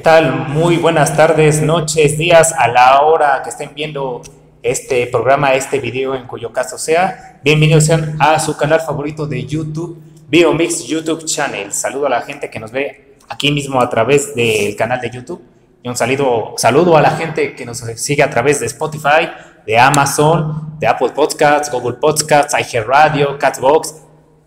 ¿Qué 0.00 0.04
tal? 0.04 0.48
Muy 0.48 0.78
buenas 0.78 1.14
tardes, 1.14 1.60
noches, 1.60 2.16
días, 2.16 2.54
a 2.56 2.68
la 2.68 3.02
hora 3.02 3.42
que 3.44 3.50
estén 3.50 3.72
viendo 3.74 4.22
este 4.62 5.06
programa, 5.08 5.52
este 5.52 5.78
video 5.78 6.14
en 6.14 6.26
cuyo 6.26 6.54
caso 6.54 6.78
sea. 6.78 7.38
Bienvenidos 7.44 7.84
sean 7.84 8.16
a 8.18 8.38
su 8.38 8.56
canal 8.56 8.80
favorito 8.80 9.26
de 9.26 9.44
YouTube, 9.44 9.98
Biomix 10.26 10.86
YouTube 10.86 11.26
Channel. 11.26 11.70
Saludo 11.74 12.06
a 12.06 12.08
la 12.08 12.22
gente 12.22 12.48
que 12.48 12.58
nos 12.58 12.72
ve 12.72 13.18
aquí 13.28 13.52
mismo 13.52 13.78
a 13.78 13.90
través 13.90 14.34
del 14.34 14.74
canal 14.74 15.02
de 15.02 15.10
YouTube. 15.10 15.42
Y 15.82 15.88
un 15.90 15.96
saludo, 15.98 16.54
saludo 16.56 16.96
a 16.96 17.02
la 17.02 17.10
gente 17.10 17.54
que 17.54 17.66
nos 17.66 17.80
sigue 17.96 18.22
a 18.22 18.30
través 18.30 18.58
de 18.58 18.64
Spotify, 18.68 19.28
de 19.66 19.78
Amazon, 19.78 20.78
de 20.78 20.86
Apple 20.86 21.10
Podcasts, 21.10 21.70
Google 21.70 21.98
Podcasts, 22.00 22.54
iHeartRadio, 22.58 23.38
Catbox, 23.38 23.96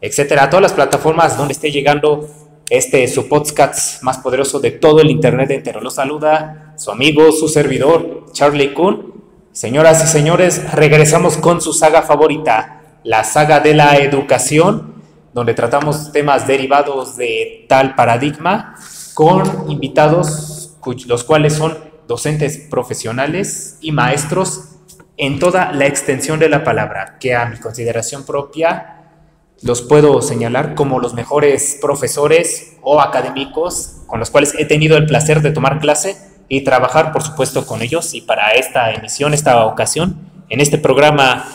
etcétera. 0.01 0.49
Todas 0.49 0.63
las 0.63 0.73
plataformas 0.73 1.37
donde 1.37 1.53
esté 1.53 1.69
llegando 1.69 2.27
este 2.73 3.03
es 3.03 3.13
su 3.13 3.29
podcast 3.29 4.01
más 4.01 4.17
poderoso 4.17 4.59
de 4.59 4.71
todo 4.71 4.99
el 4.99 5.11
Internet 5.11 5.51
entero. 5.51 5.79
Lo 5.79 5.91
saluda 5.91 6.73
su 6.75 6.89
amigo, 6.89 7.31
su 7.31 7.47
servidor, 7.47 8.25
Charlie 8.31 8.73
Kuhn. 8.73 9.13
Señoras 9.51 10.03
y 10.03 10.07
señores, 10.07 10.73
regresamos 10.73 11.37
con 11.37 11.61
su 11.61 11.71
saga 11.71 12.01
favorita, 12.01 12.81
la 13.03 13.23
saga 13.25 13.59
de 13.59 13.75
la 13.75 13.97
educación, 13.97 14.95
donde 15.35 15.53
tratamos 15.53 16.11
temas 16.11 16.47
derivados 16.47 17.15
de 17.15 17.67
tal 17.69 17.93
paradigma 17.93 18.73
con 19.13 19.69
invitados, 19.69 20.75
los 21.05 21.23
cuales 21.23 21.53
son 21.53 21.77
docentes 22.07 22.57
profesionales 22.57 23.77
y 23.81 23.91
maestros 23.91 24.77
en 25.17 25.37
toda 25.37 25.71
la 25.73 25.85
extensión 25.85 26.39
de 26.39 26.49
la 26.49 26.63
palabra, 26.63 27.17
que 27.19 27.35
a 27.35 27.45
mi 27.45 27.57
consideración 27.57 28.25
propia 28.25 29.02
los 29.61 29.81
puedo 29.81 30.21
señalar 30.21 30.75
como 30.75 30.99
los 30.99 31.13
mejores 31.13 31.77
profesores 31.81 32.77
o 32.81 32.99
académicos 32.99 34.01
con 34.07 34.19
los 34.19 34.29
cuales 34.29 34.53
he 34.57 34.65
tenido 34.65 34.97
el 34.97 35.05
placer 35.05 35.41
de 35.41 35.51
tomar 35.51 35.79
clase 35.79 36.17
y 36.49 36.61
trabajar, 36.61 37.11
por 37.11 37.23
supuesto, 37.23 37.65
con 37.65 37.81
ellos. 37.81 38.13
Y 38.13 38.21
para 38.21 38.51
esta 38.51 38.91
emisión, 38.91 39.33
esta 39.33 39.65
ocasión, 39.65 40.29
en 40.49 40.59
este 40.59 40.77
programa 40.77 41.45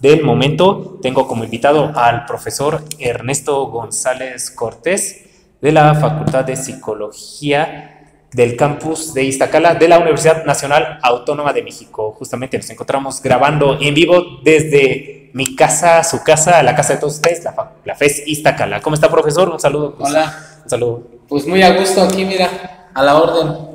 del 0.00 0.22
momento, 0.22 0.98
tengo 1.02 1.26
como 1.26 1.44
invitado 1.44 1.92
al 1.94 2.24
profesor 2.24 2.84
Ernesto 2.98 3.66
González 3.66 4.50
Cortés 4.50 5.24
de 5.60 5.72
la 5.72 5.94
Facultad 5.94 6.44
de 6.44 6.56
Psicología 6.56 7.94
del 8.32 8.56
campus 8.56 9.14
de 9.14 9.24
Iztacala 9.24 9.74
de 9.74 9.88
la 9.88 9.98
Universidad 9.98 10.44
Nacional 10.44 10.98
Autónoma 11.02 11.52
de 11.52 11.62
México. 11.62 12.12
Justamente 12.12 12.58
nos 12.58 12.70
encontramos 12.70 13.20
grabando 13.22 13.78
en 13.80 13.94
vivo 13.94 14.40
desde 14.44 15.17
mi 15.32 15.54
casa, 15.54 16.02
su 16.04 16.22
casa, 16.22 16.62
la 16.62 16.74
casa 16.74 16.94
de 16.94 17.00
todos 17.00 17.16
ustedes, 17.16 17.44
la, 17.44 17.72
la 17.84 17.94
FES 17.94 18.22
Iztacala. 18.26 18.80
¿Cómo 18.80 18.94
está, 18.94 19.10
profesor? 19.10 19.48
Un 19.48 19.60
saludo. 19.60 19.94
Pues, 19.94 20.10
Hola. 20.10 20.60
Un 20.64 20.70
saludo. 20.70 21.02
Pues 21.28 21.46
muy 21.46 21.62
a 21.62 21.76
gusto 21.78 22.02
aquí, 22.02 22.24
mira, 22.24 22.88
a 22.94 23.02
la 23.02 23.16
orden 23.16 23.68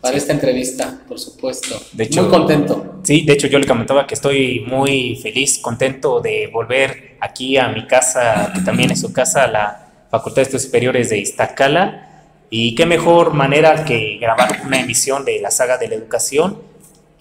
para 0.00 0.16
esta 0.16 0.32
entrevista, 0.32 0.98
por 1.08 1.18
supuesto. 1.18 1.80
De 1.92 2.04
hecho, 2.04 2.22
muy 2.22 2.30
contento. 2.30 3.00
Sí, 3.02 3.22
de 3.22 3.32
hecho 3.32 3.46
yo 3.46 3.58
le 3.58 3.66
comentaba 3.66 4.06
que 4.06 4.14
estoy 4.14 4.60
muy 4.66 5.16
feliz, 5.16 5.58
contento 5.58 6.20
de 6.20 6.50
volver 6.52 7.16
aquí 7.20 7.56
a 7.56 7.68
mi 7.68 7.86
casa, 7.86 8.52
que 8.54 8.60
también 8.60 8.90
es 8.90 9.00
su 9.00 9.12
casa, 9.14 9.46
la 9.46 9.88
Facultad 10.10 10.36
de 10.36 10.42
Estudios 10.42 10.64
Superiores 10.64 11.08
de 11.08 11.18
Iztacala. 11.18 12.10
Y 12.50 12.74
qué 12.74 12.84
mejor 12.84 13.32
manera 13.32 13.84
que 13.84 14.18
grabar 14.20 14.60
una 14.66 14.78
emisión 14.78 15.24
de 15.24 15.40
la 15.40 15.50
saga 15.50 15.78
de 15.78 15.88
la 15.88 15.94
educación 15.94 16.58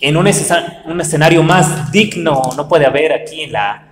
en 0.03 0.17
un, 0.17 0.27
un 0.85 1.01
escenario 1.01 1.43
más 1.43 1.89
digno 1.89 2.41
no 2.57 2.67
puede 2.67 2.85
haber 2.85 3.13
aquí 3.13 3.41
en 3.43 3.53
la 3.53 3.87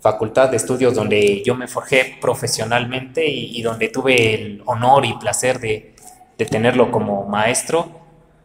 facultad 0.00 0.50
de 0.50 0.58
estudios 0.58 0.94
donde 0.94 1.42
yo 1.44 1.54
me 1.54 1.66
forjé 1.66 2.18
profesionalmente 2.20 3.26
y, 3.26 3.62
donde 3.62 3.88
tuve 3.88 4.34
el 4.34 4.62
honor 4.66 5.06
y 5.06 5.14
placer 5.14 5.58
de, 5.58 5.94
de, 6.36 6.44
tenerlo 6.44 6.92
como 6.92 7.24
maestro 7.24 7.88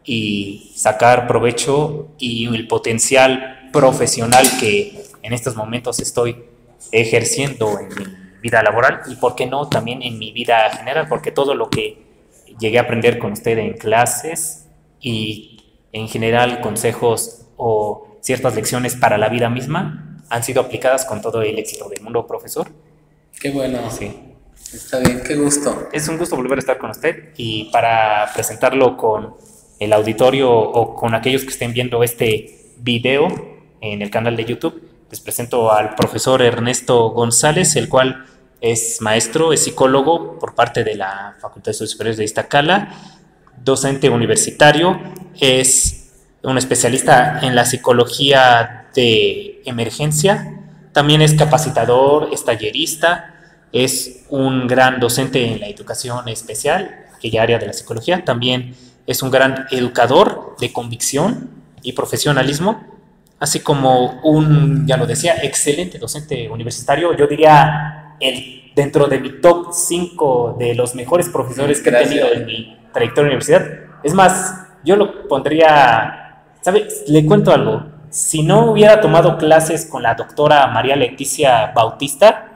y 0.06 0.72
sacar 0.74 1.26
provecho 1.28 2.08
y 2.18 2.46
el 2.46 2.66
potencial 2.66 3.68
profesional 3.74 4.46
que 4.58 5.04
en 5.22 5.34
estos 5.34 5.54
momentos 5.54 6.00
estoy 6.00 6.46
ejerciendo 6.92 7.78
en 7.78 7.88
mi 7.88 8.40
vida 8.40 8.62
laboral 8.62 9.02
y 9.06 9.16
por 9.16 9.34
qué 9.34 9.46
no 9.46 9.68
también 9.68 10.02
en 10.02 10.18
mi 10.18 10.32
vida 10.32 10.70
general, 10.70 11.08
porque 11.08 11.30
todo 11.30 11.54
lo 11.54 11.68
que 11.68 12.02
llegué 12.58 12.78
a 12.78 12.82
aprender 12.82 13.18
con 13.18 13.32
usted 13.32 13.58
en 13.58 13.74
clases 13.74 14.66
y 14.98 15.61
en 15.92 16.08
general 16.08 16.60
consejos 16.60 17.46
o 17.56 18.18
ciertas 18.20 18.54
lecciones 18.54 18.96
para 18.96 19.18
la 19.18 19.28
vida 19.28 19.48
misma 19.50 20.18
han 20.30 20.42
sido 20.42 20.62
aplicadas 20.62 21.04
con 21.04 21.20
todo 21.20 21.42
el 21.42 21.58
éxito 21.58 21.88
del 21.88 22.02
mundo 22.02 22.26
profesor. 22.26 22.68
Qué 23.38 23.50
bueno. 23.50 23.90
Sí. 23.90 24.32
Está 24.72 25.00
bien, 25.00 25.22
qué 25.26 25.36
gusto. 25.36 25.88
Es 25.92 26.08
un 26.08 26.16
gusto 26.16 26.36
volver 26.36 26.58
a 26.58 26.60
estar 26.60 26.78
con 26.78 26.90
usted 26.90 27.34
y 27.36 27.70
para 27.70 28.30
presentarlo 28.32 28.96
con 28.96 29.34
el 29.78 29.92
auditorio 29.92 30.50
o 30.50 30.94
con 30.94 31.14
aquellos 31.14 31.42
que 31.42 31.50
estén 31.50 31.72
viendo 31.72 32.02
este 32.02 32.72
video 32.78 33.28
en 33.80 34.00
el 34.00 34.10
canal 34.10 34.36
de 34.36 34.44
YouTube, 34.44 34.80
les 35.10 35.20
presento 35.20 35.72
al 35.72 35.94
profesor 35.94 36.40
Ernesto 36.40 37.10
González, 37.10 37.76
el 37.76 37.88
cual 37.88 38.24
es 38.60 39.00
maestro, 39.00 39.52
es 39.52 39.64
psicólogo 39.64 40.38
por 40.38 40.54
parte 40.54 40.84
de 40.84 40.94
la 40.94 41.36
Facultad 41.40 41.66
de 41.66 41.70
Estudios 41.72 41.90
Superiores 41.90 42.16
de 42.16 42.24
Iztacala, 42.24 42.94
docente 43.62 44.10
universitario, 44.10 45.00
es 45.40 46.12
un 46.42 46.58
especialista 46.58 47.40
en 47.42 47.54
la 47.54 47.64
psicología 47.64 48.88
de 48.94 49.62
emergencia, 49.64 50.58
también 50.92 51.22
es 51.22 51.34
capacitador, 51.34 52.28
es 52.32 52.44
tallerista, 52.44 53.34
es 53.72 54.26
un 54.28 54.66
gran 54.66 55.00
docente 55.00 55.46
en 55.46 55.60
la 55.60 55.68
educación 55.68 56.28
especial, 56.28 57.06
aquella 57.14 57.42
área 57.42 57.58
de 57.58 57.66
la 57.66 57.72
psicología, 57.72 58.24
también 58.24 58.74
es 59.06 59.22
un 59.22 59.30
gran 59.30 59.66
educador 59.70 60.56
de 60.60 60.72
convicción 60.72 61.50
y 61.82 61.92
profesionalismo, 61.92 62.84
así 63.38 63.60
como 63.60 64.20
un, 64.22 64.86
ya 64.86 64.96
lo 64.96 65.06
decía, 65.06 65.36
excelente 65.42 65.98
docente 65.98 66.48
universitario, 66.48 67.16
yo 67.16 67.26
diría 67.26 68.16
el, 68.20 68.72
dentro 68.74 69.06
de 69.06 69.18
mi 69.18 69.40
top 69.40 69.72
5 69.72 70.56
de 70.58 70.74
los 70.74 70.94
mejores 70.94 71.28
profesores 71.28 71.80
que 71.80 71.90
he 71.90 71.92
tenido 71.92 72.32
en 72.32 72.46
mi 72.46 72.81
trayectoria 72.92 73.30
de 73.30 73.36
universidad. 73.36 73.66
Es 74.02 74.14
más, 74.14 74.66
yo 74.84 74.96
lo 74.96 75.28
pondría, 75.28 76.42
¿sabe? 76.60 76.88
Le 77.08 77.24
cuento 77.26 77.52
algo. 77.52 77.84
Si 78.10 78.42
no 78.42 78.70
hubiera 78.70 79.00
tomado 79.00 79.38
clases 79.38 79.86
con 79.86 80.02
la 80.02 80.14
doctora 80.14 80.66
María 80.68 80.96
Leticia 80.96 81.72
Bautista, 81.74 82.48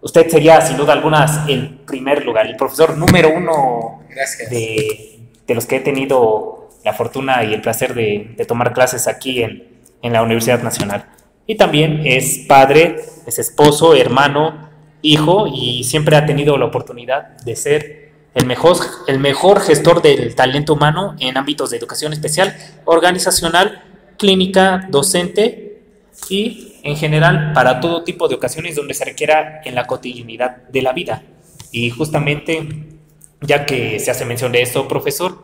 usted 0.00 0.28
sería 0.28 0.60
sin 0.60 0.76
duda 0.76 0.92
alguna 0.92 1.26
el 1.48 1.70
primer 1.86 2.24
lugar, 2.24 2.46
el 2.46 2.56
profesor 2.56 2.96
número 2.96 3.30
uno 3.34 4.02
de, 4.50 5.28
de, 5.46 5.54
los 5.54 5.66
que 5.66 5.76
he 5.76 5.80
tenido 5.80 6.68
la 6.84 6.92
fortuna 6.92 7.42
y 7.42 7.54
el 7.54 7.60
placer 7.60 7.94
de, 7.94 8.34
de 8.36 8.44
tomar 8.44 8.72
clases 8.72 9.08
aquí 9.08 9.42
en, 9.42 9.74
en 10.02 10.12
la 10.12 10.22
Universidad 10.22 10.62
Nacional. 10.62 11.06
Y 11.46 11.56
también 11.56 12.02
es 12.04 12.44
padre, 12.46 12.96
es 13.26 13.38
esposo, 13.38 13.94
hermano, 13.94 14.68
hijo 15.04 15.46
y 15.46 15.84
siempre 15.84 16.16
ha 16.16 16.26
tenido 16.26 16.56
la 16.56 16.66
oportunidad 16.66 17.36
de 17.44 17.56
ser 17.56 18.03
el 18.34 18.46
mejor, 18.46 18.76
el 19.06 19.18
mejor 19.20 19.60
gestor 19.60 20.02
del 20.02 20.34
talento 20.34 20.74
humano 20.74 21.14
en 21.20 21.36
ámbitos 21.36 21.70
de 21.70 21.76
educación 21.76 22.12
especial, 22.12 22.56
organizacional, 22.84 23.82
clínica, 24.18 24.86
docente 24.90 25.82
y 26.28 26.74
en 26.82 26.96
general 26.96 27.52
para 27.54 27.80
todo 27.80 28.04
tipo 28.04 28.28
de 28.28 28.34
ocasiones 28.34 28.76
donde 28.76 28.94
se 28.94 29.04
requiera 29.04 29.60
en 29.64 29.74
la 29.74 29.86
cotidianidad 29.86 30.68
de 30.68 30.82
la 30.82 30.92
vida. 30.92 31.22
Y 31.70 31.90
justamente, 31.90 32.68
ya 33.40 33.66
que 33.66 33.98
se 34.00 34.10
hace 34.10 34.24
mención 34.24 34.52
de 34.52 34.62
esto, 34.62 34.86
profesor, 34.88 35.38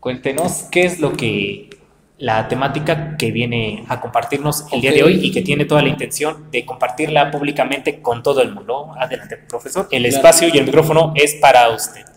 cuéntenos 0.00 0.64
qué 0.70 0.84
es 0.84 1.00
lo 1.00 1.12
que 1.12 1.70
la 2.18 2.46
temática 2.46 3.16
que 3.16 3.32
viene 3.32 3.84
a 3.88 4.00
compartirnos 4.00 4.66
el 4.70 4.80
día 4.80 4.92
de 4.92 5.02
hoy 5.02 5.18
y 5.22 5.32
que 5.32 5.42
tiene 5.42 5.64
toda 5.64 5.82
la 5.82 5.88
intención 5.88 6.50
de 6.52 6.64
compartirla 6.64 7.30
públicamente 7.30 8.00
con 8.00 8.22
todo 8.22 8.42
el 8.42 8.52
mundo. 8.52 8.92
Adelante, 8.96 9.38
profesor. 9.48 9.88
El 9.90 10.06
espacio 10.06 10.48
y 10.52 10.56
el 10.56 10.64
micrófono 10.64 11.12
es 11.16 11.34
para 11.34 11.68
usted. 11.70 12.11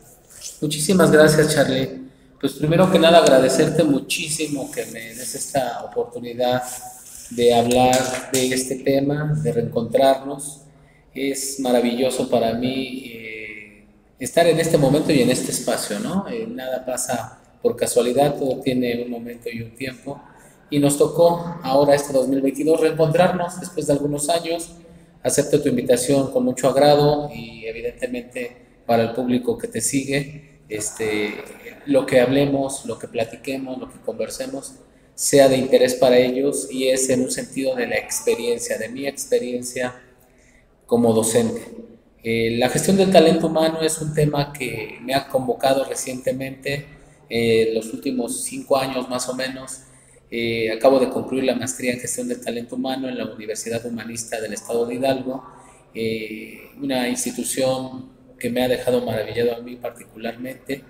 Muchísimas 0.66 1.12
gracias, 1.12 1.54
Charlie. 1.54 1.88
Pues 2.42 2.54
primero 2.54 2.92
que 2.92 2.98
nada 2.98 3.20
agradecerte 3.20 3.84
muchísimo 3.84 4.72
que 4.72 4.84
me 4.88 5.14
des 5.14 5.36
esta 5.36 5.84
oportunidad 5.84 6.64
de 7.30 7.54
hablar 7.54 7.96
de 8.34 8.48
este 8.48 8.78
tema, 8.78 9.40
de 9.44 9.52
reencontrarnos. 9.52 10.62
Es 11.14 11.60
maravilloso 11.60 12.28
para 12.32 12.56
mí 12.56 13.12
eh, 13.14 13.86
estar 14.18 14.48
en 14.48 14.60
este 14.60 14.80
momento 14.80 15.12
y 15.14 15.22
en 15.22 15.30
este 15.30 15.52
espacio, 15.52 16.00
¿no? 16.00 16.28
Eh, 16.28 16.48
nada 16.50 16.84
pasa 16.84 17.40
por 17.62 17.76
casualidad, 17.76 18.40
todo 18.40 18.60
tiene 18.62 19.04
un 19.04 19.12
momento 19.12 19.52
y 19.54 19.62
un 19.62 19.76
tiempo. 19.76 20.20
Y 20.72 20.80
nos 20.80 20.98
tocó 20.98 21.60
ahora 21.62 21.94
este 21.94 22.12
2022 22.12 22.82
reencontrarnos 22.82 23.60
después 23.60 23.86
de 23.86 23.94
algunos 23.94 24.30
años. 24.30 24.72
Acepto 25.22 25.62
tu 25.62 25.70
invitación 25.70 26.32
con 26.32 26.44
mucho 26.44 26.68
agrado 26.70 27.30
y 27.32 27.68
evidentemente 27.68 28.66
para 28.88 29.04
el 29.04 29.12
público 29.14 29.60
que 29.60 29.68
te 29.68 29.80
sigue, 29.82 30.55
este, 30.70 31.36
lo 31.86 32.06
que 32.06 32.20
hablemos, 32.20 32.86
lo 32.86 32.98
que 33.00 33.08
platiquemos, 33.08 33.78
lo 33.78 33.92
que 33.92 34.00
conversemos, 34.00 34.76
sea 35.14 35.48
de 35.48 35.58
interés 35.58 35.96
para 35.96 36.18
ellos 36.18 36.68
y 36.70 36.90
es 36.90 37.10
en 37.10 37.22
un 37.22 37.32
sentido 37.32 37.76
de 37.76 37.88
la 37.88 37.96
experiencia, 37.96 38.78
de 38.78 38.90
mi 38.90 39.08
experiencia 39.08 39.96
como 40.86 41.14
docente. 41.14 41.62
Eh, 42.24 42.58
la 42.58 42.70
gestión 42.70 42.98
del 42.98 43.12
talento 43.12 43.48
humano 43.48 43.82
es 43.82 44.00
un 44.02 44.14
tema 44.14 44.52
que 44.52 44.98
me 45.02 45.14
ha 45.14 45.28
convocado 45.28 45.86
recientemente 45.86 46.86
eh, 47.30 47.72
los 47.74 47.94
últimos 47.94 48.44
cinco 48.44 48.78
años 48.78 49.10
más 49.10 49.30
o 49.30 49.36
menos, 49.36 49.82
eh, 50.30 50.72
acabo 50.72 51.00
de 51.00 51.10
concluir 51.10 51.44
la 51.44 51.56
maestría 51.56 51.94
en 51.94 52.00
gestión 52.00 52.28
del 52.28 52.42
talento 52.42 52.76
humano 52.76 53.08
en 53.08 53.18
la 53.18 53.26
Universidad 53.26 53.86
Humanista 53.86 54.42
del 54.42 54.54
Estado 54.54 54.86
de 54.86 54.96
Hidalgo, 54.96 55.44
eh, 55.94 56.72
una 56.82 57.08
institución 57.08 58.10
que 58.40 58.50
me 58.50 58.64
ha 58.64 58.68
dejado 58.68 59.06
maravillado 59.06 59.56
a 59.56 59.60
mí 59.60 59.76
particularmente. 59.76 60.84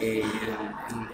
El, 0.00 0.22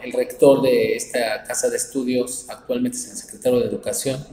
el, 0.03 0.13
rector 0.13 0.61
de 0.61 0.97
esta 0.97 1.45
casa 1.45 1.71
de 1.71 1.77
estudios 1.77 2.47
actualmente 2.49 2.97
es 2.97 3.11
el 3.11 3.17
secretario 3.17 3.61
de 3.61 3.67
Educación 3.67 4.27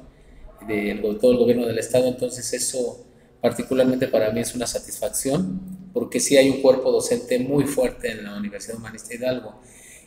de 0.68 1.00
todo 1.22 1.34
el 1.34 1.38
gobierno 1.38 1.68
del 1.68 1.78
Estado, 1.78 2.08
entonces 2.08 2.52
eso 2.54 3.06
particularmente 3.42 4.08
para 4.08 4.32
mí 4.32 4.40
es 4.40 4.56
una 4.56 4.66
satisfacción 4.66 5.60
porque 5.94 6.20
sí 6.20 6.36
hay 6.36 6.50
un 6.50 6.62
cuerpo 6.62 6.92
docente 6.92 7.38
muy 7.40 7.66
fuerte 7.66 8.12
en 8.12 8.24
la 8.24 8.36
Universidad 8.38 8.78
Humanista 8.78 9.14
Hidalgo 9.14 9.60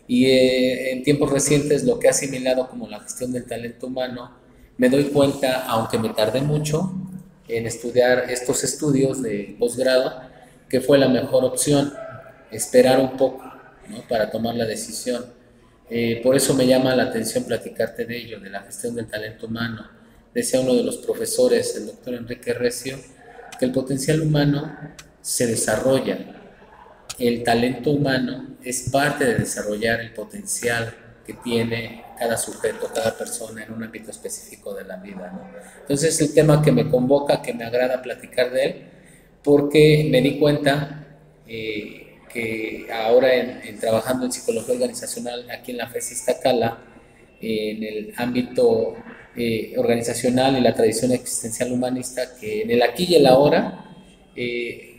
y 0.06 0.26
eh, 0.26 0.92
en 0.92 1.02
tiempos 1.02 1.30
recientes 1.30 1.84
lo 1.84 1.98
que 1.98 2.08
ha 2.08 2.10
asimilado 2.10 2.68
como 2.68 2.88
la 2.88 3.00
gestión 3.00 3.32
del 3.32 3.46
talento 3.46 3.86
humano, 3.86 4.32
me 4.76 4.88
doy 4.88 5.04
cuenta, 5.04 5.64
aunque 5.66 5.98
me 5.98 6.10
tardé 6.10 6.40
mucho 6.40 6.92
en 7.48 7.66
estudiar 7.66 8.30
estos 8.30 8.64
estudios 8.64 9.22
de 9.22 9.56
posgrado, 9.58 10.12
que 10.72 10.80
fue 10.80 10.98
la 10.98 11.08
mejor 11.08 11.44
opción, 11.44 11.94
esperar 12.50 12.98
un 12.98 13.16
poco 13.16 13.44
¿no? 13.88 14.02
para 14.08 14.28
tomar 14.28 14.56
la 14.56 14.64
decisión. 14.64 15.24
Eh, 15.88 16.20
por 16.22 16.34
eso 16.34 16.54
me 16.54 16.66
llama 16.66 16.96
la 16.96 17.04
atención 17.04 17.44
platicarte 17.44 18.06
de 18.06 18.16
ello, 18.16 18.40
de 18.40 18.50
la 18.50 18.62
gestión 18.62 18.96
del 18.96 19.06
talento 19.06 19.46
humano. 19.46 19.88
Decía 20.34 20.60
uno 20.60 20.74
de 20.74 20.82
los 20.82 20.96
profesores, 20.96 21.76
el 21.76 21.86
doctor 21.86 22.14
Enrique 22.14 22.54
Recio, 22.54 22.98
que 23.58 23.66
el 23.66 23.72
potencial 23.72 24.22
humano 24.22 24.76
se 25.20 25.46
desarrolla 25.46 26.18
el 27.18 27.42
talento 27.44 27.90
humano 27.90 28.56
es 28.64 28.88
parte 28.90 29.24
de 29.24 29.34
desarrollar 29.34 30.00
el 30.00 30.12
potencial 30.12 30.94
que 31.26 31.34
tiene 31.34 32.04
cada 32.18 32.36
sujeto, 32.36 32.90
cada 32.92 33.16
persona 33.16 33.62
en 33.62 33.72
un 33.72 33.82
ámbito 33.82 34.10
específico 34.10 34.74
de 34.74 34.84
la 34.84 34.96
vida. 34.96 35.32
Entonces 35.82 36.20
el 36.20 36.34
tema 36.34 36.62
que 36.62 36.72
me 36.72 36.90
convoca, 36.90 37.42
que 37.42 37.54
me 37.54 37.64
agrada 37.64 38.02
platicar 38.02 38.50
de 38.50 38.64
él, 38.64 38.91
porque 39.42 40.08
me 40.10 40.20
di 40.20 40.38
cuenta 40.38 41.18
eh, 41.46 42.18
que 42.32 42.86
ahora 42.92 43.34
en, 43.34 43.78
trabajando 43.78 44.24
en 44.26 44.32
psicología 44.32 44.74
organizacional 44.74 45.50
aquí 45.50 45.72
en 45.72 45.78
la 45.78 45.88
FES 45.88 46.12
Iztacala, 46.12 46.78
en 47.40 47.82
el 47.82 48.14
ámbito 48.16 48.94
eh, 49.34 49.74
organizacional 49.76 50.56
y 50.58 50.60
la 50.60 50.74
tradición 50.74 51.12
existencial 51.12 51.72
humanista, 51.72 52.36
que 52.38 52.62
en 52.62 52.70
el 52.70 52.82
aquí 52.82 53.06
y 53.08 53.14
el 53.16 53.26
ahora, 53.26 53.84
eh, 54.36 54.92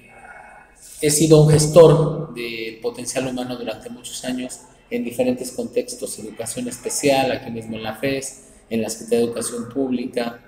he 1.01 1.09
sido 1.09 1.43
un 1.43 1.49
gestor 1.49 2.33
de 2.33 2.79
potencial 2.81 3.27
humano 3.27 3.55
durante 3.55 3.89
muchos 3.89 4.23
años 4.25 4.59
en 4.89 5.03
diferentes 5.03 5.51
contextos, 5.51 6.17
educación 6.19 6.67
especial, 6.67 7.31
aquí 7.31 7.51
mismo 7.51 7.77
en 7.77 7.83
la 7.83 7.95
FES, 7.95 8.43
en 8.69 8.81
la 8.81 8.89
Secretaría 8.89 9.19
de 9.19 9.25
Educación 9.25 9.69
Pública, 9.69 10.39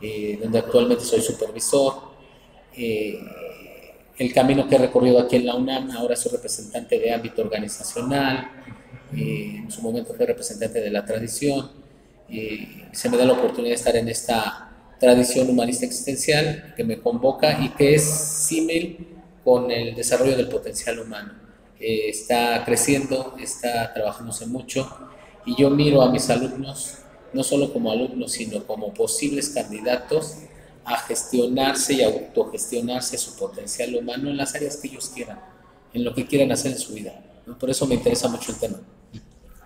eh, 0.00 0.38
donde 0.40 0.58
actualmente 0.58 1.04
soy 1.04 1.20
supervisor. 1.20 2.13
Eh, 2.76 3.18
el 4.18 4.32
camino 4.32 4.68
que 4.68 4.76
he 4.76 4.78
recorrido 4.78 5.20
aquí 5.20 5.36
en 5.36 5.46
la 5.46 5.54
UNAM, 5.54 5.90
ahora 5.90 6.16
soy 6.16 6.32
representante 6.32 6.98
de 6.98 7.12
ámbito 7.12 7.42
organizacional, 7.42 8.50
eh, 9.16 9.56
en 9.62 9.70
su 9.70 9.82
momento 9.82 10.14
fui 10.14 10.24
representante 10.24 10.80
de 10.80 10.90
la 10.90 11.04
tradición, 11.04 11.70
se 12.92 13.10
me 13.10 13.16
da 13.16 13.26
la 13.26 13.34
oportunidad 13.34 13.70
de 13.70 13.74
estar 13.74 13.96
en 13.96 14.08
esta 14.08 14.64
tradición 14.98 15.50
humanista 15.50 15.84
existencial 15.84 16.74
que 16.76 16.84
me 16.84 16.98
convoca 16.98 17.60
y 17.62 17.68
que 17.70 17.94
es 17.94 18.02
símil 18.02 19.06
con 19.44 19.70
el 19.70 19.94
desarrollo 19.94 20.36
del 20.36 20.48
potencial 20.48 20.98
humano. 20.98 21.32
Eh, 21.78 22.08
está 22.08 22.64
creciendo, 22.64 23.36
está 23.38 23.92
trabajándose 23.92 24.46
mucho 24.46 24.90
y 25.44 25.54
yo 25.56 25.68
miro 25.70 26.00
a 26.00 26.10
mis 26.10 26.30
alumnos 26.30 26.98
no 27.32 27.42
solo 27.42 27.72
como 27.72 27.90
alumnos, 27.90 28.32
sino 28.32 28.64
como 28.64 28.94
posibles 28.94 29.50
candidatos 29.50 30.36
a 30.84 30.96
gestionarse 30.98 31.94
y 31.94 32.02
autogestionarse 32.02 33.18
su 33.18 33.36
potencial 33.36 33.94
humano 33.94 34.30
en 34.30 34.36
las 34.36 34.54
áreas 34.54 34.76
que 34.76 34.88
ellos 34.88 35.10
quieran, 35.14 35.40
en 35.92 36.04
lo 36.04 36.14
que 36.14 36.26
quieran 36.26 36.52
hacer 36.52 36.72
en 36.72 36.78
su 36.78 36.94
vida. 36.94 37.12
Por 37.58 37.70
eso 37.70 37.86
me 37.86 37.94
interesa 37.94 38.28
mucho 38.28 38.52
el 38.52 38.58
tema. 38.58 38.78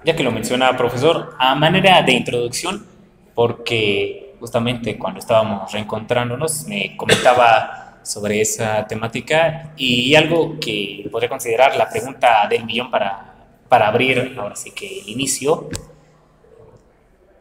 Ya 0.05 0.15
que 0.15 0.23
lo 0.23 0.31
menciona, 0.31 0.76
profesor, 0.76 1.35
a 1.38 1.55
manera 1.55 2.03
de 2.03 2.12
introducción, 2.12 2.87
porque 3.35 4.35
justamente 4.38 4.97
cuando 4.97 5.20
estábamos 5.20 5.73
reencontrándonos 5.73 6.67
me 6.67 6.97
comentaba 6.97 8.00
sobre 8.03 8.41
esa 8.41 8.87
temática 8.87 9.73
y 9.76 10.14
algo 10.14 10.59
que 10.59 11.06
podría 11.11 11.29
considerar 11.29 11.76
la 11.76 11.88
pregunta 11.88 12.47
del 12.49 12.64
millón 12.64 12.91
para, 12.91 13.35
para 13.69 13.88
abrir 13.88 14.35
ahora 14.38 14.56
sí 14.56 14.71
que 14.71 15.00
el 15.00 15.09
inicio. 15.09 15.69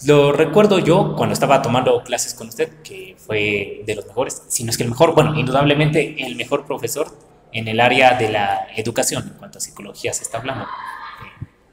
Lo 0.06 0.32
recuerdo 0.32 0.80
yo 0.80 1.16
cuando 1.16 1.34
estaba 1.34 1.62
tomando 1.62 2.04
clases 2.04 2.34
con 2.34 2.50
usted, 2.50 2.82
que 2.84 3.16
fue 3.18 3.84
de 3.86 3.96
los 3.96 4.06
mejores, 4.06 4.44
si 4.48 4.64
no 4.64 4.70
es 4.70 4.78
que 4.78 4.84
el 4.84 4.90
mejor, 4.90 5.16
bueno, 5.16 5.34
indudablemente 5.36 6.24
el 6.26 6.36
mejor 6.36 6.66
profesor 6.66 7.08
en 7.52 7.68
el 7.68 7.80
área 7.80 8.16
de 8.18 8.30
la 8.30 8.68
educación, 8.76 9.24
en 9.28 9.34
cuanto 9.40 9.58
a 9.58 9.62
psicología 9.62 10.14
se 10.14 10.24
está 10.24 10.38
hablando. 10.38 10.68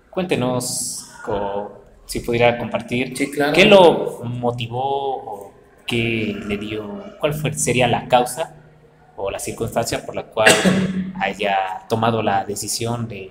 Cuéntenos, 0.09 1.06
si 2.06 2.21
pudiera 2.21 2.56
compartir, 2.56 3.12
qué 3.15 3.65
lo 3.67 4.21
motivó 4.25 5.17
o 5.17 5.53
qué 5.87 6.35
le 6.47 6.56
dio, 6.56 7.05
cuál 7.21 7.35
fue, 7.35 7.53
sería 7.53 7.88
la 7.88 8.09
causa 8.09 8.55
o 9.17 9.31
la 9.31 9.38
circunstancia 9.38 10.05
por 10.05 10.15
la 10.15 10.25
cual 10.25 10.50
haya 11.21 11.56
tomado 11.88 12.23
la 12.23 12.44
decisión 12.44 13.06
de 13.06 13.31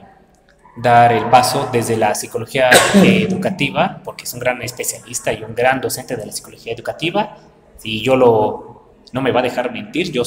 dar 0.76 1.12
el 1.12 1.26
paso 1.30 1.70
desde 1.72 1.98
la 1.98 2.16
psicología 2.16 2.70
educativa, 2.96 4.02
porque 4.04 4.24
es 4.24 4.34
un 4.34 4.40
gran 4.40 4.62
especialista 4.62 5.32
y 5.32 5.44
un 5.44 5.54
gran 5.54 5.82
docente 5.82 6.16
de 6.16 6.26
la 6.26 6.32
psicología 6.32 6.74
educativa, 6.74 7.38
y 7.84 8.02
yo 8.02 8.16
lo, 8.16 8.96
no 9.12 9.22
me 9.22 9.32
va 9.32 9.42
a 9.42 9.44
dejar 9.44 9.72
mentir, 9.72 10.12
yo, 10.12 10.24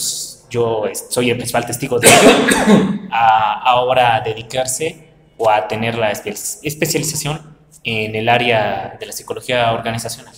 yo 0.51 0.85
soy 1.11 1.31
el 1.31 1.37
principal 1.37 1.67
testigo 1.67 1.99
de 1.99 2.09
ello, 2.09 3.09
a 3.11 3.61
ahora 3.63 4.21
dedicarse 4.25 5.07
o 5.37 5.51
a 5.51 5.67
tener 5.69 5.97
la 5.97 6.11
especialización 6.11 7.57
en 7.85 8.15
el 8.15 8.29
área 8.29 8.97
de 8.99 9.07
la 9.07 9.13
psicología 9.13 9.73
organizacional. 9.73 10.35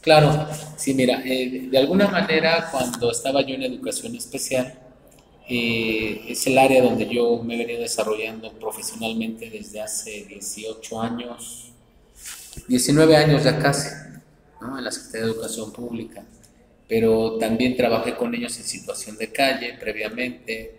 Claro, 0.00 0.48
sí, 0.76 0.94
mira, 0.94 1.22
eh, 1.24 1.68
de 1.70 1.78
alguna 1.78 2.08
manera 2.08 2.68
cuando 2.72 3.12
estaba 3.12 3.40
yo 3.42 3.54
en 3.54 3.62
educación 3.62 4.16
especial, 4.16 4.74
eh, 5.54 6.24
es 6.28 6.46
el 6.46 6.56
área 6.56 6.82
donde 6.82 7.06
yo 7.08 7.42
me 7.42 7.54
he 7.54 7.58
venido 7.58 7.80
desarrollando 7.80 8.52
profesionalmente 8.54 9.50
desde 9.50 9.80
hace 9.80 10.24
18 10.24 11.02
años, 11.02 11.72
19 12.68 13.16
años 13.16 13.44
ya 13.44 13.58
casi, 13.58 13.88
¿no? 14.60 14.78
en 14.78 14.84
la 14.84 14.90
Secretaría 14.90 15.26
de 15.26 15.32
Educación 15.32 15.72
Pública, 15.72 16.24
pero 16.88 17.38
también 17.38 17.76
trabajé 17.76 18.14
con 18.14 18.34
ellos 18.34 18.56
en 18.58 18.64
situación 18.64 19.16
de 19.16 19.30
calle 19.32 19.76
previamente. 19.78 20.76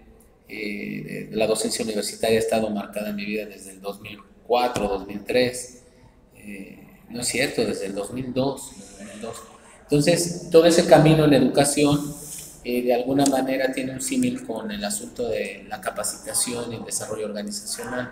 Eh, 0.50 1.30
la 1.32 1.48
docencia 1.48 1.84
universitaria 1.84 2.38
ha 2.38 2.42
estado 2.42 2.70
marcada 2.70 3.10
en 3.10 3.16
mi 3.16 3.26
vida 3.26 3.46
desde 3.46 3.72
el 3.72 3.82
2004, 3.82 4.88
2003 4.88 5.84
no 7.14 7.22
es 7.22 7.28
cierto, 7.28 7.64
desde 7.64 7.86
el 7.86 7.96
2002. 7.96 8.72
Entonces, 9.84 10.50
todo 10.52 10.66
ese 10.66 10.86
camino 10.88 11.26
en 11.26 11.34
educación 11.34 12.16
eh, 12.64 12.82
de 12.82 12.94
alguna 12.94 13.26
manera 13.26 13.72
tiene 13.72 13.94
un 13.94 14.02
símil 14.02 14.46
con 14.46 14.72
el 14.72 14.84
asunto 14.84 15.28
de 15.28 15.66
la 15.68 15.82
capacitación 15.82 16.72
y 16.72 16.76
el 16.78 16.86
desarrollo 16.86 17.26
organizacional. 17.26 18.12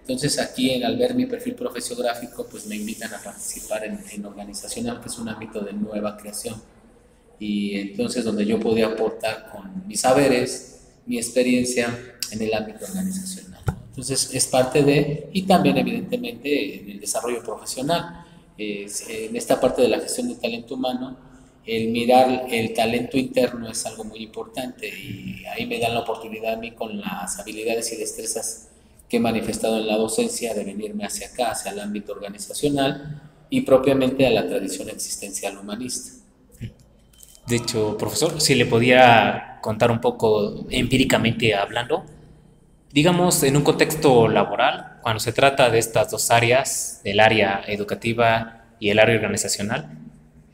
Entonces 0.00 0.38
aquí 0.38 0.82
al 0.82 0.96
ver 0.96 1.14
mi 1.14 1.26
perfil 1.26 1.54
profesiográfico 1.54 2.46
pues 2.50 2.66
me 2.66 2.76
invitan 2.76 3.12
a 3.12 3.18
participar 3.18 3.84
en, 3.84 4.00
en, 4.10 4.24
organizacional 4.24 5.00
que 5.00 5.08
es 5.08 5.18
un 5.18 5.28
ámbito 5.28 5.60
de 5.60 5.72
nueva 5.72 6.16
creación 6.16 6.60
y 7.38 7.78
entonces 7.78 8.24
donde 8.24 8.46
yo 8.46 8.58
podía 8.58 8.86
aportar 8.86 9.50
con 9.52 9.86
mis 9.86 10.00
saberes, 10.00 10.80
mi 11.06 11.18
experiencia 11.18 11.94
en 12.30 12.42
el 12.42 12.54
ámbito 12.54 12.84
organizacional. 12.86 13.62
Entonces 13.90 14.30
es 14.32 14.46
parte 14.46 14.82
de 14.82 15.28
y 15.32 15.42
también 15.42 15.76
evidentemente 15.76 16.80
en 16.80 16.90
el 16.90 17.00
desarrollo 17.00 17.42
profesional 17.42 18.24
en 18.58 19.36
esta 19.36 19.60
parte 19.60 19.82
de 19.82 19.88
la 19.88 20.00
gestión 20.00 20.28
del 20.28 20.38
talento 20.38 20.74
humano, 20.74 21.16
el 21.68 21.88
mirar 21.88 22.46
el 22.50 22.72
talento 22.72 23.18
interno 23.18 23.68
es 23.68 23.84
algo 23.84 24.02
muy 24.02 24.22
importante 24.22 24.88
y 24.88 25.44
ahí 25.44 25.66
me 25.66 25.78
dan 25.78 25.92
la 25.92 26.00
oportunidad 26.00 26.54
a 26.54 26.56
mí 26.56 26.70
con 26.70 26.98
las 26.98 27.38
habilidades 27.38 27.92
y 27.92 27.96
destrezas 27.96 28.70
que 29.06 29.18
he 29.18 29.20
manifestado 29.20 29.76
en 29.76 29.86
la 29.86 29.98
docencia 29.98 30.54
de 30.54 30.64
venirme 30.64 31.04
hacia 31.04 31.28
acá, 31.28 31.50
hacia 31.50 31.72
el 31.72 31.80
ámbito 31.80 32.12
organizacional 32.12 33.20
y 33.50 33.60
propiamente 33.60 34.26
a 34.26 34.30
la 34.30 34.46
tradición 34.48 34.88
existencial 34.88 35.58
humanista. 35.58 36.12
De 37.46 37.56
hecho, 37.56 37.98
profesor, 37.98 38.40
si 38.40 38.54
le 38.54 38.64
podía 38.64 39.58
contar 39.60 39.90
un 39.90 40.00
poco 40.00 40.66
empíricamente 40.70 41.54
hablando, 41.54 42.04
digamos 42.92 43.42
en 43.42 43.58
un 43.58 43.62
contexto 43.62 44.26
laboral, 44.26 45.00
cuando 45.02 45.20
se 45.20 45.32
trata 45.32 45.68
de 45.68 45.80
estas 45.80 46.10
dos 46.10 46.30
áreas, 46.30 47.02
del 47.04 47.20
área 47.20 47.62
educativa 47.66 48.64
y 48.80 48.88
el 48.88 48.98
área 48.98 49.16
organizacional, 49.16 49.98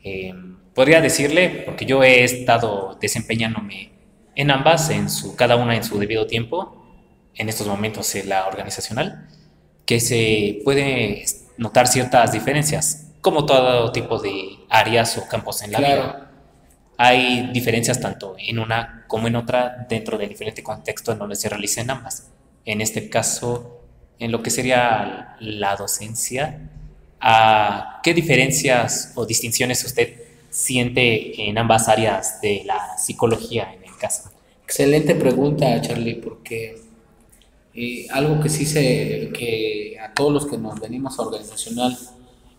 eh, 0.02 0.35
podría 0.75 1.00
decirle, 1.00 1.62
porque 1.64 1.87
yo 1.87 2.02
he 2.02 2.25
estado 2.25 2.99
desempeñándome 3.00 3.93
en 4.35 4.50
ambas, 4.50 4.90
en 4.90 5.09
su, 5.09 5.37
cada 5.37 5.57
una 5.57 5.76
en 5.76 5.85
su 5.85 5.99
debido 5.99 6.26
tiempo, 6.26 6.85
en 7.35 7.49
estos 7.49 7.66
momentos 7.66 8.14
en 8.14 8.28
la 8.28 8.47
organizacional, 8.47 9.28
que 9.87 10.00
se 10.00 10.61
puede 10.64 11.25
notar 11.57 11.87
ciertas 11.87 12.33
diferencias, 12.33 13.12
como 13.21 13.47
todo 13.47 13.93
tipo 13.93 14.19
de 14.19 14.59
áreas 14.69 15.16
o 15.19 15.28
campos 15.28 15.62
en 15.62 15.73
la 15.73 15.78
vida. 15.78 16.31
Hay 16.97 17.50
diferencias 17.52 18.00
tanto 18.00 18.37
en 18.38 18.59
una 18.59 19.04
como 19.09 19.26
en 19.26 19.37
otra 19.37 19.87
dentro 19.88 20.16
del 20.19 20.28
diferente 20.28 20.62
contexto 20.62 21.12
en 21.12 21.19
donde 21.19 21.37
se 21.37 21.49
realicen 21.49 21.90
ambas. 21.90 22.31
En 22.64 22.81
este 22.81 23.09
caso, 23.09 23.81
en 24.19 24.31
lo 24.31 24.43
que 24.43 24.50
sería 24.50 25.37
la 25.40 25.76
docencia, 25.76 26.71
¿a 27.21 28.00
¿qué 28.02 28.14
diferencias 28.14 29.12
o 29.16 29.26
distinciones 29.26 29.85
usted 29.85 30.24
siente 30.54 31.49
en 31.49 31.58
ambas 31.58 31.88
áreas 31.88 32.40
de 32.40 32.62
la 32.64 32.96
psicología 32.96 33.75
en 33.75 33.84
el 33.84 33.96
caso? 33.99 34.30
Excelente 34.62 35.16
pregunta, 35.16 35.80
Charlie, 35.80 36.14
porque 36.14 36.80
eh, 37.75 38.06
algo 38.12 38.40
que 38.40 38.49
sí 38.49 38.64
se, 38.64 39.32
que 39.37 39.99
a 40.00 40.14
todos 40.14 40.32
los 40.32 40.46
que 40.46 40.56
nos 40.56 40.78
venimos 40.78 41.18
a 41.18 41.23
organizacional 41.23 41.99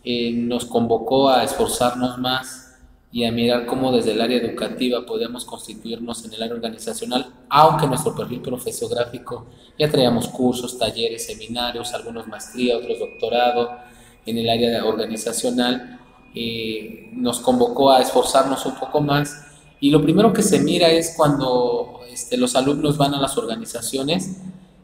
eh, 0.03 0.31
nos 0.33 0.65
convocó 0.65 1.29
a 1.29 1.45
esforzarnos 1.45 2.17
más 2.17 2.75
y 3.13 3.23
a 3.23 3.31
mirar 3.31 3.65
cómo 3.65 3.93
desde 3.93 4.11
el 4.11 4.19
área 4.19 4.39
educativa 4.39 5.05
podemos 5.05 5.45
constituirnos 5.45 6.25
en 6.25 6.33
el 6.33 6.43
área 6.43 6.55
organizacional, 6.55 7.33
aunque 7.47 7.87
nuestro 7.87 8.13
perfil 8.13 8.41
profesiográfico 8.41 9.45
ya 9.79 9.89
traíamos 9.89 10.27
cursos, 10.27 10.77
talleres, 10.77 11.25
seminarios, 11.25 11.93
algunos 11.93 12.27
maestría, 12.27 12.77
otros 12.77 12.99
doctorado 12.99 13.71
en 14.25 14.37
el 14.37 14.49
área 14.49 14.83
organizacional, 14.83 16.01
eh, 16.35 17.09
nos 17.13 17.39
convocó 17.39 17.91
a 17.91 18.01
esforzarnos 18.01 18.65
un 18.65 18.75
poco 18.75 19.01
más 19.01 19.45
y 19.79 19.89
lo 19.89 20.01
primero 20.01 20.33
que 20.33 20.41
se 20.41 20.59
mira 20.59 20.89
es 20.89 21.13
cuando 21.15 22.01
este, 22.09 22.37
los 22.37 22.55
alumnos 22.55 22.97
van 22.97 23.13
a 23.13 23.19
las 23.19 23.37
organizaciones, 23.37 24.37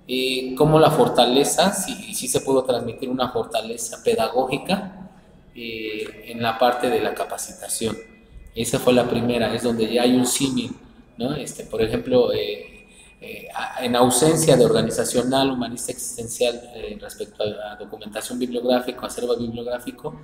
eh, 0.08 0.54
cómo 0.58 0.80
la 0.80 0.92
fortaleza, 0.92 1.74
si, 1.74 2.14
si, 2.14 2.28
se 2.28 2.42
pudo 2.42 2.64
transmitir 2.64 3.10
una 3.10 3.30
fortaleza 3.30 4.04
pedagógica 4.04 5.10
eh, 5.56 6.26
en 6.28 6.42
la 6.42 6.60
parte 6.60 6.90
de 6.90 7.02
la 7.02 7.14
capacitación. 7.14 7.98
Esa 8.54 8.80
fue 8.80 8.94
la 8.94 9.10
primera, 9.10 9.54
es 9.56 9.64
donde 9.64 9.92
ya 9.92 10.02
hay 10.04 10.14
un 10.14 10.26
símil, 10.26 10.72
¿no? 11.18 11.34
Este, 11.36 11.64
por 11.64 11.82
ejemplo, 11.82 12.34
eh, 12.34 12.71
eh, 13.22 13.48
en 13.82 13.96
ausencia 13.96 14.58
de 14.58 14.66
organizacional 14.66 15.52
humanista 15.52 15.92
existencial 15.92 16.60
respecto 17.00 17.44
a, 17.44 17.76
documentación 17.76 18.40
bibliográfica, 18.40 19.06
acervo 19.06 19.38
bibliográfico, 19.38 20.16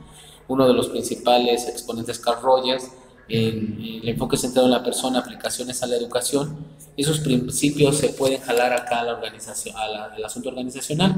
uno 0.47 0.67
de 0.67 0.73
los 0.73 0.89
principales 0.89 1.67
exponentes, 1.67 2.19
Carl 2.19 2.41
Rogers, 2.41 2.89
en 3.29 3.77
el 4.01 4.07
enfoque 4.07 4.37
centrado 4.37 4.67
en 4.67 4.71
la 4.71 4.83
persona, 4.83 5.19
aplicaciones 5.19 5.83
a 5.83 5.87
la 5.87 5.97
educación, 5.97 6.65
esos 6.95 7.19
principios 7.19 7.97
se 7.97 8.09
pueden 8.09 8.41
jalar 8.41 8.73
acá 8.73 9.01
a 9.01 9.03
la 9.03 9.13
organización, 9.13 9.75
al 9.77 10.23
asunto 10.23 10.49
organizacional. 10.49 11.13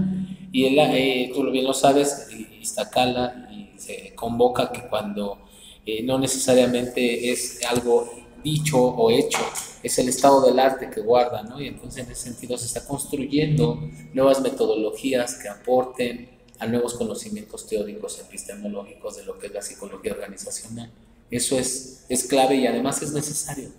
Y 0.51 0.65
él, 0.65 0.77
eh, 0.79 1.31
tú 1.33 1.49
bien 1.51 1.65
lo 1.65 1.73
sabes, 1.73 2.27
Iztacala 2.59 3.47
y 3.51 3.79
se 3.79 4.13
convoca 4.15 4.71
que 4.71 4.87
cuando 4.89 5.37
eh, 5.85 6.03
no 6.03 6.19
necesariamente 6.19 7.31
es 7.31 7.61
algo 7.65 8.11
dicho 8.43 8.77
o 8.77 9.09
hecho, 9.11 9.39
es 9.81 9.97
el 9.99 10.09
estado 10.09 10.41
del 10.41 10.59
arte 10.59 10.89
que 10.89 11.01
guarda, 11.01 11.43
¿no? 11.43 11.61
Y 11.61 11.67
entonces 11.67 12.05
en 12.05 12.11
ese 12.11 12.23
sentido 12.23 12.57
se 12.57 12.65
está 12.65 12.85
construyendo 12.85 13.79
nuevas 14.13 14.41
metodologías 14.41 15.35
que 15.35 15.49
aporten 15.49 16.29
a 16.59 16.67
nuevos 16.67 16.93
conocimientos 16.95 17.67
teóricos 17.67 18.19
epistemológicos 18.19 19.17
de 19.17 19.25
lo 19.25 19.39
que 19.39 19.47
es 19.47 19.53
la 19.53 19.61
psicología 19.61 20.13
organizacional. 20.13 20.91
Eso 21.31 21.57
es, 21.57 22.05
es 22.09 22.25
clave 22.25 22.55
y 22.55 22.67
además 22.67 23.01
es 23.01 23.13
necesario 23.13 23.69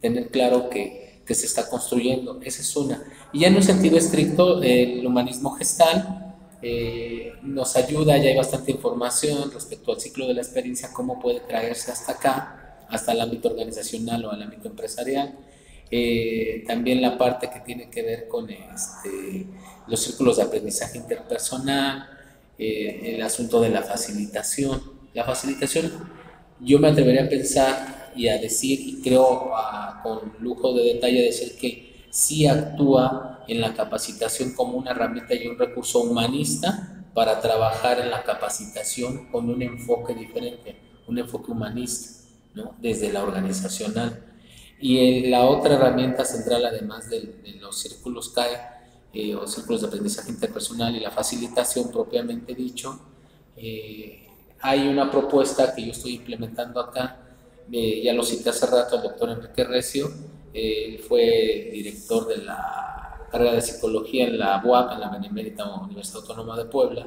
tener 0.00 0.30
claro 0.30 0.70
que, 0.70 1.22
que, 1.26 1.34
se 1.34 1.46
está 1.46 1.68
construyendo. 1.68 2.40
Esa 2.42 2.62
es 2.62 2.76
una. 2.76 3.04
Y 3.32 3.40
ya 3.40 3.48
en 3.48 3.56
un 3.56 3.62
sentido 3.62 3.98
estricto, 3.98 4.62
el 4.62 5.06
humanismo 5.06 5.50
gestal 5.50 6.30
eh, 6.62 7.32
nos 7.42 7.74
ayuda, 7.76 8.18
ya 8.18 8.28
hay 8.28 8.36
bastante 8.36 8.70
información 8.70 9.50
respecto 9.50 9.92
al 9.92 10.00
ciclo 10.00 10.26
de 10.26 10.34
la 10.34 10.42
experiencia, 10.42 10.90
cómo 10.92 11.18
puede 11.18 11.40
traerse 11.40 11.90
hasta 11.90 12.12
acá, 12.12 12.59
hasta 12.90 13.12
el 13.12 13.20
ámbito 13.20 13.48
organizacional 13.48 14.24
o 14.24 14.30
al 14.30 14.42
ámbito 14.42 14.68
empresarial. 14.68 15.38
Eh, 15.90 16.62
también 16.66 17.02
la 17.02 17.18
parte 17.18 17.50
que 17.52 17.60
tiene 17.60 17.90
que 17.90 18.02
ver 18.02 18.28
con 18.28 18.48
este, 18.48 19.46
los 19.88 20.00
círculos 20.00 20.36
de 20.36 20.44
aprendizaje 20.44 20.98
interpersonal, 20.98 22.08
eh, 22.58 23.14
el 23.14 23.22
asunto 23.22 23.60
de 23.60 23.70
la 23.70 23.82
facilitación. 23.82 24.80
La 25.14 25.24
facilitación 25.24 25.90
yo 26.60 26.78
me 26.78 26.88
atrevería 26.88 27.24
a 27.24 27.28
pensar 27.28 28.12
y 28.14 28.28
a 28.28 28.38
decir, 28.38 28.80
y 28.80 29.00
creo 29.02 29.50
con 30.02 30.32
lujo 30.40 30.72
de 30.74 30.94
detalle, 30.94 31.22
decir 31.22 31.56
que 31.58 32.06
sí 32.10 32.46
actúa 32.46 33.44
en 33.48 33.60
la 33.60 33.74
capacitación 33.74 34.52
como 34.52 34.76
una 34.76 34.90
herramienta 34.90 35.34
y 35.34 35.46
un 35.46 35.58
recurso 35.58 36.00
humanista 36.00 37.04
para 37.14 37.40
trabajar 37.40 38.00
en 38.00 38.10
la 38.10 38.22
capacitación 38.22 39.30
con 39.30 39.48
un 39.50 39.62
enfoque 39.62 40.14
diferente, 40.14 40.76
un 41.06 41.18
enfoque 41.18 41.50
humanista, 41.50 42.19
¿no? 42.54 42.74
desde 42.80 43.12
la 43.12 43.22
organizacional. 43.22 44.26
Y 44.78 45.28
la 45.28 45.44
otra 45.44 45.74
herramienta 45.74 46.24
central, 46.24 46.64
además 46.64 47.10
de, 47.10 47.58
los 47.60 47.78
círculos 47.78 48.30
CAE, 48.30 48.58
eh, 49.12 49.34
o 49.34 49.46
círculos 49.46 49.82
de 49.82 49.88
aprendizaje 49.88 50.30
interpersonal 50.30 50.94
y 50.96 51.00
la 51.00 51.10
facilitación 51.10 51.90
propiamente 51.90 52.54
dicho, 52.54 52.98
eh, 53.56 54.26
hay 54.60 54.88
una 54.88 55.10
propuesta 55.10 55.74
que 55.74 55.84
yo 55.84 55.92
estoy 55.92 56.16
implementando 56.16 56.80
acá, 56.80 57.16
eh, 57.72 58.02
ya 58.02 58.12
lo 58.12 58.22
cité 58.22 58.50
hace 58.50 58.66
rato 58.66 58.96
el 58.96 59.02
doctor 59.02 59.30
Enrique 59.30 59.64
Recio, 59.64 60.10
eh, 60.52 61.02
fue 61.08 61.70
director 61.72 62.26
de 62.26 62.38
la 62.38 63.26
carrera 63.30 63.52
de 63.52 63.62
psicología 63.62 64.26
en 64.26 64.38
la 64.38 64.60
UAP, 64.64 64.92
en 64.92 65.00
la 65.00 65.08
Benemérita 65.08 65.72
Universidad 65.76 66.22
Autónoma 66.22 66.56
de 66.56 66.64
Puebla, 66.64 67.06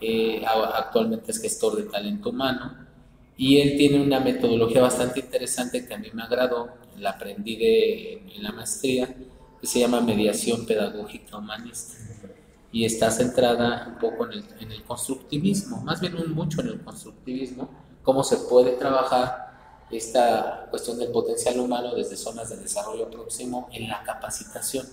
eh, 0.00 0.44
actualmente 0.46 1.30
es 1.30 1.40
gestor 1.40 1.76
de 1.76 1.84
talento 1.84 2.30
humano, 2.30 2.85
y 3.36 3.60
él 3.60 3.76
tiene 3.76 4.00
una 4.00 4.20
metodología 4.20 4.82
bastante 4.82 5.20
interesante 5.20 5.86
que 5.86 5.94
a 5.94 5.98
mí 5.98 6.08
me 6.12 6.22
agradó, 6.22 6.68
la 6.98 7.10
aprendí 7.10 7.56
de, 7.56 8.12
en 8.34 8.42
la 8.42 8.52
maestría, 8.52 9.14
que 9.60 9.66
se 9.66 9.80
llama 9.80 10.00
mediación 10.00 10.64
pedagógica 10.64 11.36
humanista 11.36 11.96
y 12.72 12.84
está 12.84 13.10
centrada 13.10 13.86
un 13.88 13.98
poco 13.98 14.26
en 14.26 14.32
el, 14.32 14.44
en 14.60 14.72
el 14.72 14.82
constructivismo, 14.84 15.78
más 15.82 16.00
bien 16.00 16.14
mucho 16.34 16.60
en 16.60 16.68
el 16.68 16.80
constructivismo, 16.80 17.70
cómo 18.02 18.22
se 18.22 18.36
puede 18.36 18.72
trabajar 18.72 19.46
esta 19.90 20.66
cuestión 20.70 20.98
del 20.98 21.10
potencial 21.10 21.58
humano 21.60 21.94
desde 21.94 22.16
zonas 22.16 22.50
de 22.50 22.56
desarrollo 22.56 23.10
próximo 23.10 23.68
en 23.72 23.88
la 23.88 24.02
capacitación. 24.02 24.86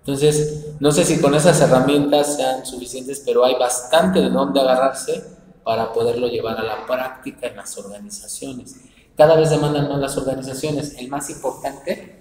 Entonces, 0.00 0.74
no 0.80 0.90
sé 0.90 1.04
si 1.04 1.20
con 1.20 1.34
esas 1.34 1.60
herramientas 1.60 2.36
sean 2.36 2.66
suficientes, 2.66 3.22
pero 3.24 3.44
hay 3.44 3.54
bastante 3.54 4.20
de 4.20 4.30
dónde 4.30 4.60
agarrarse 4.60 5.22
para 5.64 5.92
poderlo 5.92 6.28
llevar 6.28 6.58
a 6.58 6.62
la 6.62 6.86
práctica 6.86 7.46
en 7.46 7.56
las 7.56 7.76
organizaciones. 7.78 8.76
Cada 9.16 9.36
vez 9.36 9.50
demandan 9.50 9.88
más 9.88 10.00
las 10.00 10.16
organizaciones. 10.16 10.94
El 10.98 11.08
más 11.08 11.30
importante 11.30 12.16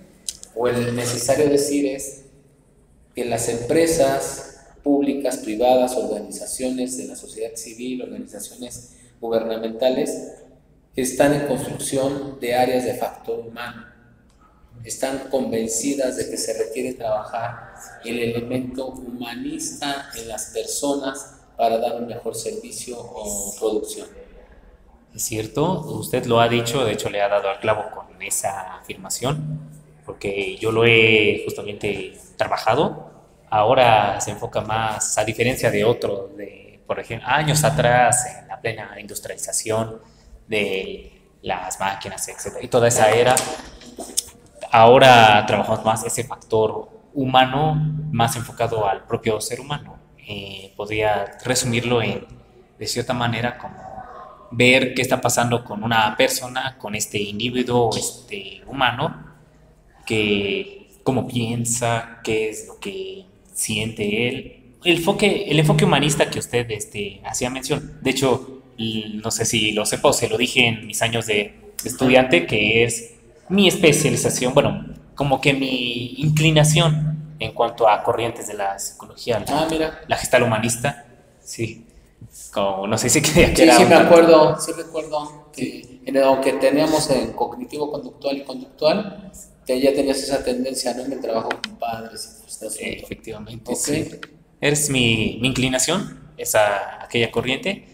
o 0.55 0.67
el 0.67 0.95
necesario 0.95 1.49
decir 1.49 1.85
es 1.85 2.25
que 3.15 3.25
las 3.25 3.47
empresas 3.49 4.51
públicas, 4.83 5.37
privadas, 5.37 5.95
organizaciones 5.95 6.97
de 6.97 7.07
la 7.07 7.15
sociedad 7.15 7.55
civil, 7.55 8.01
organizaciones 8.01 8.97
gubernamentales, 9.19 10.33
están 10.95 11.33
en 11.33 11.47
construcción 11.47 12.39
de 12.39 12.55
áreas 12.55 12.83
de 12.83 12.95
factor 12.95 13.39
humano. 13.39 13.85
Están 14.83 15.29
convencidas 15.29 16.17
de 16.17 16.29
que 16.29 16.37
se 16.37 16.57
requiere 16.57 16.93
trabajar 16.93 17.73
el 18.03 18.19
elemento 18.19 18.87
humanista 18.87 20.09
en 20.15 20.27
las 20.27 20.45
personas 20.45 21.40
para 21.57 21.77
dar 21.77 21.95
un 21.95 22.07
mejor 22.07 22.35
servicio 22.35 22.97
o 22.99 23.53
producción. 23.59 24.07
Es 25.13 25.23
cierto, 25.23 25.81
usted 25.81 26.25
lo 26.25 26.39
ha 26.39 26.47
dicho, 26.47 26.85
de 26.85 26.93
hecho 26.93 27.09
le 27.09 27.21
ha 27.21 27.27
dado 27.27 27.49
al 27.49 27.59
clavo 27.59 27.83
con 27.93 28.21
esa 28.21 28.77
afirmación, 28.77 29.59
porque 30.05 30.57
yo 30.57 30.71
lo 30.71 30.85
he 30.85 31.43
justamente 31.45 32.17
trabajado 32.37 33.11
ahora 33.51 34.19
se 34.21 34.31
enfoca 34.31 34.61
más, 34.61 35.17
a 35.17 35.25
diferencia 35.25 35.69
de 35.69 35.83
otros, 35.83 36.35
de, 36.37 36.81
por 36.87 36.99
ejemplo, 36.99 37.27
años 37.27 37.63
atrás, 37.63 38.25
en 38.39 38.47
la 38.47 38.59
plena 38.59 38.97
industrialización 38.99 39.99
de 40.47 41.21
las 41.43 41.79
máquinas, 41.79 42.27
etc. 42.29 42.57
Y 42.61 42.69
toda 42.69 42.87
esa 42.87 43.11
era, 43.11 43.35
ahora 44.71 45.45
trabajamos 45.45 45.83
más 45.83 46.03
ese 46.05 46.23
factor 46.23 46.89
humano, 47.13 47.75
más 48.11 48.37
enfocado 48.37 48.87
al 48.87 49.05
propio 49.05 49.39
ser 49.41 49.59
humano. 49.59 49.99
Eh, 50.27 50.73
podría 50.75 51.37
resumirlo 51.43 52.01
en, 52.01 52.25
de 52.77 52.87
cierta 52.87 53.13
manera, 53.13 53.57
como 53.57 53.75
ver 54.51 54.93
qué 54.93 55.01
está 55.01 55.21
pasando 55.21 55.63
con 55.63 55.83
una 55.83 56.15
persona, 56.17 56.77
con 56.77 56.95
este 56.95 57.19
individuo, 57.19 57.89
este 57.95 58.61
humano, 58.67 59.31
que 60.05 60.89
cómo 61.03 61.27
piensa, 61.27 62.19
qué 62.23 62.49
es 62.49 62.67
lo 62.67 62.79
que 62.79 63.25
siente 63.53 64.27
él. 64.27 64.57
El 64.83 64.97
enfoque, 64.97 65.45
el 65.47 65.59
enfoque 65.59 65.85
humanista 65.85 66.29
que 66.29 66.39
usted 66.39 66.69
este, 66.71 67.21
hacía 67.23 67.49
mención, 67.49 67.99
de 68.01 68.09
hecho, 68.09 68.63
no 68.77 69.31
sé 69.31 69.45
si 69.45 69.71
lo 69.71 69.85
sepa 69.85 70.09
o 70.09 70.13
se 70.13 70.27
lo 70.27 70.37
dije 70.37 70.67
en 70.67 70.87
mis 70.87 71.01
años 71.01 71.27
de, 71.27 71.61
estudiante, 71.83 72.45
que 72.45 72.83
es 72.83 73.15
mi 73.49 73.67
especialización, 73.67 74.53
bueno, 74.53 74.85
como 75.15 75.41
que 75.41 75.53
mi 75.53 76.13
inclinación 76.17 77.20
en 77.41 77.53
cuanto 77.53 77.89
a 77.89 78.03
corrientes 78.03 78.47
de 78.47 78.53
la 78.53 78.77
psicología, 78.77 79.39
la, 79.39 79.45
ah, 79.61 79.67
mira. 79.69 80.01
la 80.07 80.15
gestal 80.15 80.43
humanista, 80.43 81.05
Sí. 81.43 81.87
Como, 82.53 82.87
no 82.87 82.97
sé 82.97 83.09
si 83.09 83.21
creía 83.21 83.53
que 83.53 83.65
sí, 83.65 83.77
Sí, 83.77 83.85
me 83.85 83.95
acuerdo, 83.95 84.59
sí 84.59 84.71
recuerdo 84.73 85.49
que 85.51 86.01
aunque 86.23 86.53
teníamos 86.53 87.09
en 87.09 87.33
cognitivo 87.33 87.91
conductual 87.91 88.37
y 88.37 88.43
conductual, 88.43 89.31
que 89.65 89.81
ya 89.81 89.93
tenías 89.93 90.17
esa 90.17 90.43
tendencia, 90.43 90.93
¿no? 90.93 91.03
En 91.03 91.13
el 91.13 91.19
trabajo 91.19 91.49
con 91.49 91.77
padres 91.77 92.43
y 92.47 92.59
todo 92.59 92.69
este 92.69 93.03
Efectivamente, 93.03 93.75
sí. 93.75 94.07
Es 94.59 94.89
mi, 94.89 95.39
mi 95.41 95.47
inclinación, 95.47 96.31
esa, 96.37 97.03
aquella 97.03 97.31
corriente. 97.31 97.87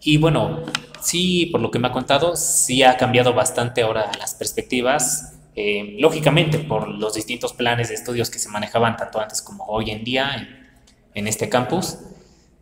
Y 0.00 0.16
bueno, 0.16 0.62
sí, 1.02 1.46
por 1.46 1.60
lo 1.60 1.70
que 1.70 1.78
me 1.78 1.88
ha 1.88 1.92
contado, 1.92 2.36
sí 2.36 2.82
ha 2.82 2.96
cambiado 2.96 3.34
bastante 3.34 3.82
ahora 3.82 4.10
las 4.18 4.34
perspectivas. 4.34 5.37
Eh, 5.60 5.96
lógicamente, 5.98 6.60
por 6.60 6.86
los 6.88 7.14
distintos 7.14 7.52
planes 7.52 7.88
de 7.88 7.96
estudios 7.96 8.30
que 8.30 8.38
se 8.38 8.48
manejaban 8.48 8.96
tanto 8.96 9.18
antes 9.18 9.42
como 9.42 9.64
hoy 9.64 9.90
en 9.90 10.04
día 10.04 10.30
en, 10.36 10.70
en 11.14 11.26
este 11.26 11.48
campus, 11.48 11.98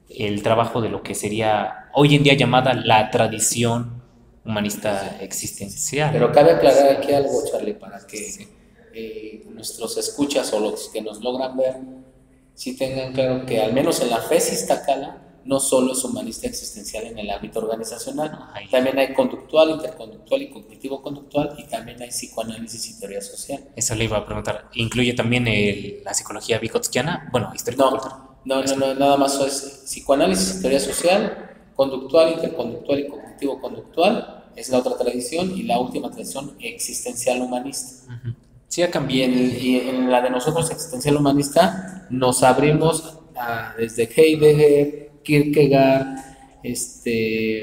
el 0.09 0.43
trabajo 0.43 0.81
de 0.81 0.89
lo 0.89 1.03
que 1.03 1.15
sería 1.15 1.91
hoy 1.93 2.15
en 2.15 2.23
día 2.23 2.33
llamada 2.33 2.73
la 2.73 3.11
tradición 3.11 4.03
humanista 4.47 5.19
existencial. 5.21 6.09
Pero 6.11 6.33
cabe 6.33 6.53
aclarar 6.53 6.97
aquí 6.97 7.13
algo, 7.13 7.43
Charlie, 7.45 7.75
para 7.75 8.07
que 8.07 8.49
eh, 8.95 9.45
nuestros 9.51 9.99
escuchas 9.99 10.51
o 10.55 10.61
los 10.61 10.89
que 10.89 11.03
nos 11.03 11.21
logran 11.21 11.55
ver, 11.55 11.77
sí 12.55 12.79
tengan 12.79 13.13
claro 13.13 13.45
que 13.45 13.61
al 13.61 13.75
menos 13.75 14.01
en 14.01 14.09
la 14.09 14.23
fe 14.23 14.37
Iztacala 14.39 15.19
no 15.47 15.61
solo 15.61 15.93
es 15.93 16.05
humanista 16.05 16.47
existencial 16.47 17.05
en 17.05 17.19
el 17.19 17.31
ámbito 17.31 17.61
organizacional, 17.61 18.51
también 18.71 18.99
hay 18.99 19.15
conductual, 19.15 19.71
interconductual 19.71 20.43
y 20.43 20.51
cognitivo-conductual 20.51 21.55
y 21.59 21.65
también 21.65 22.03
hay 22.03 22.09
psicoanálisis 22.09 22.91
y 22.91 23.01
teoría 23.01 23.21
social. 23.21 23.65
Eso 23.75 23.95
le 23.95 24.05
iba 24.05 24.19
a 24.19 24.27
preguntar. 24.27 24.69
¿Incluye 24.75 25.15
también 25.15 25.47
la 26.05 26.15
psicología 26.15 26.59
vikotskiana? 26.59 27.29
Bueno, 27.33 27.53
histórico 27.55 28.37
no, 28.45 28.63
no, 28.63 28.77
no, 28.77 28.95
nada 28.95 29.17
más 29.17 29.41
es 29.41 29.83
psicoanálisis 29.87 30.59
y 30.59 30.61
teoría 30.61 30.81
social, 30.81 31.57
conductual, 31.75 32.33
interconductual 32.33 33.01
y 33.01 33.09
cognitivo-conductual 33.09 34.37
es 34.57 34.71
la 34.71 34.79
otra 34.79 34.97
tradición 34.97 35.53
y 35.57 35.63
la 35.63 35.79
última 35.79 36.11
tradición 36.11 36.57
existencial 36.61 37.43
humanista. 37.43 38.19
Sí, 38.69 38.83
ha 38.83 38.91
cambiado. 38.91 39.33
Y 39.33 39.81
en, 39.87 40.11
la 40.11 40.23
de 40.23 40.31
nosotros, 40.31 40.71
existencial 40.71 41.17
humanista, 41.17 42.07
nos 42.11 42.43
abrimos 42.43 43.19
desde 43.79 44.05
Heidegger, 44.05 45.06
Kierkegaard, 45.27 46.07
este, 46.63 47.61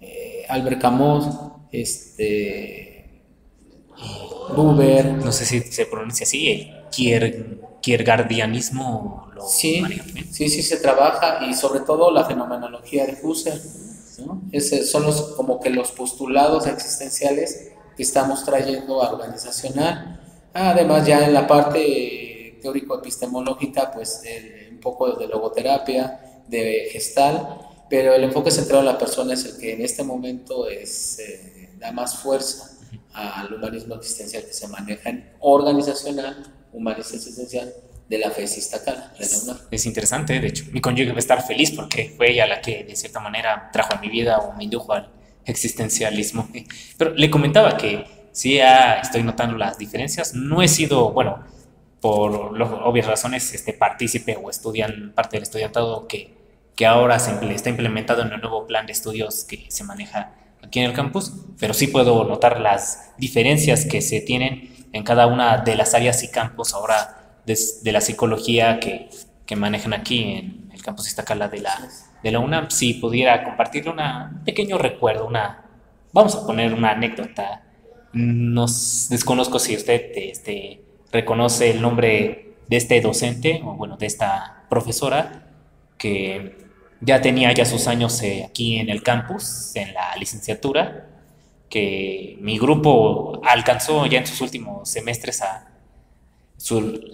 eh, 0.00 0.44
Albert 0.48 0.80
Camus, 0.80 1.26
este, 1.72 3.22
Buber. 4.54 5.14
No 5.14 5.32
sé 5.32 5.46
si 5.46 5.60
se 5.60 5.86
pronuncia 5.86 6.24
así, 6.24 6.48
el 6.50 7.60
Kierkegaardianismo 7.80 9.28
lo 9.34 9.48
sí, 9.48 9.82
sí, 10.30 10.48
sí 10.48 10.62
se 10.62 10.78
trabaja 10.78 11.46
y 11.48 11.54
sobre 11.54 11.80
todo 11.80 12.10
la 12.10 12.24
fenomenología 12.24 13.06
de 13.06 13.16
Husserl 13.22 13.60
son 14.84 15.02
los, 15.04 15.22
como 15.36 15.60
que 15.60 15.70
los 15.70 15.92
postulados 15.92 16.66
existenciales 16.66 17.72
que 17.96 18.02
estamos 18.02 18.44
trayendo 18.44 19.02
a 19.02 19.12
organizacional. 19.12 20.20
Además, 20.52 21.06
ya 21.06 21.24
en 21.24 21.34
la 21.34 21.46
parte 21.46 22.58
teórico-epistemológica, 22.60 23.92
pues 23.92 24.22
un 24.70 24.80
poco 24.80 25.12
de 25.12 25.28
logoterapia, 25.28 26.27
de 26.48 26.88
gestal, 26.92 27.58
pero 27.88 28.14
el 28.14 28.24
enfoque 28.24 28.50
centrado 28.50 28.80
en 28.80 28.86
la 28.86 28.98
persona 28.98 29.34
es 29.34 29.44
el 29.44 29.58
que 29.58 29.72
en 29.72 29.82
este 29.82 30.02
momento 30.02 30.68
es, 30.68 31.18
eh, 31.18 31.70
da 31.78 31.92
más 31.92 32.18
fuerza 32.18 32.70
al 33.12 33.52
humanismo 33.52 33.94
existencial 33.94 34.44
que 34.44 34.52
se 34.52 34.68
maneja 34.68 35.10
en 35.10 35.32
organizacional, 35.40 36.54
humanista 36.72 37.16
existencial, 37.16 37.72
de 38.08 38.18
la 38.18 38.30
fe 38.30 38.44
Iztacala, 38.44 39.12
Es 39.70 39.86
interesante, 39.86 40.40
de 40.40 40.46
hecho, 40.46 40.64
mi 40.72 40.80
cónyuge 40.80 41.10
va 41.10 41.16
a 41.16 41.18
estar 41.18 41.46
feliz 41.46 41.72
porque 41.72 42.14
fue 42.16 42.30
ella 42.30 42.46
la 42.46 42.62
que 42.62 42.84
de 42.84 42.96
cierta 42.96 43.20
manera 43.20 43.68
trajo 43.70 43.94
a 43.94 44.00
mi 44.00 44.08
vida 44.08 44.38
o 44.38 44.54
me 44.54 44.64
indujo 44.64 44.94
al 44.94 45.10
existencialismo. 45.44 46.48
Pero 46.96 47.14
le 47.14 47.28
comentaba 47.28 47.76
que 47.76 48.06
sí 48.32 48.58
estoy 49.02 49.22
notando 49.22 49.58
las 49.58 49.76
diferencias. 49.76 50.34
No 50.34 50.62
he 50.62 50.68
sido, 50.68 51.12
bueno, 51.12 51.44
por 52.00 52.32
obvias 52.84 53.06
razones, 53.06 53.52
este 53.52 53.74
partícipe 53.74 54.38
o 54.42 54.48
estudian 54.48 55.12
parte 55.14 55.36
del 55.36 55.42
estudiantado 55.42 56.06
que, 56.08 56.37
que 56.78 56.86
ahora 56.86 57.18
se 57.18 57.32
está 57.52 57.70
implementado 57.70 58.22
en 58.22 58.32
el 58.32 58.40
nuevo 58.40 58.64
plan 58.64 58.86
de 58.86 58.92
estudios 58.92 59.42
que 59.42 59.66
se 59.68 59.82
maneja 59.82 60.30
aquí 60.62 60.78
en 60.78 60.86
el 60.86 60.92
campus, 60.92 61.32
pero 61.58 61.74
sí 61.74 61.88
puedo 61.88 62.22
notar 62.22 62.60
las 62.60 63.14
diferencias 63.18 63.84
que 63.84 64.00
se 64.00 64.20
tienen 64.20 64.86
en 64.92 65.02
cada 65.02 65.26
una 65.26 65.58
de 65.58 65.74
las 65.74 65.94
áreas 65.94 66.22
y 66.22 66.30
campos 66.30 66.74
ahora 66.74 67.40
de, 67.44 67.90
la 67.90 68.00
psicología 68.00 68.78
que, 68.78 69.10
que, 69.44 69.56
manejan 69.56 69.92
aquí 69.92 70.22
en 70.22 70.70
el 70.72 70.80
campus 70.80 71.08
Iztacala 71.08 71.48
de 71.48 71.62
la, 71.62 71.88
de 72.22 72.30
la 72.30 72.38
UNAM, 72.38 72.70
si 72.70 72.94
pudiera 72.94 73.42
compartirle 73.42 73.90
un 73.90 74.44
pequeño 74.44 74.78
recuerdo, 74.78 75.26
una, 75.26 75.64
vamos 76.12 76.36
a 76.36 76.46
poner 76.46 76.74
una 76.74 76.92
anécdota. 76.92 77.64
Nos 78.12 79.08
desconozco 79.10 79.58
si 79.58 79.74
usted 79.74 80.12
este, 80.14 80.80
reconoce 81.10 81.72
el 81.72 81.82
nombre 81.82 82.54
de 82.68 82.76
este 82.76 83.00
docente, 83.00 83.62
o 83.64 83.74
bueno, 83.74 83.96
de 83.96 84.06
esta 84.06 84.64
profesora, 84.68 85.44
que 85.96 86.67
ya 87.00 87.20
tenía 87.20 87.52
ya 87.52 87.64
sus 87.64 87.86
años 87.86 88.22
eh, 88.22 88.44
aquí 88.48 88.78
en 88.78 88.88
el 88.88 89.02
campus, 89.02 89.72
en 89.74 89.94
la 89.94 90.16
licenciatura, 90.16 91.06
que 91.68 92.36
mi 92.40 92.58
grupo 92.58 93.40
alcanzó 93.44 94.06
ya 94.06 94.18
en 94.18 94.26
sus 94.26 94.40
últimos 94.40 94.88
semestres 94.88 95.42
a, 95.42 95.68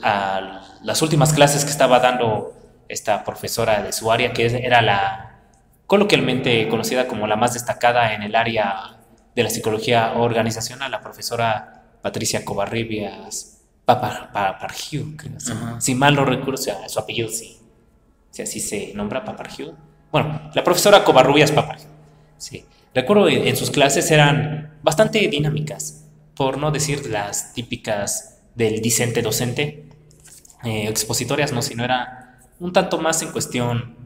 a 0.03 0.63
las 0.83 1.03
últimas 1.03 1.33
clases 1.33 1.65
que 1.65 1.71
estaba 1.71 1.99
dando 2.01 2.53
esta 2.89 3.25
profesora 3.25 3.83
de 3.83 3.93
su 3.93 4.11
área, 4.11 4.33
que 4.33 4.47
era 4.47 4.81
la 4.81 5.41
coloquialmente 5.87 6.69
conocida 6.69 7.07
como 7.07 7.27
la 7.27 7.37
más 7.37 7.55
destacada 7.55 8.15
en 8.15 8.23
el 8.23 8.35
área 8.37 8.97
de 9.35 9.43
la 9.43 9.51
psicología 9.51 10.15
organizacional, 10.15 10.91
la 10.91 11.01
profesora 11.01 11.83
Patricia 12.01 12.45
Covarribias 12.45 13.55
Papargiu, 13.85 15.17
Si 15.79 15.95
mal 15.95 16.15
no 16.15 16.25
recuerdo, 16.25 16.57
su 16.57 16.99
apellido, 16.99 17.29
si, 17.29 17.54
si 18.35 18.43
así 18.43 18.59
se 18.59 18.93
nombra, 18.95 19.25
Papargiu. 19.25 19.75
Bueno, 20.11 20.51
la 20.53 20.65
profesora 20.65 21.05
Covarrubias 21.05 21.53
Papargiu. 21.53 21.89
Sí. 22.37 22.65
Recuerdo 22.93 23.29
en 23.29 23.57
sus 23.57 23.71
clases 23.71 24.11
eran 24.11 24.77
bastante 24.83 25.21
dinámicas, 25.29 26.09
por 26.35 26.59
no 26.59 26.73
decir 26.73 27.09
las 27.09 27.55
típicas 27.55 28.41
del 28.57 28.83
discente 28.83 29.23
docente, 29.23 29.89
eh, 30.65 30.89
expositorias, 30.89 31.53
no, 31.53 31.63
sino 31.63 31.85
era 31.85 32.41
un 32.59 32.73
tanto 32.73 32.99
más 32.99 33.23
en 33.23 33.31
cuestión 33.31 33.97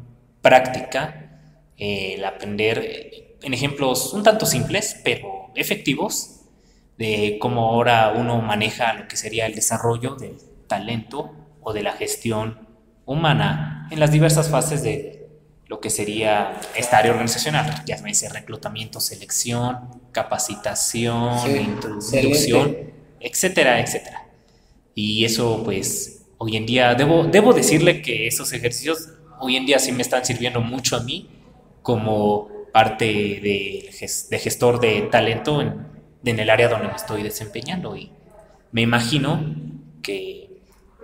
práctica, 0.42 1.40
eh, 1.78 2.16
el 2.16 2.24
aprender 2.26 2.78
eh, 2.84 3.38
en 3.40 3.54
ejemplos 3.54 4.12
un 4.12 4.22
tanto 4.22 4.44
simples, 4.44 5.00
pero 5.02 5.52
efectivos, 5.54 6.42
de 6.98 7.38
cómo 7.40 7.70
ahora 7.70 8.12
uno 8.14 8.42
maneja 8.42 8.92
lo 8.92 9.08
que 9.08 9.16
sería 9.16 9.46
el 9.46 9.54
desarrollo 9.54 10.16
del 10.16 10.36
talento 10.66 11.32
o 11.62 11.72
de 11.72 11.82
la 11.82 11.92
gestión 11.92 12.67
humana 13.08 13.88
en 13.90 13.98
las 13.98 14.12
diversas 14.12 14.48
fases 14.48 14.82
de 14.82 15.28
lo 15.66 15.80
que 15.80 15.90
sería 15.90 16.60
esta 16.76 16.98
área 16.98 17.10
organizacional, 17.10 17.82
ya 17.84 17.98
sea 18.14 18.32
reclutamiento, 18.32 19.00
selección, 19.00 20.00
capacitación, 20.12 21.38
introducción, 21.60 22.76
etcétera, 23.20 23.80
etcétera. 23.80 24.26
Y 24.94 25.24
eso 25.24 25.62
pues 25.64 26.26
hoy 26.38 26.56
en 26.56 26.66
día, 26.66 26.94
debo, 26.94 27.24
debo 27.24 27.52
decirle 27.52 28.02
que 28.02 28.26
esos 28.26 28.52
ejercicios 28.52 29.08
hoy 29.40 29.56
en 29.56 29.66
día 29.66 29.78
sí 29.78 29.92
me 29.92 30.02
están 30.02 30.24
sirviendo 30.24 30.60
mucho 30.60 30.96
a 30.96 31.00
mí 31.00 31.28
como 31.82 32.48
parte 32.72 33.06
de, 33.06 33.90
de 34.30 34.38
gestor 34.38 34.80
de 34.80 35.02
talento 35.02 35.60
en, 35.60 35.86
en 36.24 36.38
el 36.38 36.50
área 36.50 36.68
donde 36.68 36.88
me 36.88 36.94
estoy 36.94 37.22
desempeñando. 37.22 37.96
Y 37.96 38.10
me 38.72 38.82
imagino 38.82 39.54
que 40.02 40.48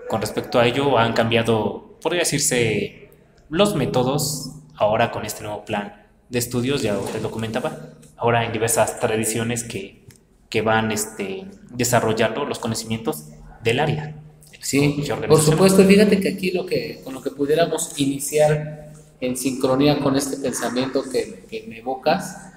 con 0.09 0.21
respecto 0.21 0.59
a 0.59 0.67
ello 0.67 0.99
han 0.99 1.13
cambiado, 1.13 1.84
podría 2.05 2.21
decirse, 2.21 3.09
los 3.49 3.75
métodos 3.75 4.51
ahora 4.77 5.11
con 5.11 5.25
este 5.25 5.43
nuevo 5.43 5.65
plan 5.65 6.07
de 6.29 6.39
estudios, 6.39 6.83
ya 6.83 6.99
usted 6.99 7.23
lo 7.23 7.31
comentaba, 7.31 7.95
ahora 8.19 8.45
en 8.45 8.53
diversas 8.53 9.01
tradiciones 9.01 9.65
que, 9.65 10.05
que 10.51 10.61
van 10.61 10.93
este, 10.93 11.47
desarrollando 11.71 12.45
los 12.45 12.59
conocimientos 12.59 13.31
del 13.63 13.81
área. 13.81 14.17
Sí, 14.61 15.03
por 15.27 15.41
supuesto, 15.41 15.83
fíjate 15.83 16.21
que 16.21 16.29
aquí 16.29 16.51
lo 16.51 16.67
que, 16.67 17.01
con 17.03 17.15
lo 17.15 17.23
que 17.23 17.31
pudiéramos 17.31 17.99
iniciar 17.99 18.93
en 19.21 19.35
sincronía 19.39 19.99
con 19.99 20.15
este 20.15 20.37
pensamiento 20.37 21.03
que, 21.11 21.47
que 21.49 21.65
me 21.67 21.79
evocas, 21.79 22.53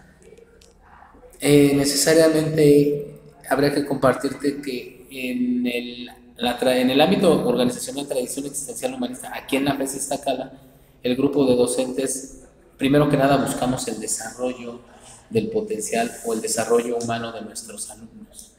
eh, 1.40 1.72
necesariamente 1.74 3.22
habría 3.50 3.74
que 3.74 3.86
compartirte 3.86 4.62
que 4.62 5.08
en 5.10 5.66
el, 5.68 6.10
en 6.38 6.90
el 6.90 7.02
ámbito 7.02 7.46
organizacional 7.48 8.08
tradición 8.08 8.46
existencial 8.46 8.94
humanista, 8.94 9.32
aquí 9.34 9.56
en 9.56 9.66
la 9.66 9.76
FES 9.76 9.96
Estacala, 9.96 10.54
el 11.02 11.16
grupo 11.16 11.46
de 11.46 11.56
docentes, 11.56 12.44
primero 12.78 13.10
que 13.10 13.18
nada 13.18 13.38
buscamos 13.38 13.88
el 13.88 14.00
desarrollo 14.00 14.82
del 15.30 15.50
potencial 15.50 16.12
o 16.26 16.34
el 16.34 16.42
desarrollo 16.42 16.98
humano 16.98 17.32
de 17.32 17.42
nuestros 17.42 17.90
alumnos 17.90 18.52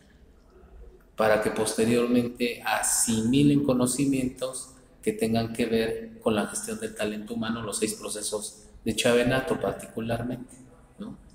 para 1.19 1.43
que 1.43 1.51
posteriormente 1.51 2.63
asimilen 2.65 3.65
conocimientos 3.65 4.71
que 5.03 5.13
tengan 5.13 5.53
que 5.53 5.67
ver 5.67 6.21
con 6.21 6.37
la 6.37 6.47
gestión 6.47 6.79
del 6.79 6.95
talento 6.95 7.35
humano, 7.35 7.61
los 7.61 7.79
seis 7.79 7.95
procesos 7.95 8.63
de 8.85 8.95
Chavenato 8.95 9.61
particularmente, 9.61 10.55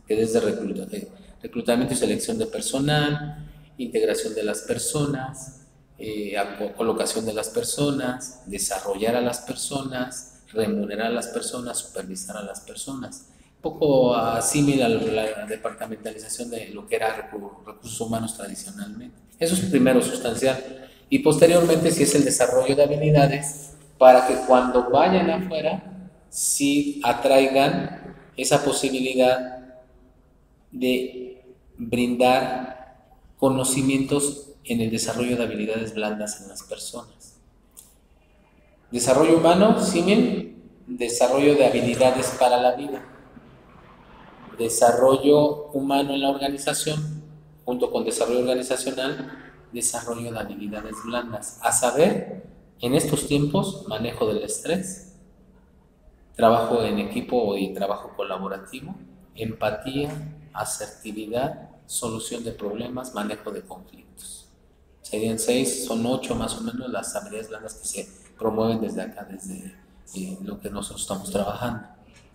que 0.07 0.15
desde 0.15 0.39
reclutamiento 0.39 1.93
y 1.93 1.97
selección 1.97 2.37
de 2.37 2.45
personal, 2.45 3.45
integración 3.77 4.33
de 4.33 4.43
las 4.43 4.61
personas, 4.61 5.62
eh, 5.97 6.35
colocación 6.75 7.25
de 7.25 7.33
las 7.33 7.49
personas, 7.49 8.41
desarrollar 8.45 9.15
a 9.15 9.21
las 9.21 9.39
personas, 9.39 10.41
remunerar 10.51 11.07
a 11.07 11.11
las 11.11 11.27
personas, 11.27 11.77
supervisar 11.79 12.37
a 12.37 12.43
las 12.43 12.61
personas. 12.61 13.27
Un 13.57 13.61
poco 13.61 14.15
asímil 14.15 14.81
a 14.83 14.89
la 14.89 15.45
departamentalización 15.45 16.49
de 16.49 16.69
lo 16.69 16.87
que 16.87 16.95
era 16.97 17.15
recursos 17.15 17.99
humanos 18.01 18.35
tradicionalmente. 18.35 19.17
Eso 19.39 19.55
es 19.55 19.61
primero 19.61 20.01
sustancial. 20.01 20.89
Y 21.09 21.19
posteriormente, 21.19 21.91
si 21.91 22.03
es 22.03 22.15
el 22.15 22.25
desarrollo 22.25 22.75
de 22.75 22.83
habilidades 22.83 23.71
para 23.97 24.27
que 24.27 24.35
cuando 24.47 24.89
vayan 24.89 25.29
afuera, 25.29 25.83
sí 26.29 26.99
atraigan 27.03 28.15
esa 28.35 28.63
posibilidad 28.63 29.59
de 30.71 31.45
brindar 31.77 32.97
conocimientos 33.37 34.52
en 34.65 34.81
el 34.81 34.91
desarrollo 34.91 35.35
de 35.35 35.43
habilidades 35.43 35.93
blandas 35.93 36.41
en 36.41 36.49
las 36.49 36.63
personas. 36.63 37.37
Desarrollo 38.91 39.37
humano, 39.37 39.79
símil, 39.79 40.61
desarrollo 40.87 41.55
de 41.55 41.65
habilidades 41.65 42.35
para 42.39 42.57
la 42.57 42.75
vida. 42.75 43.03
Desarrollo 44.57 45.71
humano 45.71 46.13
en 46.13 46.21
la 46.21 46.29
organización, 46.29 47.23
junto 47.65 47.91
con 47.91 48.05
desarrollo 48.05 48.41
organizacional, 48.41 49.53
desarrollo 49.71 50.31
de 50.31 50.39
habilidades 50.39 50.95
blandas. 51.05 51.59
A 51.61 51.71
saber, 51.71 52.43
en 52.79 52.93
estos 52.93 53.27
tiempos, 53.27 53.85
manejo 53.87 54.27
del 54.27 54.43
estrés, 54.43 55.15
trabajo 56.35 56.83
en 56.83 56.99
equipo 56.99 57.57
y 57.57 57.73
trabajo 57.73 58.11
colaborativo, 58.15 58.95
empatía, 59.35 60.09
asertividad, 60.53 61.69
solución 61.85 62.43
de 62.43 62.51
problemas, 62.51 63.13
manejo 63.13 63.51
de 63.51 63.61
conflictos. 63.61 64.42
Serían 65.13 65.37
seis, 65.37 65.85
son 65.85 66.03
ocho 66.07 66.33
más 66.33 66.55
o 66.55 66.61
menos 66.61 66.89
las 66.89 67.15
habilidades 67.15 67.47
blandas 67.47 67.75
que 67.75 67.87
se 67.87 68.09
promueven 68.35 68.81
desde 68.81 69.03
acá, 69.03 69.27
desde 69.29 69.75
eh, 70.15 70.39
lo 70.41 70.59
que 70.59 70.71
nosotros 70.71 71.03
estamos 71.03 71.31
trabajando. 71.31 71.87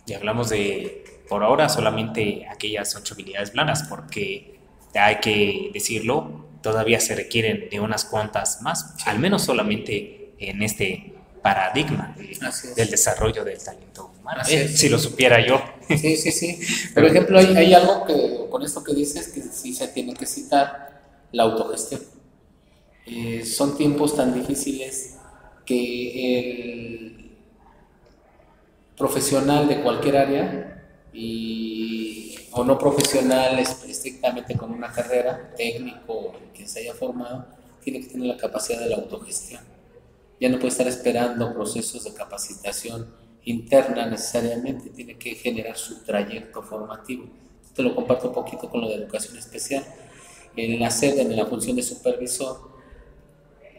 Y 0.05 0.13
hablamos 0.13 0.49
de, 0.49 1.03
por 1.27 1.43
ahora, 1.43 1.67
solamente 1.67 2.47
aquellas 2.49 2.95
ocho 2.95 3.15
habilidades 3.15 3.51
blandas, 3.51 3.83
porque 3.83 4.61
hay 4.93 5.19
que 5.19 5.71
decirlo, 5.73 6.45
todavía 6.61 7.01
se 7.01 7.15
requieren 7.15 7.67
de 7.69 7.81
unas 7.81 8.05
cuantas 8.05 8.61
más, 8.61 8.95
al 9.05 9.19
menos 9.19 9.41
solamente 9.41 10.35
en 10.39 10.63
este 10.63 11.15
paradigma 11.43 12.15
del 12.77 12.89
desarrollo 12.89 13.43
del 13.43 13.61
talento 13.61 14.13
humano. 14.17 14.41
Eh, 14.47 14.69
si 14.69 14.87
lo 14.87 14.97
supiera 14.97 15.45
yo. 15.45 15.61
Sí, 15.89 16.15
sí, 16.15 16.31
sí. 16.31 16.59
Por 16.93 17.03
ejemplo, 17.03 17.39
hay, 17.39 17.57
hay 17.57 17.73
algo 17.73 18.05
que, 18.05 18.47
con 18.49 18.63
esto 18.63 18.81
que 18.85 18.93
dices, 18.93 19.27
que 19.27 19.41
sí 19.41 19.73
se 19.73 19.89
tiene 19.89 20.13
que 20.13 20.25
citar, 20.25 21.01
la 21.33 21.43
autogestión. 21.43 22.18
Eh, 23.11 23.43
son 23.43 23.75
tiempos 23.75 24.15
tan 24.15 24.35
difíciles 24.35 25.17
que 25.65 26.37
el 26.37 27.31
profesional 28.95 29.67
de 29.67 29.81
cualquier 29.81 30.17
área 30.17 31.09
y, 31.11 32.37
o 32.51 32.63
no 32.63 32.77
profesional 32.77 33.57
estrictamente 33.57 34.55
con 34.55 34.71
una 34.71 34.91
carrera, 34.91 35.55
técnico, 35.57 36.33
que 36.53 36.67
se 36.67 36.81
haya 36.81 36.93
formado, 36.93 37.47
tiene 37.83 38.01
que 38.01 38.07
tener 38.09 38.27
la 38.27 38.37
capacidad 38.37 38.79
de 38.79 38.89
la 38.89 38.97
autogestión. 38.97 39.63
Ya 40.39 40.49
no 40.49 40.57
puede 40.57 40.69
estar 40.69 40.87
esperando 40.87 41.51
procesos 41.51 42.03
de 42.03 42.13
capacitación 42.13 43.07
interna 43.45 44.05
necesariamente, 44.05 44.91
tiene 44.91 45.17
que 45.17 45.33
generar 45.33 45.75
su 45.75 46.03
trayecto 46.03 46.61
formativo. 46.61 47.25
Te 47.73 47.81
lo 47.81 47.95
comparto 47.95 48.27
un 48.27 48.33
poquito 48.35 48.69
con 48.69 48.81
lo 48.81 48.89
de 48.89 48.95
educación 48.95 49.35
especial. 49.35 49.83
En 50.55 50.79
la 50.79 50.91
sede, 50.91 51.21
en 51.21 51.35
la 51.35 51.47
función 51.47 51.75
de 51.75 51.81
supervisor, 51.81 52.69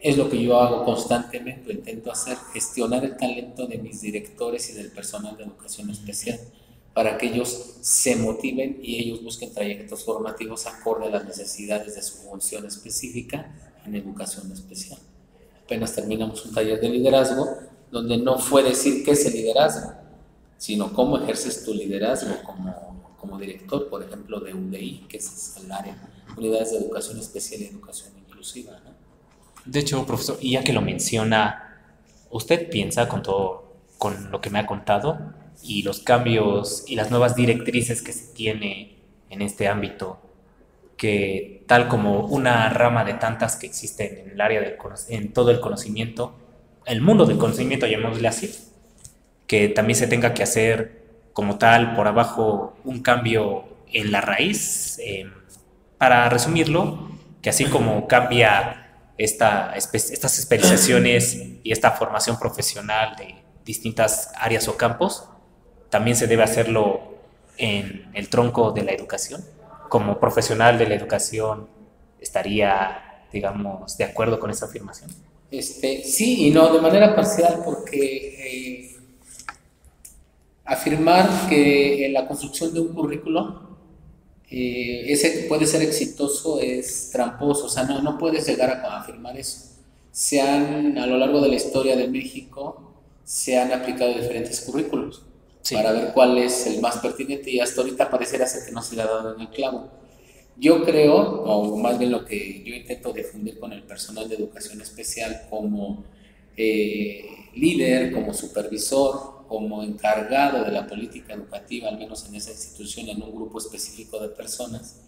es 0.01 0.17
lo 0.17 0.29
que 0.29 0.41
yo 0.41 0.59
hago 0.59 0.83
constantemente, 0.83 1.71
intento 1.71 2.11
hacer, 2.11 2.35
gestionar 2.53 3.05
el 3.05 3.17
talento 3.17 3.67
de 3.67 3.77
mis 3.77 4.01
directores 4.01 4.69
y 4.71 4.73
del 4.73 4.91
personal 4.91 5.37
de 5.37 5.43
educación 5.43 5.91
especial 5.91 6.39
para 6.93 7.17
que 7.17 7.27
ellos 7.27 7.75
se 7.81 8.15
motiven 8.15 8.79
y 8.81 8.97
ellos 8.97 9.23
busquen 9.23 9.53
trayectos 9.53 10.03
formativos 10.03 10.65
acorde 10.65 11.05
a 11.05 11.11
las 11.11 11.25
necesidades 11.25 11.95
de 11.95 12.01
su 12.01 12.17
función 12.17 12.65
específica 12.65 13.53
en 13.85 13.95
educación 13.95 14.51
especial. 14.51 14.99
Apenas 15.63 15.93
terminamos 15.93 16.45
un 16.45 16.53
taller 16.53 16.81
de 16.81 16.89
liderazgo 16.89 17.47
donde 17.91 18.17
no 18.17 18.39
fue 18.39 18.63
decir 18.63 19.05
qué 19.05 19.11
es 19.11 19.25
el 19.25 19.33
liderazgo, 19.33 19.93
sino 20.57 20.91
cómo 20.93 21.17
ejerces 21.17 21.63
tu 21.63 21.73
liderazgo 21.73 22.41
como, 22.43 23.13
como 23.19 23.37
director, 23.37 23.87
por 23.87 24.03
ejemplo, 24.03 24.39
de 24.39 24.53
UDI, 24.53 25.05
que 25.07 25.17
es 25.17 25.55
el 25.63 25.71
área, 25.71 25.95
Unidades 26.35 26.71
de 26.71 26.77
Educación 26.77 27.19
Especial 27.19 27.61
y 27.61 27.65
Educación 27.65 28.13
Inclusiva. 28.17 28.79
¿no? 28.83 28.90
De 29.65 29.79
hecho, 29.79 30.05
profesor, 30.05 30.37
y 30.41 30.51
ya 30.51 30.63
que 30.63 30.73
lo 30.73 30.81
menciona, 30.81 31.81
¿usted 32.29 32.69
piensa 32.69 33.07
con 33.07 33.21
todo, 33.21 33.75
con 33.97 34.31
lo 34.31 34.41
que 34.41 34.49
me 34.49 34.59
ha 34.59 34.65
contado 34.65 35.33
y 35.63 35.83
los 35.83 35.99
cambios 35.99 36.83
y 36.87 36.95
las 36.95 37.11
nuevas 37.11 37.35
directrices 37.35 38.01
que 38.01 38.13
se 38.13 38.33
tiene 38.33 38.97
en 39.29 39.41
este 39.41 39.67
ámbito, 39.67 40.19
que 40.97 41.63
tal 41.67 41.87
como 41.87 42.25
una 42.25 42.69
rama 42.69 43.03
de 43.03 43.13
tantas 43.13 43.55
que 43.55 43.67
existen 43.67 44.17
en 44.17 44.31
el 44.31 44.41
área 44.41 44.61
del 44.61 44.75
en 45.09 45.33
todo 45.33 45.51
el 45.51 45.59
conocimiento, 45.59 46.35
el 46.85 47.01
mundo 47.01 47.25
del 47.25 47.37
conocimiento, 47.37 47.87
llamémosle 47.87 48.27
así, 48.27 48.51
que 49.47 49.69
también 49.69 49.97
se 49.97 50.07
tenga 50.07 50.33
que 50.33 50.43
hacer 50.43 51.01
como 51.33 51.57
tal 51.57 51.95
por 51.95 52.07
abajo 52.07 52.75
un 52.83 53.01
cambio 53.01 53.65
en 53.93 54.11
la 54.11 54.21
raíz, 54.21 54.99
eh, 54.99 55.25
para 55.97 56.29
resumirlo, 56.29 57.11
que 57.41 57.51
así 57.51 57.65
como 57.65 58.07
cambia 58.07 58.80
esta, 59.23 59.73
estas 59.75 60.39
especializaciones 60.39 61.37
y 61.63 61.71
esta 61.71 61.91
formación 61.91 62.39
profesional 62.39 63.15
de 63.17 63.35
distintas 63.63 64.31
áreas 64.35 64.67
o 64.67 64.77
campos, 64.77 65.25
también 65.89 66.15
se 66.17 66.25
debe 66.25 66.43
hacerlo 66.43 67.01
en 67.57 68.09
el 68.13 68.29
tronco 68.29 68.71
de 68.71 68.83
la 68.83 68.91
educación. 68.91 69.43
Como 69.89 70.19
profesional 70.19 70.77
de 70.77 70.87
la 70.87 70.95
educación, 70.95 71.67
¿estaría, 72.19 73.25
digamos, 73.31 73.97
de 73.97 74.05
acuerdo 74.05 74.39
con 74.39 74.49
esa 74.49 74.65
afirmación? 74.65 75.11
Este, 75.51 76.03
sí 76.03 76.47
y 76.47 76.49
no, 76.51 76.73
de 76.73 76.81
manera 76.81 77.15
parcial, 77.15 77.61
porque 77.63 77.97
eh, 77.97 78.97
afirmar 80.65 81.47
que 81.47 82.09
la 82.11 82.27
construcción 82.27 82.73
de 82.73 82.79
un 82.79 82.93
currículo 82.93 83.70
eh, 84.53 85.05
ese 85.07 85.45
puede 85.47 85.65
ser 85.65 85.81
exitoso 85.81 86.59
es 86.59 87.09
tramposo, 87.09 87.67
o 87.67 87.69
sea, 87.69 87.83
no, 87.83 88.01
no 88.01 88.17
puedes 88.17 88.45
llegar 88.45 88.69
a, 88.69 88.99
afirmar 88.99 89.37
eso. 89.37 89.77
Se 90.11 90.41
han, 90.41 90.97
a 90.97 91.07
lo 91.07 91.17
largo 91.17 91.39
de 91.39 91.47
la 91.47 91.55
historia 91.55 91.95
de 91.95 92.09
México, 92.09 92.93
se 93.23 93.57
han 93.57 93.71
aplicado 93.71 94.13
diferentes 94.13 94.59
currículos 94.59 95.23
para 95.71 95.93
ver 95.93 96.11
cuál 96.13 96.37
es 96.37 96.67
el 96.67 96.81
más 96.81 96.97
pertinente 96.97 97.49
y 97.49 97.61
hasta 97.61 97.79
ahorita 97.79 98.09
pareciera 98.09 98.45
ser 98.45 98.65
que 98.65 98.73
no 98.73 98.81
se 98.81 98.97
le 98.97 99.03
ha 99.03 99.05
dado 99.05 99.35
en 99.35 99.41
el 99.41 99.49
clavo. 99.49 99.89
Yo 100.57 100.83
creo, 100.83 101.15
o 101.15 101.77
más 101.77 101.97
bien 101.97 102.11
lo 102.11 102.25
que 102.25 102.61
yo 102.65 102.75
intento 102.75 103.13
difundir 103.13 103.57
con 103.57 103.71
el 103.71 103.83
personal 103.83 104.27
de 104.27 104.35
educación 104.35 104.81
especial 104.81 105.43
como 105.49 106.03
eh, 106.57 107.23
líder, 107.55 108.11
como 108.11 108.33
supervisor, 108.33 109.40
como 109.51 109.83
encargado 109.83 110.63
de 110.63 110.71
la 110.71 110.87
política 110.87 111.33
educativa, 111.33 111.89
al 111.89 111.97
menos 111.97 112.25
en 112.25 112.35
esa 112.35 112.51
institución, 112.51 113.09
en 113.09 113.21
un 113.21 113.35
grupo 113.35 113.57
específico 113.57 114.17
de 114.17 114.29
personas, 114.29 115.01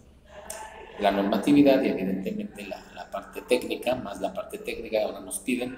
la 0.99 1.11
normatividad 1.11 1.81
y 1.81 1.87
evidentemente 1.87 2.67
la, 2.67 3.09
parte 3.09 3.41
técnica, 3.43 3.95
más 3.95 4.19
la 4.19 4.33
parte 4.33 4.57
técnica 4.57 5.01
ahora 5.01 5.21
nos 5.21 5.39
piden. 5.39 5.77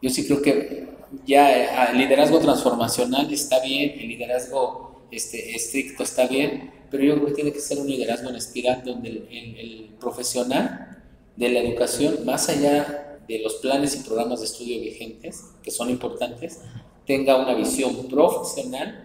Yo 0.00 0.10
sí 0.10 0.26
creo 0.26 0.40
que 0.40 0.86
ya 1.26 1.90
el 1.90 1.98
liderazgo 1.98 2.38
transformacional 2.38 3.32
está 3.32 3.58
bien, 3.62 3.98
el 3.98 4.06
liderazgo 4.06 5.02
este, 5.10 5.56
estricto 5.56 6.04
está 6.04 6.28
bien, 6.28 6.70
pero 6.88 7.02
yo 7.02 7.14
creo 7.16 7.26
que 7.26 7.32
tiene 7.32 7.52
que 7.52 7.58
ser 7.58 7.78
un 7.80 7.88
liderazgo 7.88 8.30
en 8.30 8.36
espiral 8.36 8.84
donde 8.84 9.08
el 9.08 9.90
profesional 9.98 11.02
de 11.34 11.48
la 11.48 11.58
educación, 11.58 12.24
más 12.24 12.48
allá 12.48 13.18
de 13.26 13.40
los 13.40 13.54
planes 13.56 13.96
y 13.96 14.04
programas 14.04 14.38
de 14.38 14.46
estudio 14.46 14.80
vigentes, 14.80 15.42
que 15.64 15.72
son 15.72 15.90
importantes, 15.90 16.60
tenga 17.08 17.36
una 17.36 17.54
visión 17.54 18.06
profesional, 18.06 19.02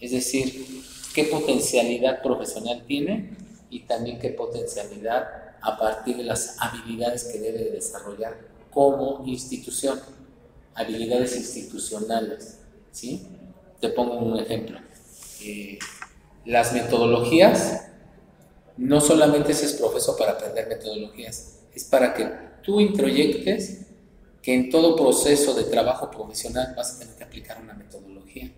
es 0.00 0.10
decir, 0.10 0.82
qué 1.14 1.24
potencialidad 1.24 2.20
profesional 2.20 2.82
tiene 2.88 3.36
y 3.70 3.84
también 3.84 4.18
qué 4.18 4.30
potencialidad 4.30 5.28
a 5.62 5.78
partir 5.78 6.16
de 6.16 6.24
las 6.24 6.56
habilidades 6.58 7.22
que 7.22 7.38
debe 7.38 7.70
desarrollar 7.70 8.36
como 8.72 9.22
institución, 9.26 10.00
habilidades 10.74 11.36
institucionales. 11.36 12.58
¿sí? 12.90 13.28
Te 13.80 13.90
pongo 13.90 14.18
un 14.18 14.40
ejemplo. 14.40 14.80
Eh, 15.40 15.78
las 16.44 16.72
metodologías, 16.72 17.90
no 18.76 19.00
solamente 19.00 19.52
es 19.52 19.72
profesor 19.74 20.18
para 20.18 20.32
aprender 20.32 20.66
metodologías, 20.66 21.60
es 21.72 21.84
para 21.84 22.12
que 22.12 22.28
tú 22.64 22.80
introyectes 22.80 23.85
que 24.46 24.54
en 24.54 24.70
todo 24.70 24.94
proceso 24.94 25.54
de 25.54 25.64
trabajo 25.64 26.08
profesional 26.08 26.72
vas 26.76 26.94
a 26.94 26.98
tener 27.00 27.16
que 27.16 27.24
aplicar 27.24 27.60
una 27.60 27.74
metodología, 27.74 28.52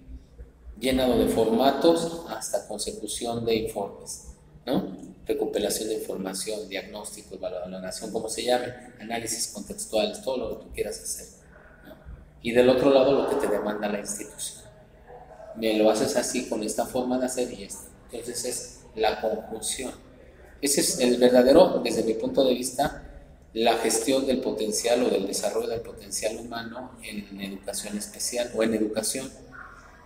llenado 0.78 1.18
de 1.18 1.28
formatos 1.28 2.26
hasta 2.28 2.68
consecución 2.68 3.46
de 3.46 3.54
informes, 3.54 4.26
¿no? 4.66 4.98
Recuperación 5.26 5.88
de 5.88 5.94
información, 5.94 6.68
diagnóstico, 6.68 7.38
valoración, 7.38 8.12
como 8.12 8.28
se 8.28 8.44
llame, 8.44 8.66
análisis 9.00 9.48
contextuales, 9.48 10.20
todo 10.20 10.36
lo 10.36 10.58
que 10.58 10.64
tú 10.66 10.72
quieras 10.74 11.00
hacer. 11.00 11.26
Y 12.42 12.52
del 12.52 12.68
otro 12.68 12.92
lado 12.92 13.22
lo 13.22 13.30
que 13.30 13.36
te 13.36 13.50
demanda 13.50 13.88
la 13.88 14.00
institución. 14.00 14.64
Me 15.56 15.72
lo 15.78 15.90
haces 15.90 16.16
así 16.16 16.50
con 16.50 16.62
esta 16.62 16.84
forma 16.84 17.18
de 17.18 17.24
hacer 17.24 17.50
y 17.50 17.62
esto. 17.62 17.88
Entonces 18.12 18.44
es 18.44 18.80
la 18.94 19.22
conjunción. 19.22 19.94
Ese 20.60 20.82
es 20.82 21.00
el 21.00 21.16
verdadero, 21.16 21.80
desde 21.82 22.02
mi 22.02 22.12
punto 22.12 22.44
de 22.44 22.52
vista, 22.52 23.07
la 23.58 23.76
gestión 23.78 24.24
del 24.26 24.40
potencial 24.40 25.02
o 25.02 25.10
del 25.10 25.26
desarrollo 25.26 25.66
del 25.66 25.80
potencial 25.80 26.36
humano 26.36 26.92
en 27.02 27.40
educación 27.40 27.98
especial 27.98 28.50
o 28.54 28.62
en 28.62 28.74
educación. 28.74 29.28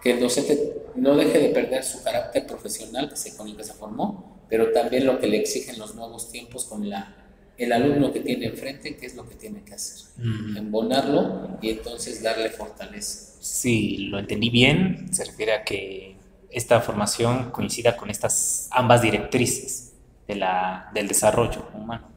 Que 0.02 0.12
el 0.12 0.20
docente 0.20 0.86
no 0.96 1.16
deje 1.16 1.38
de 1.38 1.48
perder 1.50 1.84
su 1.84 2.02
carácter 2.02 2.46
profesional 2.46 3.10
que 3.10 3.16
se, 3.16 3.36
con 3.36 3.48
el 3.48 3.56
que 3.56 3.62
se 3.62 3.74
formó, 3.74 4.42
pero 4.48 4.72
también 4.72 5.06
lo 5.06 5.20
que 5.20 5.26
le 5.26 5.36
exigen 5.36 5.78
los 5.78 5.94
nuevos 5.94 6.32
tiempos 6.32 6.64
con 6.64 6.88
la, 6.88 7.14
el 7.58 7.72
alumno 7.72 8.12
que 8.12 8.20
tiene 8.20 8.46
enfrente, 8.46 8.96
qué 8.96 9.06
es 9.06 9.14
lo 9.14 9.28
que 9.28 9.34
tiene 9.34 9.62
que 9.62 9.74
hacer. 9.74 10.08
Embonarlo 10.56 11.58
y 11.60 11.70
entonces 11.70 12.22
darle 12.22 12.48
fortaleza. 12.48 13.36
Sí, 13.40 13.98
lo 14.10 14.18
entendí 14.18 14.48
bien. 14.48 15.12
Se 15.12 15.24
refiere 15.24 15.52
a 15.52 15.62
que 15.62 16.16
esta 16.50 16.80
formación 16.80 17.50
coincida 17.50 17.96
con 17.98 18.08
estas 18.08 18.68
ambas 18.70 19.02
directrices 19.02 19.92
de 20.26 20.36
la, 20.36 20.90
del 20.94 21.06
desarrollo 21.06 21.68
humano. 21.74 22.11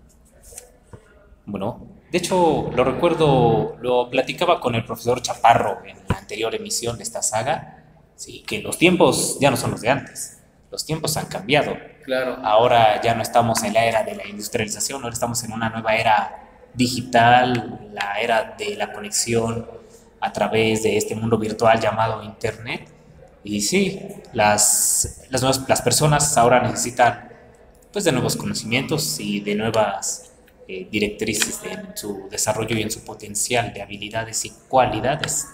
Bueno, 1.46 1.88
de 2.12 2.18
hecho, 2.18 2.72
lo 2.74 2.84
recuerdo, 2.84 3.76
lo 3.82 4.10
platicaba 4.10 4.60
con 4.60 4.76
el 4.76 4.86
profesor 4.86 5.22
Chaparro 5.22 5.80
en 5.86 5.98
la 6.08 6.18
anterior 6.18 6.56
emisión 6.56 6.98
de 6.98 7.04
esta 7.04 7.22
saga, 7.22 7.84
sí, 8.16 8.44
que 8.48 8.62
los 8.62 8.78
tiempos 8.78 9.38
ya 9.40 9.52
no 9.52 9.58
son 9.58 9.72
los 9.72 9.82
de 9.82 9.90
antes, 9.90 10.40
los 10.72 10.86
tiempos 10.86 11.18
han 11.18 11.26
cambiado. 11.26 11.76
Claro. 12.04 12.38
Ahora 12.44 13.02
ya 13.02 13.16
no 13.16 13.22
estamos 13.22 13.64
en 13.64 13.74
la 13.74 13.86
era 13.86 14.04
de 14.04 14.16
la 14.16 14.28
industrialización, 14.28 15.04
ahora 15.04 15.14
estamos 15.14 15.44
en 15.44 15.52
una 15.52 15.70
nueva 15.70 15.96
era 15.96 16.42
digital, 16.74 17.90
la 17.94 18.20
era 18.20 18.56
de 18.58 18.76
la 18.76 18.94
conexión 18.94 19.68
a 20.20 20.32
través 20.32 20.84
de 20.84 20.98
este 20.98 21.16
mundo 21.16 21.38
virtual 21.38 21.80
llamado 21.80 22.24
Internet. 22.24 22.90
Y 23.44 23.62
sí, 23.62 24.00
las, 24.34 25.22
las, 25.30 25.42
nuevas, 25.42 25.68
las 25.68 25.82
personas 25.82 26.38
ahora 26.38 26.62
necesitan 26.62 27.30
pues, 27.92 28.04
de 28.06 28.12
nuevos 28.12 28.36
conocimientos 28.36 29.20
y 29.20 29.40
de 29.40 29.56
nuevas 29.56 30.25
eh, 30.68 30.88
directrices 30.90 31.62
en 31.64 31.96
su 31.96 32.28
desarrollo 32.32 32.76
y 32.76 32.82
en 32.82 32.90
su 32.90 33.04
potencial 33.04 33.72
de 33.72 33.84
habilidades 33.84 34.46
y 34.46 34.54
cualidades 34.68 35.48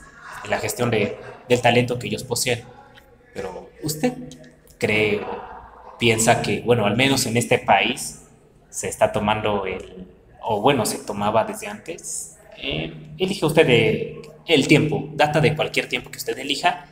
en 0.45 0.50
la 0.50 0.58
gestión 0.58 0.89
de, 0.89 1.17
del 1.50 1.62
talento 1.62 2.00
que 2.00 2.08
ellos 2.08 2.24
poseen. 2.24 2.63
Pero 3.34 3.69
usted 3.84 4.13
cree 4.78 5.19
o 5.19 5.97
piensa 6.00 6.41
que, 6.41 6.62
bueno, 6.62 6.86
al 6.86 6.95
menos 6.95 7.26
en 7.26 7.36
este 7.36 7.60
país 7.60 8.21
se 8.69 8.88
está 8.88 9.12
tomando 9.12 9.65
el, 9.65 10.08
o 10.41 10.62
bueno, 10.62 10.86
se 10.86 11.00
tomaba 11.00 11.43
desde 11.43 11.67
antes, 11.67 12.38
eh, 12.58 12.93
elige 13.17 13.45
usted 13.45 13.67
el 14.47 14.67
tiempo, 14.69 15.10
data 15.13 15.41
de 15.41 15.58
cualquier 15.58 15.89
tiempo 15.89 16.10
que 16.10 16.19
usted 16.19 16.39
elija, 16.39 16.88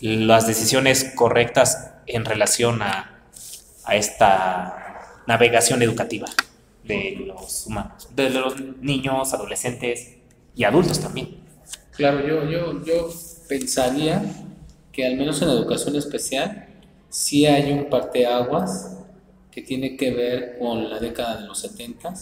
las 0.00 0.48
decisiones 0.48 1.12
correctas 1.14 1.92
en 2.06 2.24
relación 2.24 2.82
a, 2.82 3.22
a 3.84 3.94
esta 3.94 5.22
navegación 5.28 5.82
educativa 5.82 6.26
de 6.84 7.24
los 7.26 7.66
humanos, 7.66 8.08
de 8.14 8.30
los 8.30 8.60
niños, 8.80 9.32
adolescentes 9.32 10.18
y 10.54 10.64
adultos 10.64 11.00
también. 11.00 11.42
Claro, 11.92 12.26
yo, 12.26 12.48
yo, 12.50 12.84
yo 12.84 13.10
pensaría 13.48 14.22
que 14.92 15.06
al 15.06 15.16
menos 15.16 15.40
en 15.42 15.48
educación 15.48 15.96
especial 15.96 16.68
sí 17.08 17.46
hay 17.46 17.72
un 17.72 17.88
parteaguas 17.88 18.98
que 19.50 19.62
tiene 19.62 19.96
que 19.96 20.12
ver 20.12 20.58
con 20.58 20.90
la 20.90 20.98
década 20.98 21.40
de 21.40 21.46
los 21.46 21.60
70, 21.60 22.12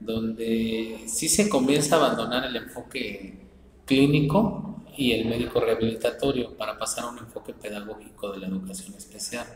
donde 0.00 1.04
sí 1.06 1.28
se 1.28 1.48
comienza 1.48 1.96
a 1.96 2.06
abandonar 2.06 2.44
el 2.44 2.56
enfoque 2.56 3.38
clínico 3.84 4.82
y 4.96 5.12
el 5.12 5.26
médico 5.26 5.60
rehabilitatorio 5.60 6.56
para 6.56 6.78
pasar 6.78 7.04
a 7.04 7.08
un 7.10 7.18
enfoque 7.18 7.52
pedagógico 7.52 8.32
de 8.32 8.38
la 8.40 8.48
educación 8.48 8.94
especial. 8.94 9.46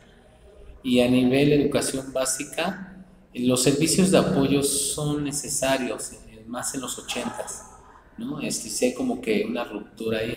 Y 0.83 1.01
a 1.01 1.09
nivel 1.09 1.53
educación 1.53 2.13
básica, 2.13 3.00
los 3.35 3.63
servicios 3.63 4.11
de 4.11 4.19
apoyo 4.19 4.63
son 4.63 5.25
necesarios, 5.25 6.13
eh, 6.13 6.45
más 6.47 6.75
en 6.75 6.81
los 6.81 6.99
80 6.99 7.71
¿no? 8.19 8.41
Este, 8.41 8.69
si 8.69 8.87
hay 8.87 8.95
como 8.95 9.21
que 9.21 9.45
una 9.49 9.65
ruptura 9.65 10.19
ahí. 10.19 10.37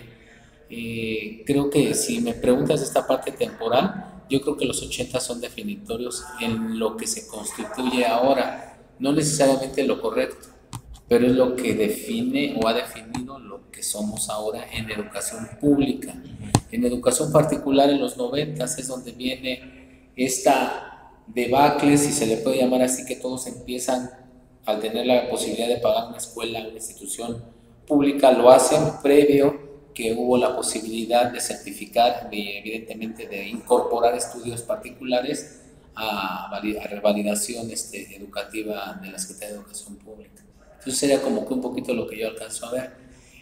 Eh, 0.70 1.42
creo 1.46 1.70
que 1.70 1.94
si 1.94 2.20
me 2.20 2.34
preguntas 2.34 2.80
esta 2.80 3.06
parte 3.06 3.32
temporal, 3.32 4.24
yo 4.30 4.40
creo 4.40 4.56
que 4.56 4.64
los 4.64 4.82
80 4.82 5.20
son 5.20 5.40
definitorios 5.40 6.24
en 6.40 6.78
lo 6.78 6.96
que 6.96 7.06
se 7.06 7.26
constituye 7.26 8.06
ahora, 8.06 8.78
no 8.98 9.12
necesariamente 9.12 9.86
lo 9.86 10.00
correcto, 10.00 10.48
pero 11.06 11.26
es 11.26 11.32
lo 11.32 11.54
que 11.54 11.74
define 11.74 12.58
o 12.60 12.66
ha 12.66 12.72
definido 12.72 13.38
lo 13.38 13.70
que 13.70 13.82
somos 13.82 14.30
ahora 14.30 14.66
en 14.72 14.90
educación 14.90 15.46
pública. 15.60 16.14
En 16.72 16.84
educación 16.84 17.30
particular 17.30 17.90
en 17.90 18.00
los 18.00 18.16
90 18.16 18.64
es 18.64 18.88
donde 18.88 19.12
viene 19.12 20.10
esta 20.16 20.93
debacle, 21.26 21.96
si 21.98 22.12
se 22.12 22.26
le 22.26 22.38
puede 22.38 22.58
llamar 22.58 22.82
así, 22.82 23.04
que 23.04 23.16
todos 23.16 23.46
empiezan 23.46 24.10
al 24.64 24.80
tener 24.80 25.06
la 25.06 25.28
posibilidad 25.28 25.68
de 25.68 25.76
pagar 25.76 26.08
una 26.08 26.16
escuela, 26.16 26.60
una 26.60 26.76
institución 26.76 27.42
pública, 27.86 28.32
lo 28.32 28.50
hacen 28.50 28.80
previo 29.02 29.64
que 29.94 30.12
hubo 30.12 30.36
la 30.36 30.56
posibilidad 30.56 31.30
de 31.30 31.40
certificar 31.40 32.28
y 32.32 32.56
evidentemente 32.56 33.28
de 33.28 33.48
incorporar 33.48 34.14
estudios 34.14 34.62
particulares 34.62 35.60
a, 35.94 36.48
a 36.52 36.86
revalidación 36.88 37.70
este, 37.70 38.16
educativa 38.16 38.98
de 39.00 39.10
la 39.10 39.18
Secretaría 39.18 39.54
de 39.54 39.60
Educación 39.60 39.96
Pública. 39.96 40.42
Entonces 40.78 40.98
sería 40.98 41.22
como 41.22 41.46
que 41.46 41.54
un 41.54 41.60
poquito 41.60 41.94
lo 41.94 42.08
que 42.08 42.18
yo 42.18 42.28
alcanzo 42.28 42.66
a 42.66 42.72
ver. 42.72 42.92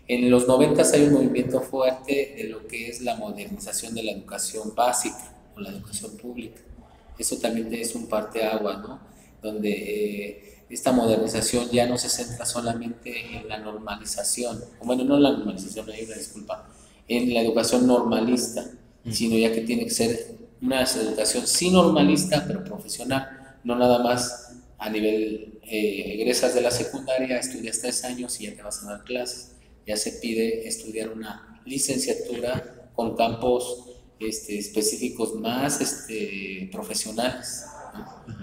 En 0.07 0.31
los 0.31 0.47
90 0.47 0.83
hay 0.93 1.03
un 1.05 1.15
movimiento 1.15 1.61
fuerte 1.61 2.35
de 2.37 2.45
lo 2.45 2.67
que 2.67 2.89
es 2.89 3.01
la 3.01 3.17
modernización 3.17 3.95
de 3.95 4.03
la 4.03 4.13
educación 4.13 4.75
básica 4.75 5.35
o 5.57 5.61
la 5.61 5.71
educación 5.71 6.17
pública 6.19 6.61
eso 7.23 7.39
también 7.39 7.73
es 7.73 7.95
un 7.95 8.07
parteaguas, 8.07 8.81
¿no? 8.81 9.01
Donde 9.41 9.71
eh, 9.71 10.65
esta 10.69 10.93
modernización 10.93 11.71
ya 11.71 11.87
no 11.87 11.99
se 11.99 12.09
centra 12.09 12.45
solamente 12.45 13.37
en 13.37 13.49
la 13.49 13.59
normalización, 13.59 14.63
o 14.81 14.85
bueno, 14.85 15.05
no 15.05 15.17
en 15.17 15.23
la 15.23 15.33
normalización, 15.33 15.91
hay 15.91 16.05
una 16.05 16.17
disculpa, 16.17 16.69
en 17.09 17.35
la 17.35 17.41
educación 17.41 17.87
normalista, 17.87 18.65
sino 19.11 19.37
ya 19.37 19.53
que 19.53 19.63
tiene 19.63 19.85
que 19.85 19.91
ser 19.91 20.37
una 20.61 20.83
educación 20.83 21.47
sí 21.47 21.71
normalista, 21.71 22.45
pero 22.47 22.63
profesional, 22.63 23.57
no 23.65 23.77
nada 23.77 23.99
más 23.99 24.53
a 24.79 24.89
nivel 24.89 25.61
eh, 25.65 26.15
egresas 26.15 26.55
de 26.55 26.61
la 26.61 26.71
secundaria, 26.71 27.39
estudias 27.39 27.81
tres 27.81 28.05
años 28.05 28.41
y 28.41 28.45
ya 28.45 28.55
te 28.55 28.63
vas 28.63 28.83
a 28.83 28.91
dar 28.91 29.05
clases. 29.05 29.53
Ya 29.87 29.97
se 29.97 30.13
pide 30.13 30.67
estudiar 30.67 31.11
una 31.11 31.61
licenciatura 31.65 32.91
con 32.95 33.17
campos 33.17 33.92
este, 34.29 34.59
específicos 34.59 35.35
más 35.35 35.81
este, 35.81 36.69
profesionales, 36.73 37.65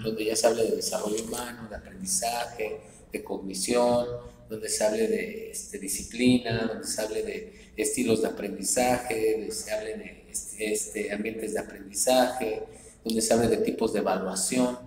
donde 0.02 0.24
ya 0.24 0.36
se 0.36 0.46
hable 0.46 0.64
de 0.64 0.76
desarrollo 0.76 1.24
humano, 1.24 1.68
de 1.68 1.76
aprendizaje, 1.76 2.80
de 3.12 3.24
cognición, 3.24 4.06
donde 4.48 4.68
se 4.68 4.84
hable 4.84 5.06
de 5.06 5.50
este, 5.50 5.78
disciplina, 5.78 6.66
donde 6.66 6.86
se 6.86 7.00
hable 7.00 7.22
de 7.22 7.72
estilos 7.76 8.22
de 8.22 8.28
aprendizaje, 8.28 9.36
donde 9.38 9.52
se 9.52 9.72
hable 9.72 9.96
de 9.96 10.24
este, 10.30 10.72
este, 10.72 11.12
ambientes 11.12 11.54
de 11.54 11.60
aprendizaje, 11.60 12.62
donde 13.04 13.22
se 13.22 13.32
hable 13.32 13.48
de 13.48 13.58
tipos 13.58 13.92
de 13.92 14.00
evaluación. 14.00 14.78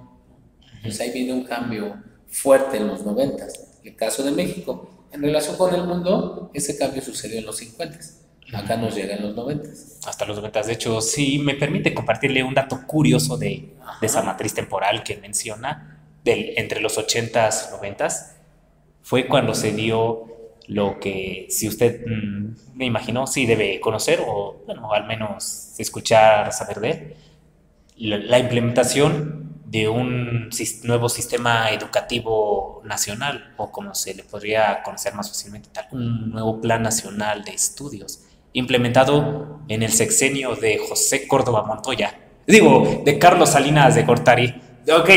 Entonces 0.78 1.00
ahí 1.02 1.12
viene 1.12 1.34
un 1.34 1.46
cambio 1.46 2.02
fuerte 2.30 2.78
en 2.78 2.88
los 2.88 3.06
90. 3.06 3.48
El 3.84 3.96
caso 3.96 4.24
de 4.24 4.32
México, 4.32 5.08
en 5.12 5.22
relación 5.22 5.56
con 5.56 5.74
el 5.74 5.84
mundo, 5.84 6.52
ese 6.54 6.78
cambio 6.78 7.02
sucedió 7.02 7.40
en 7.40 7.46
los 7.46 7.58
50 7.58 8.00
Acá 8.54 8.78
nos 8.78 8.96
llega 8.96 9.16
en 9.16 9.24
los 9.24 9.36
90. 9.36 9.70
Hasta 10.06 10.26
los 10.26 10.38
90. 10.38 10.64
De 10.64 10.74
hecho, 10.74 11.02
sí 11.02 11.40
me 11.40 11.56
permite 11.56 11.94
compartirle 11.94 12.44
un 12.44 12.54
dato 12.54 12.86
curioso 12.86 13.38
de, 13.38 13.74
de 14.00 14.08
esa 14.08 14.22
matriz 14.22 14.54
temporal 14.54 15.04
que 15.04 15.18
menciona, 15.18 16.00
del, 16.24 16.54
entre 16.58 16.80
los 16.82 16.98
80s 16.98 17.70
y 17.70 17.86
90s, 17.86 18.34
fue 19.02 19.28
cuando 19.28 19.54
se 19.54 19.74
dio 19.74 20.26
lo 20.68 21.00
que, 21.00 21.48
si 21.50 21.68
usted 21.68 22.06
mm, 22.06 22.76
me 22.76 22.86
imaginó, 22.86 23.28
sí 23.28 23.46
debe 23.46 23.80
conocer 23.80 24.22
o, 24.26 24.64
bueno, 24.66 24.94
al 24.94 25.06
menos 25.06 25.74
escuchar, 25.78 26.54
saber 26.54 26.80
de 26.80 27.18
la, 27.98 28.18
la 28.18 28.40
implementación 28.40 29.62
de 29.66 29.90
un 29.90 30.50
nuevo 30.84 31.10
sistema 31.10 31.72
educativo 31.72 32.82
nacional, 32.86 33.54
o 33.58 33.72
como 33.72 33.96
se 33.96 34.14
le 34.14 34.24
podría 34.24 34.84
conocer 34.84 35.16
más 35.16 35.30
fácilmente, 35.30 35.70
un 35.92 36.30
nuevo 36.30 36.62
plan 36.62 36.84
nacional 36.84 37.44
de 37.44 37.52
estudios 37.52 38.24
implementado 38.54 39.60
en 39.68 39.84
el 39.84 39.92
sexenio 39.92 40.56
de 40.56 40.78
José 40.78 41.28
Córdoba 41.28 41.64
Montoya, 41.64 42.20
digo, 42.48 43.02
de 43.04 43.20
Carlos 43.20 43.50
Salinas 43.50 43.96
de 43.96 44.04
Gortari, 44.04 44.56
Ok, 44.92 45.10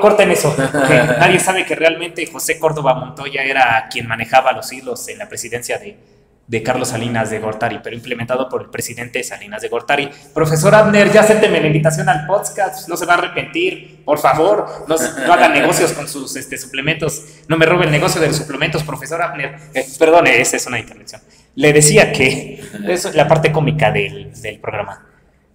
corten 0.00 0.30
eso. 0.30 0.54
Nadie 1.18 1.38
sabe 1.40 1.66
que 1.66 1.74
realmente 1.74 2.26
José 2.26 2.58
Córdoba 2.58 2.94
Montoya 2.94 3.42
era 3.42 3.86
quien 3.90 4.06
manejaba 4.06 4.52
los 4.52 4.72
hilos 4.72 5.06
en 5.08 5.18
la 5.18 5.28
presidencia 5.28 5.76
de, 5.78 5.98
de 6.46 6.62
Carlos 6.62 6.88
Salinas 6.88 7.30
de 7.30 7.38
Gortari, 7.38 7.80
pero 7.82 7.94
implementado 7.94 8.48
por 8.48 8.62
el 8.62 8.70
presidente 8.70 9.22
Salinas 9.22 9.60
de 9.62 9.68
Gortari. 9.68 10.10
Profesor 10.32 10.74
Abner, 10.74 11.12
ya 11.12 11.20
acépteme 11.20 11.60
la 11.60 11.66
invitación 11.66 12.08
al 12.08 12.26
podcast, 12.26 12.88
no 12.88 12.96
se 12.96 13.04
va 13.04 13.14
a 13.14 13.18
arrepentir, 13.18 14.02
por 14.04 14.18
favor, 14.18 14.66
no, 14.88 14.96
haga 15.32 15.48
negocios 15.48 15.92
con 15.92 16.08
sus 16.08 16.34
este, 16.36 16.56
suplementos, 16.56 17.24
no 17.46 17.58
me 17.58 17.66
robe 17.66 17.84
el 17.84 17.90
negocio 17.90 18.20
de 18.20 18.28
los 18.28 18.36
suplementos, 18.36 18.82
profesor 18.82 19.20
Abner. 19.20 19.54
Eh, 19.74 19.86
perdone, 19.98 20.40
esa 20.40 20.56
es 20.56 20.66
una 20.66 20.78
intervención. 20.78 21.20
Le 21.54 21.72
decía 21.72 22.12
que, 22.12 22.60
es 22.88 23.14
la 23.14 23.28
parte 23.28 23.52
cómica 23.52 23.90
del, 23.90 24.32
del 24.40 24.58
programa, 24.58 25.06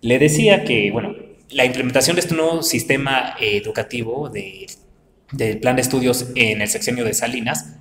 le 0.01 0.19
decía 0.19 0.63
que, 0.63 0.91
bueno, 0.91 1.15
la 1.49 1.65
implementación 1.65 2.15
de 2.15 2.21
este 2.21 2.35
nuevo 2.35 2.61
sistema 2.63 3.35
educativo 3.39 4.29
de, 4.29 4.67
del 5.31 5.59
plan 5.59 5.75
de 5.75 5.81
estudios 5.81 6.27
en 6.35 6.61
el 6.61 6.67
sexenio 6.67 7.03
de 7.03 7.13
Salinas, 7.13 7.75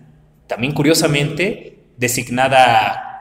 también 0.46 0.72
curiosamente 0.72 1.79
designada 1.96 3.14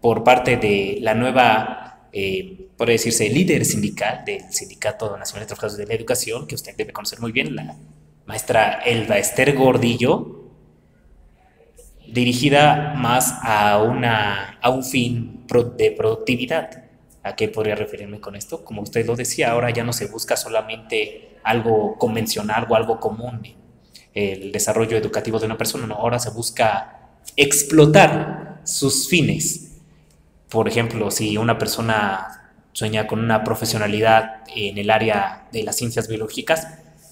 por 0.00 0.24
parte 0.24 0.56
de 0.56 0.98
la 1.00 1.14
nueva, 1.14 2.08
eh, 2.12 2.68
por 2.76 2.88
decirse, 2.88 3.28
líder 3.28 3.64
sindical 3.64 4.24
del 4.24 4.52
Sindicato 4.52 5.16
Nacional 5.16 5.42
de 5.42 5.46
Trabajadores 5.46 5.78
de 5.78 5.86
la 5.86 5.94
Educación, 5.94 6.46
que 6.46 6.54
usted 6.54 6.76
debe 6.76 6.92
conocer 6.92 7.20
muy 7.20 7.32
bien, 7.32 7.56
la 7.56 7.76
maestra 8.26 8.80
Elba 8.84 9.18
Esther 9.18 9.54
Gordillo, 9.56 10.37
dirigida 12.12 12.94
más 12.96 13.38
a, 13.42 13.82
una, 13.82 14.58
a 14.60 14.70
un 14.70 14.84
fin 14.84 15.44
de 15.76 15.90
productividad. 15.92 16.84
¿A 17.22 17.34
qué 17.34 17.48
podría 17.48 17.74
referirme 17.74 18.20
con 18.20 18.36
esto? 18.36 18.64
Como 18.64 18.82
usted 18.82 19.06
lo 19.06 19.16
decía, 19.16 19.50
ahora 19.50 19.70
ya 19.70 19.84
no 19.84 19.92
se 19.92 20.06
busca 20.06 20.36
solamente 20.36 21.38
algo 21.42 21.96
convencional 21.98 22.66
o 22.68 22.74
algo 22.74 23.00
común, 23.00 23.42
el 24.14 24.50
desarrollo 24.52 24.96
educativo 24.96 25.38
de 25.38 25.46
una 25.46 25.58
persona, 25.58 25.86
no, 25.86 25.94
ahora 25.94 26.18
se 26.18 26.30
busca 26.30 27.10
explotar 27.36 28.60
sus 28.64 29.08
fines. 29.08 29.76
Por 30.48 30.68
ejemplo, 30.68 31.10
si 31.10 31.36
una 31.36 31.58
persona 31.58 32.52
sueña 32.72 33.06
con 33.06 33.20
una 33.20 33.44
profesionalidad 33.44 34.42
en 34.54 34.78
el 34.78 34.90
área 34.90 35.48
de 35.52 35.62
las 35.62 35.76
ciencias 35.76 36.08
biológicas, 36.08 36.66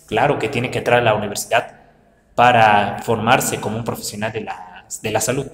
claro 0.06 0.38
que 0.38 0.48
tiene 0.48 0.70
que 0.70 0.78
entrar 0.78 1.00
a 1.00 1.02
la 1.02 1.14
universidad 1.14 1.80
para 2.34 2.98
formarse 3.02 3.60
como 3.60 3.76
un 3.76 3.84
profesional 3.84 4.32
de 4.32 4.42
la, 4.42 4.75
de 5.02 5.10
la 5.10 5.20
salud. 5.20 5.46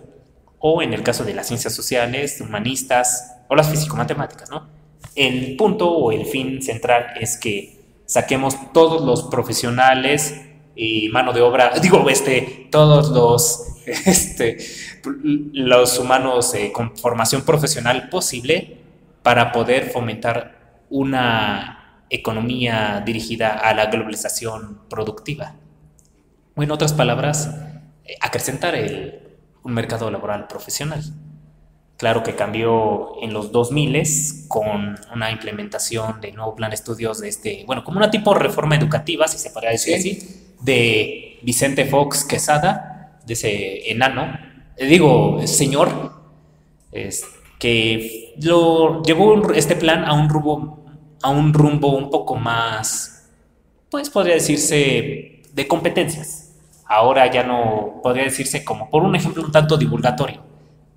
O 0.58 0.82
en 0.82 0.94
el 0.94 1.02
caso 1.02 1.24
de 1.24 1.34
las 1.34 1.48
ciencias 1.48 1.74
sociales, 1.74 2.40
humanistas 2.40 3.36
o 3.48 3.56
las 3.56 3.68
físico-matemáticas, 3.68 4.50
¿no? 4.50 4.68
El 5.14 5.56
punto 5.56 5.90
o 5.90 6.12
el 6.12 6.24
fin 6.24 6.62
central 6.62 7.06
es 7.20 7.36
que 7.36 7.80
saquemos 8.06 8.72
todos 8.72 9.02
los 9.04 9.24
profesionales 9.24 10.40
y 10.74 11.08
mano 11.08 11.32
de 11.32 11.40
obra, 11.42 11.72
digo, 11.82 12.08
este, 12.08 12.68
todos 12.70 13.10
los 13.10 13.72
este, 13.86 14.58
los 15.04 15.98
humanos 15.98 16.54
eh, 16.54 16.70
con 16.72 16.96
formación 16.96 17.42
profesional 17.42 18.08
posible 18.08 18.78
para 19.22 19.52
poder 19.52 19.90
fomentar 19.90 20.84
una 20.90 22.04
economía 22.10 23.02
dirigida 23.04 23.52
a 23.52 23.74
la 23.74 23.86
globalización 23.86 24.82
productiva. 24.88 25.54
O 26.54 26.62
en 26.62 26.70
otras 26.70 26.92
palabras, 26.92 27.50
eh, 28.04 28.14
acrecentar 28.20 28.74
el, 28.74 29.21
un 29.62 29.72
mercado 29.74 30.10
laboral 30.10 30.46
profesional. 30.46 31.02
Claro 31.96 32.22
que 32.22 32.34
cambió 32.34 33.22
en 33.22 33.32
los 33.32 33.52
2000 33.52 34.02
con 34.48 34.96
una 35.14 35.30
implementación 35.30 36.20
de 36.20 36.32
nuevo 36.32 36.56
plan 36.56 36.70
de 36.70 36.74
estudios 36.74 37.20
de 37.20 37.28
este, 37.28 37.64
bueno, 37.66 37.84
como 37.84 37.98
una 37.98 38.10
tipo 38.10 38.32
de 38.34 38.40
reforma 38.40 38.74
educativa, 38.76 39.28
si 39.28 39.38
se 39.38 39.50
podría 39.50 39.70
decir 39.70 39.94
así, 39.94 40.54
de 40.60 41.38
Vicente 41.42 41.84
Fox 41.84 42.24
Quesada, 42.24 43.20
de 43.24 43.34
ese 43.34 43.90
enano, 43.90 44.36
eh, 44.76 44.86
digo, 44.86 45.46
señor, 45.46 46.12
es, 46.90 47.24
que 47.58 48.34
lo 48.42 49.02
llevó 49.02 49.52
este 49.52 49.76
plan 49.76 50.04
a 50.04 50.14
un 50.14 50.28
rumbo, 50.28 50.84
a 51.22 51.30
un 51.30 51.54
rumbo 51.54 51.96
un 51.96 52.10
poco 52.10 52.34
más, 52.34 53.30
pues 53.90 54.10
podría 54.10 54.34
decirse, 54.34 55.42
de 55.52 55.68
competencias. 55.68 56.41
Ahora 56.92 57.26
ya 57.30 57.42
no 57.42 58.00
podría 58.02 58.24
decirse 58.24 58.62
como, 58.62 58.90
por 58.90 59.02
un 59.02 59.16
ejemplo, 59.16 59.42
un 59.42 59.50
tanto 59.50 59.78
divulgatorio, 59.78 60.42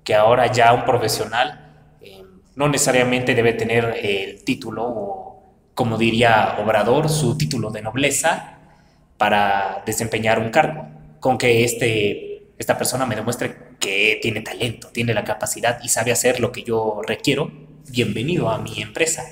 que 0.04 0.14
ahora 0.14 0.52
ya 0.52 0.74
un 0.74 0.84
profesional 0.84 1.96
eh, 2.02 2.22
no 2.54 2.68
necesariamente 2.68 3.34
debe 3.34 3.54
tener 3.54 3.96
el 4.02 4.44
título 4.44 4.84
o, 4.86 5.42
como 5.74 5.96
diría 5.96 6.58
Obrador, 6.62 7.08
su 7.08 7.38
título 7.38 7.70
de 7.70 7.80
nobleza 7.80 8.58
para 9.16 9.82
desempeñar 9.86 10.38
un 10.38 10.50
cargo 10.50 10.86
con 11.18 11.38
que 11.38 11.64
este, 11.64 12.50
esta 12.58 12.76
persona 12.76 13.06
me 13.06 13.16
demuestre 13.16 13.56
que 13.80 14.18
tiene 14.20 14.42
talento, 14.42 14.88
tiene 14.88 15.14
la 15.14 15.24
capacidad 15.24 15.78
y 15.82 15.88
sabe 15.88 16.12
hacer 16.12 16.40
lo 16.40 16.52
que 16.52 16.62
yo 16.62 17.00
requiero, 17.06 17.50
bienvenido 17.88 18.50
a 18.50 18.58
mi 18.58 18.82
empresa. 18.82 19.24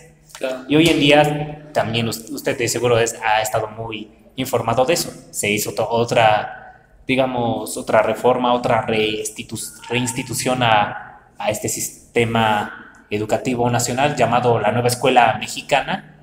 Y 0.67 0.77
hoy 0.77 0.89
en 0.89 0.99
día 0.99 1.73
también 1.75 2.09
usted 2.09 2.57
de 2.57 2.69
seguro 2.69 2.97
ha 2.97 3.43
estado 3.43 3.69
muy 3.69 4.24
informado 4.37 4.85
de 4.85 4.95
eso. 4.95 5.13
Se 5.31 5.51
hizo 5.51 5.73
otra, 5.89 6.83
digamos, 7.07 7.77
otra 7.77 8.03
reforma, 8.03 8.55
otra 8.55 8.87
reinstitución 8.87 10.63
a, 10.63 11.21
a 11.39 11.51
este 11.51 11.69
sistema 11.69 12.85
educativo 13.11 13.69
nacional 13.71 14.17
llamado 14.17 14.59
la 14.59 14.73
Nueva 14.73 14.89
Escuela 14.89 15.37
Mexicana, 15.39 16.15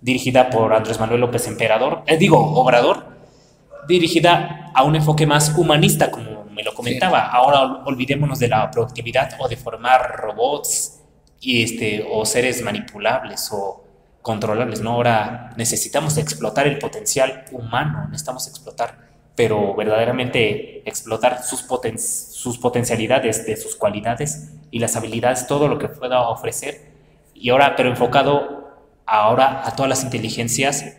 dirigida 0.00 0.50
por 0.50 0.74
Andrés 0.74 0.98
Manuel 0.98 1.20
López 1.20 1.46
Emperador, 1.46 2.02
eh, 2.06 2.16
digo, 2.16 2.38
Obrador, 2.38 3.06
dirigida 3.86 4.70
a 4.74 4.84
un 4.84 4.96
enfoque 4.96 5.26
más 5.26 5.56
humanista, 5.56 6.10
como 6.10 6.44
me 6.52 6.62
lo 6.62 6.74
comentaba. 6.74 7.26
Ahora 7.26 7.82
olvidémonos 7.84 8.38
de 8.38 8.48
la 8.48 8.70
productividad 8.70 9.36
o 9.38 9.48
de 9.48 9.56
formar 9.56 10.16
robots 10.16 11.00
y 11.40 11.62
este, 11.62 12.06
o 12.10 12.24
seres 12.24 12.62
manipulables 12.62 13.48
o 13.52 13.81
controlables. 14.22 14.80
¿no? 14.80 14.92
Ahora 14.92 15.52
necesitamos 15.56 16.16
explotar 16.16 16.66
el 16.66 16.78
potencial 16.78 17.44
humano, 17.52 18.06
necesitamos 18.08 18.46
explotar, 18.48 18.96
pero 19.34 19.74
verdaderamente 19.74 20.88
explotar 20.88 21.42
sus, 21.42 21.62
poten 21.62 21.98
sus 21.98 22.58
potencialidades, 22.58 23.44
de 23.44 23.56
sus 23.56 23.76
cualidades 23.76 24.52
y 24.70 24.78
las 24.78 24.96
habilidades, 24.96 25.46
todo 25.46 25.68
lo 25.68 25.78
que 25.78 25.88
pueda 25.88 26.28
ofrecer. 26.28 26.92
Y 27.34 27.50
ahora, 27.50 27.74
pero 27.76 27.90
enfocado 27.90 28.70
ahora 29.04 29.66
a 29.66 29.74
todas 29.74 29.88
las 29.88 30.04
inteligencias 30.04 30.96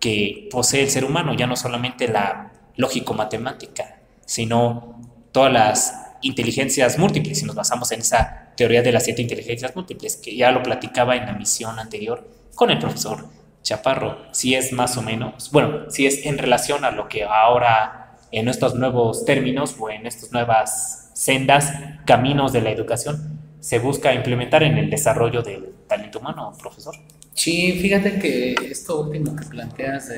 que 0.00 0.48
posee 0.50 0.82
el 0.82 0.90
ser 0.90 1.04
humano, 1.04 1.34
ya 1.34 1.46
no 1.46 1.56
solamente 1.56 2.08
la 2.08 2.52
lógico-matemática, 2.76 4.00
sino 4.26 5.00
todas 5.32 5.52
las 5.52 6.00
inteligencias 6.20 6.98
múltiples, 6.98 7.38
si 7.38 7.44
nos 7.44 7.54
basamos 7.54 7.92
en 7.92 8.00
esa 8.00 8.52
teoría 8.56 8.82
de 8.82 8.92
las 8.92 9.04
siete 9.04 9.22
inteligencias 9.22 9.76
múltiples, 9.76 10.16
que 10.16 10.36
ya 10.36 10.50
lo 10.50 10.62
platicaba 10.62 11.16
en 11.16 11.26
la 11.26 11.32
misión 11.32 11.78
anterior 11.78 12.33
con 12.54 12.70
el 12.70 12.78
profesor 12.78 13.26
Chaparro, 13.62 14.18
si 14.32 14.54
es 14.54 14.72
más 14.72 14.96
o 14.96 15.02
menos, 15.02 15.50
bueno, 15.50 15.90
si 15.90 16.06
es 16.06 16.26
en 16.26 16.38
relación 16.38 16.84
a 16.84 16.90
lo 16.90 17.08
que 17.08 17.24
ahora 17.24 18.18
en 18.30 18.48
estos 18.48 18.74
nuevos 18.74 19.24
términos 19.24 19.76
o 19.78 19.90
en 19.90 20.06
estas 20.06 20.32
nuevas 20.32 21.10
sendas, 21.14 21.72
caminos 22.04 22.52
de 22.52 22.60
la 22.60 22.70
educación, 22.70 23.40
se 23.60 23.78
busca 23.78 24.12
implementar 24.12 24.62
en 24.62 24.76
el 24.76 24.90
desarrollo 24.90 25.42
del 25.42 25.72
talento 25.88 26.18
humano, 26.18 26.52
profesor. 26.60 26.94
Sí, 27.32 27.72
fíjate 27.80 28.18
que 28.18 28.54
esto 28.70 29.00
último 29.00 29.34
que 29.34 29.46
planteas 29.46 30.10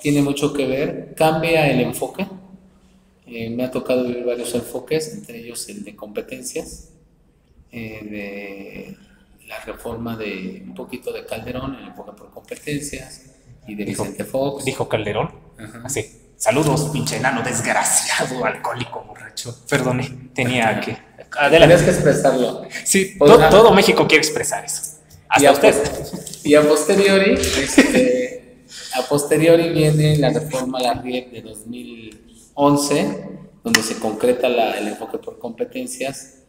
tiene 0.00 0.22
mucho 0.22 0.52
que 0.52 0.66
ver, 0.66 1.14
cambia 1.14 1.70
el 1.70 1.80
enfoque. 1.80 2.26
Eh, 3.26 3.50
me 3.50 3.64
ha 3.64 3.70
tocado 3.70 4.04
vivir 4.04 4.24
varios 4.24 4.54
enfoques, 4.54 5.14
entre 5.14 5.38
ellos 5.38 5.68
el 5.68 5.84
de 5.84 5.94
competencias, 5.94 6.90
eh, 7.70 8.00
de 8.02 8.96
la 9.46 9.60
reforma 9.60 10.16
de 10.16 10.62
un 10.66 10.74
poquito 10.74 11.12
de 11.12 11.24
Calderón, 11.24 11.76
el 11.76 11.88
enfoque 11.88 12.12
por 12.12 12.30
competencias, 12.30 13.22
y 13.66 13.74
de 13.74 13.84
Vicente 13.84 14.24
Fox. 14.24 14.64
Dijo 14.64 14.88
Calderón. 14.88 15.30
Así. 15.84 16.20
Saludos, 16.36 16.90
pinche 16.92 17.16
enano, 17.16 17.42
desgraciado, 17.42 18.44
alcohólico, 18.44 19.04
borracho. 19.04 19.56
Perdone, 19.68 20.30
tenía 20.34 20.80
que. 20.80 20.96
Adelante. 21.38 21.74
Tenías 21.74 21.82
que 21.82 21.90
expresarlo. 21.90 22.66
Sí, 22.84 23.16
todo 23.18 23.72
México 23.72 24.06
quiere 24.06 24.22
expresar 24.22 24.64
eso. 24.64 24.98
Hasta 25.28 25.52
usted. 25.52 25.74
Y 26.44 26.54
a 26.54 26.62
posteriori, 26.62 27.32
este, 27.32 28.64
a 28.94 29.02
posteriori 29.02 29.70
viene 29.70 30.18
la 30.18 30.30
reforma 30.30 30.80
la 30.80 30.94
RIEP 30.94 31.32
de 31.32 31.42
2011, 31.42 33.28
donde 33.62 33.82
se 33.82 33.98
concreta 33.98 34.46
el 34.46 34.88
enfoque 34.88 35.18
por 35.18 35.38
competencias 35.38 36.43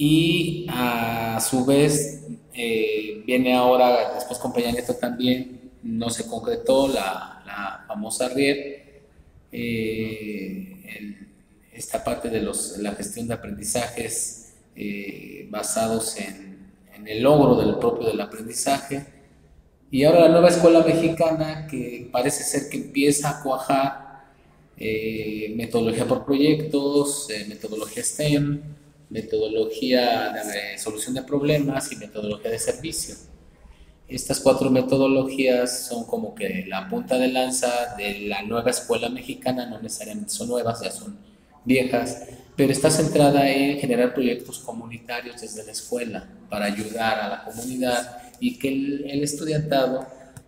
y 0.00 0.64
a 0.70 1.40
su 1.40 1.64
vez 1.64 2.22
eh, 2.54 3.20
viene 3.26 3.52
ahora, 3.52 4.14
después 4.14 4.38
con 4.38 4.52
Peña 4.52 4.72
también, 5.00 5.72
no 5.82 6.08
se 6.08 6.24
concretó 6.28 6.86
la, 6.86 7.42
la 7.44 7.84
famosa 7.88 8.28
RIEP, 8.28 9.02
eh, 9.50 10.74
esta 11.72 12.04
parte 12.04 12.30
de 12.30 12.40
los, 12.40 12.78
la 12.78 12.92
gestión 12.92 13.26
de 13.26 13.34
aprendizajes 13.34 14.54
eh, 14.76 15.48
basados 15.50 16.16
en 16.18 16.48
en 16.94 17.06
el 17.08 17.22
logro 17.22 17.56
del 17.56 17.76
propio 17.76 18.08
del 18.08 18.20
aprendizaje. 18.20 19.06
Y 19.90 20.04
ahora 20.04 20.20
la 20.22 20.28
nueva 20.28 20.48
escuela 20.48 20.82
mexicana 20.82 21.66
que 21.66 22.08
parece 22.12 22.44
ser 22.44 22.68
que 22.68 22.76
empieza 22.76 23.30
a 23.30 23.42
cuajar 23.42 24.08
metodología 25.56 26.06
por 26.06 26.24
proyectos, 26.24 27.28
metodología 27.48 28.04
STEM, 28.04 28.60
metodología 29.10 30.32
de 30.32 30.78
solución 30.78 31.14
de 31.14 31.22
problemas 31.22 31.90
y 31.92 31.96
metodología 31.96 32.50
de 32.50 32.58
servicio. 32.58 33.14
Estas 34.06 34.40
cuatro 34.40 34.70
metodologías 34.70 35.86
son 35.86 36.04
como 36.04 36.34
que 36.34 36.64
la 36.66 36.88
punta 36.88 37.18
de 37.18 37.28
lanza 37.28 37.94
de 37.96 38.20
la 38.20 38.42
nueva 38.42 38.70
escuela 38.70 39.08
mexicana, 39.10 39.66
no 39.66 39.80
necesariamente 39.80 40.30
son 40.30 40.48
nuevas, 40.48 40.80
ya 40.80 40.90
son 40.90 41.18
viejas, 41.64 42.22
pero 42.56 42.72
está 42.72 42.90
centrada 42.90 43.48
en 43.50 43.78
generar 43.78 44.14
proyectos 44.14 44.58
comunitarios 44.60 45.40
desde 45.40 45.64
la 45.64 45.72
escuela 45.72 46.28
para 46.48 46.64
ayudar 46.64 47.20
a 47.20 47.28
la 47.28 47.44
comunidad 47.44 48.22
y 48.40 48.58
que 48.58 48.68
el, 48.68 49.22
estudiantado 49.22 50.06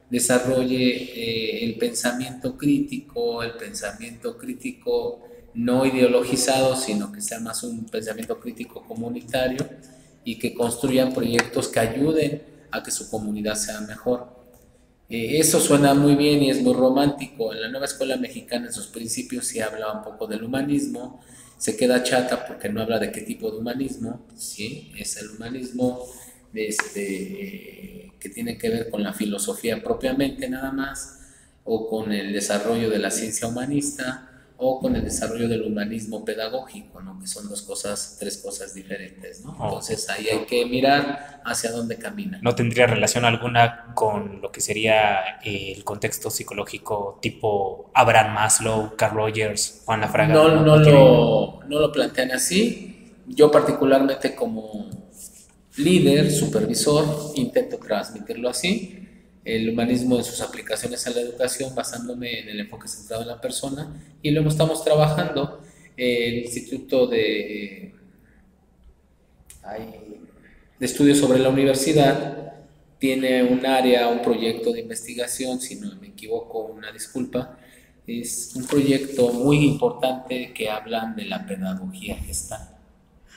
desarrolle 0.09 0.87
eh, 0.87 1.65
el 1.65 1.77
pensamiento 1.77 2.57
crítico, 2.57 3.43
el 3.43 3.53
pensamiento 3.53 4.37
crítico 4.39 5.21
no 5.55 5.85
ideologizado, 5.87 6.77
sino 6.77 7.13
que 7.13 7.21
sea 7.21 7.41
más 7.41 7.63
un 7.63 7.87
pensamiento 7.87 8.39
crítico 8.39 8.83
comunitario 8.87 9.69
y 10.25 10.39
que 10.39 10.55
construyan 10.55 11.13
proyectos 11.13 11.69
que 11.69 11.81
ayuden 11.81 12.43
a 12.71 12.83
que 12.83 12.91
su 12.91 13.11
comunidad 13.11 13.55
sea 13.55 13.81
mejor. 13.81 14.41
Eh, 15.09 15.39
eso 15.41 15.59
suena 15.59 15.93
muy 15.93 16.15
bien 16.15 16.43
y 16.43 16.51
es 16.51 16.63
muy 16.63 16.73
romántico. 16.73 17.53
En 17.53 17.61
la 17.63 17.69
nueva 17.69 17.87
escuela 17.87 18.17
mexicana, 18.17 18.67
en 18.67 18.73
sus 18.73 18.87
principios, 18.87 19.47
sí 19.47 19.61
habla 19.61 19.93
un 19.93 20.05
poco 20.05 20.27
del 20.27 20.45
humanismo. 20.45 21.21
Se 21.59 21.77
queda 21.77 22.03
chata 22.05 22.47
porque 22.47 22.69
no 22.69 22.81
habla 22.81 22.99
de 22.99 23.11
qué 23.11 23.23
tipo 23.23 23.51
de 23.51 23.59
humanismo. 23.59 24.25
Sí, 24.37 24.93
es 24.97 25.17
el 25.17 25.31
humanismo 25.31 26.07
este, 26.55 28.13
que 28.21 28.29
tiene 28.29 28.57
que 28.57 28.69
ver 28.69 28.91
con 28.91 29.03
la 29.03 29.13
filosofía 29.13 29.83
propiamente 29.83 30.49
nada 30.49 30.71
más, 30.71 31.19
o 31.65 31.89
con 31.89 32.13
el 32.13 32.33
desarrollo 32.33 32.89
de 32.89 32.99
la 32.99 33.11
ciencia 33.11 33.49
humanista, 33.49 34.30
o 34.63 34.79
con 34.79 34.95
el 34.95 35.03
desarrollo 35.03 35.49
del 35.49 35.63
humanismo 35.63 36.25
pedagógico, 36.25 37.01
¿no? 37.01 37.19
que 37.19 37.27
son 37.27 37.49
dos 37.49 37.63
cosas, 37.63 38.17
tres 38.21 38.37
cosas 38.37 38.75
diferentes. 38.75 39.43
¿no? 39.45 39.53
Entonces 39.53 40.09
ahí 40.11 40.29
hay 40.29 40.45
que 40.45 40.67
mirar 40.67 41.41
hacia 41.45 41.73
dónde 41.73 41.97
camina. 41.97 42.39
¿No 42.43 42.55
tendría 42.55 42.87
relación 42.87 43.25
alguna 43.25 43.93
con 43.95 44.43
lo 44.43 44.53
que 44.53 44.61
sería 44.61 45.39
eh, 45.43 45.73
el 45.75 45.83
contexto 45.83 46.29
psicológico 46.29 47.19
tipo 47.23 47.91
Abraham 47.95 48.35
Maslow, 48.35 48.97
Carl 48.97 49.17
Rogers, 49.17 49.83
Juan 49.87 50.03
Lafraga? 50.03 50.35
No, 50.35 50.63
no, 50.63 50.77
lo, 50.77 51.61
no 51.67 51.81
lo 51.81 51.91
plantean 51.91 52.33
así. 52.33 53.15
Yo 53.27 53.51
particularmente 53.51 54.35
como 54.35 54.91
líder, 55.77 56.31
supervisor, 56.31 57.33
intento 57.35 57.79
transmitirlo 57.79 58.51
así 58.51 59.00
el 59.57 59.71
humanismo 59.71 60.17
en 60.19 60.25
sus 60.25 60.41
aplicaciones 60.41 61.07
a 61.07 61.11
la 61.11 61.21
educación 61.21 61.75
basándome 61.75 62.41
en 62.41 62.49
el 62.49 62.61
enfoque 62.61 62.89
centrado 62.89 63.23
en 63.23 63.29
la 63.29 63.41
persona 63.41 64.01
y 64.23 64.31
luego 64.31 64.49
estamos 64.49 64.85
trabajando 64.85 65.61
el 65.97 66.39
Instituto 66.39 67.07
de, 67.07 67.95
Estudios 70.81 71.19
sobre 71.19 71.39
la 71.39 71.51
Universidad 71.51 72.55
tiene 72.99 73.43
un 73.43 73.65
área, 73.65 74.09
un 74.09 74.23
proyecto 74.23 74.73
de 74.73 74.81
investigación, 74.81 75.61
si 75.61 75.77
no 75.77 75.95
me 75.97 76.09
equivoco, 76.09 76.67
una 76.67 76.93
disculpa, 76.93 77.59
es 78.07 78.53
un 78.55 78.67
proyecto 78.67 79.33
muy 79.33 79.59
importante 79.65 80.53
que 80.53 80.69
hablan 80.69 81.17
de 81.17 81.25
la 81.25 81.47
pedagogía 81.47 82.17
gestal. 82.17 82.77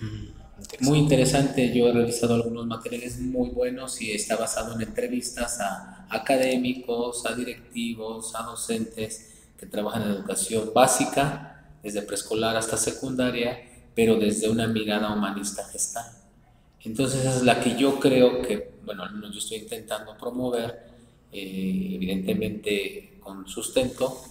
Mm. 0.02 0.43
Muy 0.80 1.00
interesante, 1.00 1.74
yo 1.74 1.88
he 1.88 1.94
realizado 1.94 2.36
algunos 2.36 2.66
materiales 2.66 3.20
muy 3.20 3.50
buenos 3.50 4.02
y 4.02 4.12
está 4.12 4.36
basado 4.36 4.76
en 4.76 4.82
entrevistas 4.82 5.60
a 5.60 6.08
académicos, 6.10 7.26
a 7.26 7.34
directivos, 7.36 8.36
a 8.36 8.44
docentes 8.44 9.44
que 9.58 9.66
trabajan 9.66 10.04
en 10.04 10.10
educación 10.10 10.72
básica, 10.74 11.70
desde 11.82 12.02
preescolar 12.02 12.56
hasta 12.56 12.78
secundaria, 12.78 13.60
pero 13.96 14.16
desde 14.16 14.50
una 14.50 14.68
mirada 14.68 15.14
humanista 15.14 15.64
gestal. 15.66 16.06
Entonces 16.84 17.26
es 17.26 17.44
la 17.44 17.60
que 17.62 17.78
yo 17.78 18.00
creo 18.00 18.42
que, 18.42 18.74
bueno, 18.84 19.04
yo 19.32 19.40
estoy 19.40 19.58
intentando 19.58 20.18
promover, 20.18 20.88
eh, 21.32 21.92
evidentemente 21.96 23.18
con 23.20 23.48
sustento, 23.48 24.22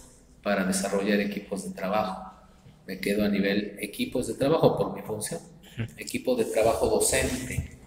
para 0.42 0.64
desarrollar 0.64 1.20
equipos 1.20 1.64
de 1.64 1.70
trabajo. 1.70 2.30
Me 2.86 3.00
quedo 3.00 3.24
a 3.24 3.28
nivel 3.28 3.76
equipos 3.80 4.26
de 4.26 4.34
trabajo 4.34 4.76
por 4.76 4.94
mi 4.94 5.02
función 5.02 5.51
equipo 5.96 6.36
de 6.36 6.44
trabajo 6.44 6.88
docente. 6.88 7.78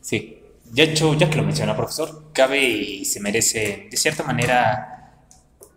Sí, 0.00 0.42
ya, 0.72 0.84
hecho, 0.84 1.14
ya 1.14 1.28
que 1.28 1.36
lo 1.36 1.42
menciona 1.42 1.76
profesor, 1.76 2.32
cabe 2.32 2.60
y 2.60 3.04
se 3.04 3.20
merece 3.20 3.88
de 3.90 3.96
cierta 3.96 4.22
manera 4.22 5.14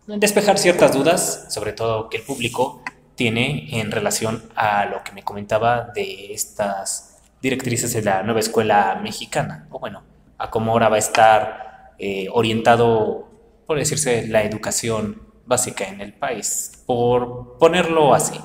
despejar 0.07 0.57
ciertas 0.57 0.93
dudas, 0.93 1.47
sobre 1.49 1.73
todo 1.73 2.09
que 2.09 2.17
el 2.17 2.23
público 2.23 2.83
tiene 3.15 3.79
en 3.79 3.91
relación 3.91 4.43
a 4.55 4.85
lo 4.85 5.03
que 5.03 5.11
me 5.11 5.23
comentaba 5.23 5.91
de 5.93 6.33
estas 6.33 7.17
directrices 7.41 7.93
de 7.93 8.01
la 8.01 8.23
nueva 8.23 8.39
escuela 8.39 8.99
mexicana, 9.01 9.67
o 9.71 9.79
bueno, 9.79 10.03
a 10.37 10.49
cómo 10.49 10.71
ahora 10.71 10.89
va 10.89 10.95
a 10.95 10.99
estar 10.99 11.93
eh, 11.99 12.27
orientado, 12.31 13.29
por 13.67 13.77
decirse, 13.77 14.27
la 14.27 14.43
educación 14.43 15.21
básica 15.45 15.87
en 15.87 16.01
el 16.01 16.13
país, 16.13 16.83
por 16.85 17.57
ponerlo 17.57 18.13
así 18.13 18.39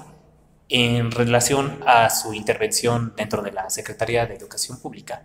en 0.69 1.11
relación 1.11 1.81
a 1.87 2.11
su 2.11 2.35
intervención 2.35 3.15
dentro 3.17 3.43
de 3.43 3.53
la 3.53 3.71
Secretaría 3.71 4.27
de 4.27 4.35
Educación 4.35 4.81
Pública. 4.81 5.23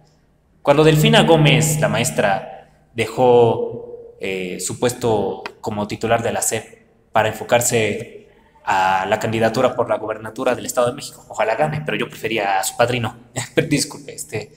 Cuando 0.61 0.83
Delfina 0.83 1.23
Gómez, 1.23 1.79
la 1.79 1.89
maestra, 1.89 2.87
dejó 2.93 4.15
eh, 4.21 4.59
su 4.59 4.79
puesto 4.79 5.43
como 5.59 5.87
titular 5.87 6.23
de 6.23 6.31
la 6.31 6.41
SEP 6.41 6.63
para 7.11 7.27
enfocarse 7.27 8.29
a 8.63 9.05
la 9.09 9.19
candidatura 9.19 9.75
por 9.75 9.89
la 9.89 9.97
gobernatura 9.97 10.55
del 10.55 10.65
Estado 10.65 10.87
de 10.87 10.93
México, 10.93 11.25
ojalá 11.27 11.55
gane, 11.55 11.81
pero 11.85 11.97
yo 11.97 12.07
prefería 12.07 12.59
a 12.59 12.63
su 12.63 12.77
padrino, 12.77 13.17
disculpe, 13.69 14.13
este, 14.13 14.53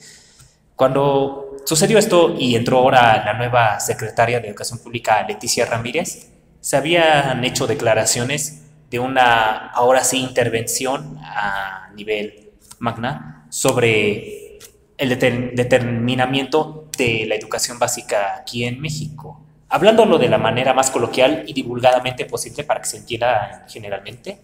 cuando 0.77 1.57
sucedió 1.65 1.99
esto 1.99 2.37
y 2.39 2.55
entró 2.55 2.79
ahora 2.79 3.25
la 3.25 3.35
nueva 3.35 3.81
secretaria 3.81 4.39
de 4.39 4.49
Educación 4.49 4.79
Pública, 4.79 5.27
Leticia 5.27 5.67
Ramírez, 5.67 6.29
se 6.61 6.77
habían 6.77 7.45
hecho 7.45 7.67
declaraciones 7.67 8.66
de 8.97 9.01
una, 9.01 9.69
ahora 9.69 10.03
sí, 10.03 10.19
intervención 10.21 11.19
a 11.23 11.91
nivel 11.95 12.53
magna 12.79 13.47
sobre 13.51 14.59
el 14.97 15.19
determinamiento 15.19 16.89
de 16.97 17.27
la 17.27 17.35
educación 17.35 17.79
básica 17.79 18.37
aquí 18.41 18.65
en 18.65 18.81
México. 18.81 19.45
Hablándolo 19.69 20.17
de 20.17 20.31
la 20.31 20.39
manera 20.39 20.73
más 20.73 20.91
coloquial 20.91 21.45
y 21.47 21.53
divulgadamente 21.53 22.25
posible 22.25 22.65
para 22.65 22.81
que 22.81 22.87
se 22.87 22.97
entienda 22.97 23.67
generalmente, 23.69 24.39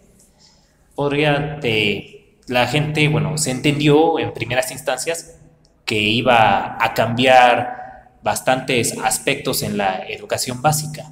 podría 0.94 1.58
de, 1.62 2.36
la 2.46 2.66
gente, 2.66 3.08
bueno, 3.08 3.38
se 3.38 3.52
entendió 3.52 4.18
en 4.18 4.34
primeras 4.34 4.70
instancias 4.70 5.38
que 5.86 5.98
iba 5.98 6.76
a 6.78 6.92
cambiar 6.92 8.18
bastantes 8.22 8.98
aspectos 9.02 9.62
en 9.62 9.78
la 9.78 10.04
educación 10.08 10.60
básica. 10.60 11.10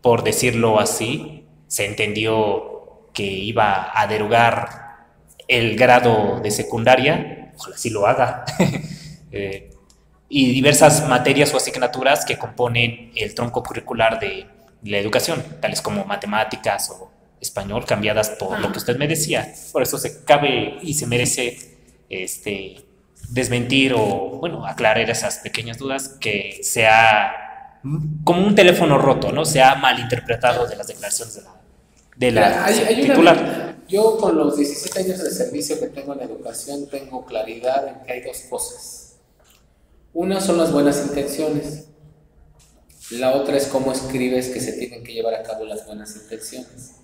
Por 0.00 0.24
decirlo 0.24 0.80
así, 0.80 1.39
se 1.70 1.86
entendió 1.86 3.10
que 3.14 3.22
iba 3.22 3.92
a 3.94 4.08
derogar 4.08 5.06
el 5.46 5.76
grado 5.76 6.40
de 6.40 6.50
secundaria, 6.50 7.52
ojalá 7.56 7.78
sí 7.78 7.90
lo 7.90 8.08
haga, 8.08 8.44
eh, 9.32 9.70
y 10.28 10.52
diversas 10.52 11.08
materias 11.08 11.54
o 11.54 11.58
asignaturas 11.58 12.24
que 12.24 12.36
componen 12.36 13.12
el 13.14 13.36
tronco 13.36 13.62
curricular 13.62 14.18
de 14.18 14.48
la 14.82 14.98
educación, 14.98 15.44
tales 15.60 15.80
como 15.80 16.04
matemáticas 16.04 16.90
o 16.90 17.12
español, 17.40 17.84
cambiadas 17.86 18.30
por 18.30 18.58
lo 18.58 18.72
que 18.72 18.78
usted 18.78 18.96
me 18.96 19.06
decía. 19.06 19.54
Por 19.70 19.82
eso 19.82 19.96
se 19.96 20.24
cabe 20.24 20.78
y 20.82 20.94
se 20.94 21.06
merece 21.06 21.56
este, 22.08 22.84
desmentir 23.28 23.94
o, 23.94 24.38
bueno, 24.40 24.66
aclarar 24.66 25.08
esas 25.08 25.38
pequeñas 25.38 25.78
dudas 25.78 26.16
que 26.20 26.58
se 26.64 26.88
ha, 26.88 27.78
como 28.24 28.44
un 28.44 28.56
teléfono 28.56 28.98
roto, 28.98 29.30
¿no? 29.30 29.44
Se 29.44 29.62
ha 29.62 29.76
malinterpretado 29.76 30.66
de 30.66 30.74
las 30.74 30.88
declaraciones 30.88 31.36
de 31.36 31.42
la 31.42 31.59
de 32.20 32.32
la 32.32 32.66
titular. 32.86 33.78
yo 33.88 34.18
con 34.18 34.36
los 34.36 34.54
17 34.54 35.00
años 35.00 35.24
de 35.24 35.30
servicio 35.30 35.80
que 35.80 35.86
tengo 35.86 36.12
en 36.12 36.20
educación 36.20 36.86
tengo 36.90 37.24
claridad 37.24 37.88
en 37.88 38.04
que 38.04 38.12
hay 38.12 38.20
dos 38.20 38.40
cosas. 38.50 39.16
Una 40.12 40.38
son 40.38 40.58
las 40.58 40.70
buenas 40.70 41.02
intenciones. 41.06 41.86
La 43.12 43.34
otra 43.34 43.56
es 43.56 43.68
cómo 43.68 43.90
escribes 43.90 44.50
que 44.50 44.60
se 44.60 44.74
tienen 44.74 45.02
que 45.02 45.14
llevar 45.14 45.34
a 45.34 45.42
cabo 45.42 45.64
las 45.64 45.86
buenas 45.86 46.14
intenciones. 46.14 46.96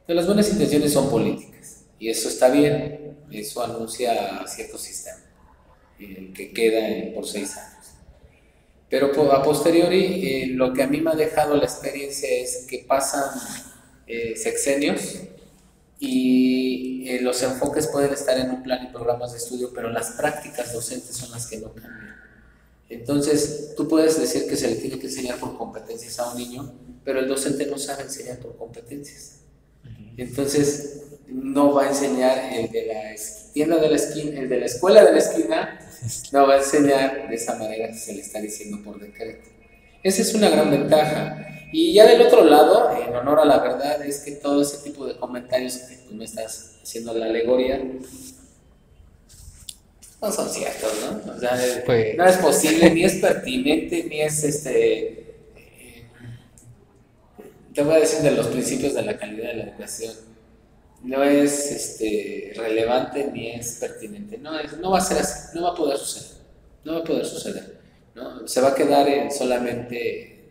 Entonces, 0.00 0.16
las 0.16 0.26
buenas 0.26 0.50
intenciones 0.50 0.92
son 0.92 1.08
políticas 1.08 1.84
y 1.98 2.10
eso 2.10 2.28
está 2.28 2.50
bien, 2.50 3.16
eso 3.30 3.64
anuncia 3.64 4.46
cierto 4.46 4.76
sistema, 4.76 5.24
el 5.98 6.34
que 6.34 6.52
queda 6.52 7.14
por 7.14 7.26
seis 7.26 7.56
años. 7.56 7.86
Pero 8.90 9.32
a 9.32 9.42
posteriori, 9.42 10.28
eh, 10.28 10.46
lo 10.48 10.74
que 10.74 10.82
a 10.82 10.86
mí 10.86 11.00
me 11.00 11.10
ha 11.10 11.14
dejado 11.14 11.56
la 11.56 11.64
experiencia 11.64 12.28
es 12.30 12.66
que 12.68 12.84
pasan 12.86 13.30
eh, 14.08 14.36
sexenios 14.36 15.20
y 16.00 17.08
eh, 17.08 17.20
los 17.20 17.42
enfoques 17.42 17.88
pueden 17.88 18.12
estar 18.12 18.38
en 18.38 18.50
un 18.50 18.62
plan 18.62 18.84
y 18.84 18.92
programas 18.92 19.32
de 19.32 19.38
estudio, 19.38 19.72
pero 19.74 19.90
las 19.90 20.12
prácticas 20.12 20.72
docentes 20.72 21.16
son 21.16 21.30
las 21.30 21.46
que 21.46 21.58
no 21.58 21.72
cambian. 21.74 22.16
Entonces, 22.88 23.74
tú 23.76 23.86
puedes 23.86 24.18
decir 24.18 24.48
que 24.48 24.56
se 24.56 24.68
le 24.68 24.76
tiene 24.76 24.98
que 24.98 25.08
enseñar 25.08 25.38
por 25.38 25.58
competencias 25.58 26.18
a 26.18 26.30
un 26.30 26.38
niño, 26.38 26.72
pero 27.04 27.20
el 27.20 27.28
docente 27.28 27.66
no 27.66 27.78
sabe 27.78 28.04
enseñar 28.04 28.38
por 28.38 28.56
competencias. 28.56 29.40
Entonces, 30.16 31.02
no 31.26 31.74
va 31.74 31.84
a 31.84 31.88
enseñar 31.88 32.52
el 32.52 32.70
de 32.70 32.86
la 32.86 33.14
tienda 33.52 33.76
de 33.76 33.90
la 33.90 33.96
esquina, 33.96 34.40
el 34.40 34.48
de 34.48 34.60
la 34.60 34.66
escuela 34.66 35.04
de 35.04 35.12
la 35.12 35.18
esquina, 35.18 35.78
no 36.32 36.46
va 36.46 36.54
a 36.54 36.58
enseñar 36.58 37.28
de 37.28 37.34
esa 37.34 37.56
manera 37.56 37.88
que 37.88 37.98
se 37.98 38.14
le 38.14 38.22
está 38.22 38.40
diciendo 38.40 38.82
por 38.82 38.98
decreto. 38.98 39.50
Esa 40.02 40.22
es 40.22 40.34
una 40.34 40.48
gran 40.48 40.70
ventaja. 40.70 41.57
Y 41.72 41.92
ya 41.92 42.06
del 42.06 42.22
otro 42.22 42.44
lado, 42.44 42.90
en 42.96 43.14
honor 43.14 43.40
a 43.40 43.44
la 43.44 43.58
verdad, 43.58 44.04
es 44.04 44.20
que 44.20 44.32
todo 44.32 44.62
ese 44.62 44.78
tipo 44.78 45.06
de 45.06 45.16
comentarios 45.16 45.76
que 45.76 45.96
tú 46.08 46.14
me 46.14 46.24
estás 46.24 46.78
haciendo 46.82 47.12
la 47.12 47.26
alegoría, 47.26 47.82
no 50.20 50.32
son 50.32 50.48
ciertos, 50.48 50.92
¿no? 51.00 51.32
O 51.32 51.38
sea, 51.38 51.56
pues 51.86 52.16
no 52.16 52.24
es 52.26 52.36
posible, 52.38 52.90
ni 52.90 53.04
es 53.04 53.16
pertinente, 53.16 54.04
ni 54.04 54.20
es 54.20 54.42
este. 54.42 55.36
Eh, 55.56 56.06
te 57.72 57.82
voy 57.82 57.94
a 57.94 58.00
decir 58.00 58.20
de 58.20 58.32
los 58.32 58.48
principios 58.48 58.94
de 58.94 59.02
la 59.02 59.16
calidad 59.16 59.48
de 59.48 59.54
la 59.54 59.64
educación. 59.64 60.14
No 61.04 61.22
es 61.22 61.70
este, 61.70 62.52
relevante 62.56 63.30
ni 63.32 63.52
es 63.52 63.78
pertinente. 63.78 64.38
No, 64.38 64.60
no 64.80 64.90
va 64.90 64.98
a 64.98 65.02
ser 65.02 65.18
así, 65.18 65.56
no 65.56 65.62
va 65.62 65.70
a 65.70 65.74
poder 65.74 65.96
suceder. 65.96 66.38
No 66.84 66.94
va 66.94 66.98
a 66.98 67.04
poder 67.04 67.24
suceder. 67.24 67.78
¿no? 68.16 68.48
Se 68.48 68.60
va 68.60 68.70
a 68.70 68.74
quedar 68.74 69.08
en 69.08 69.30
solamente. 69.30 70.50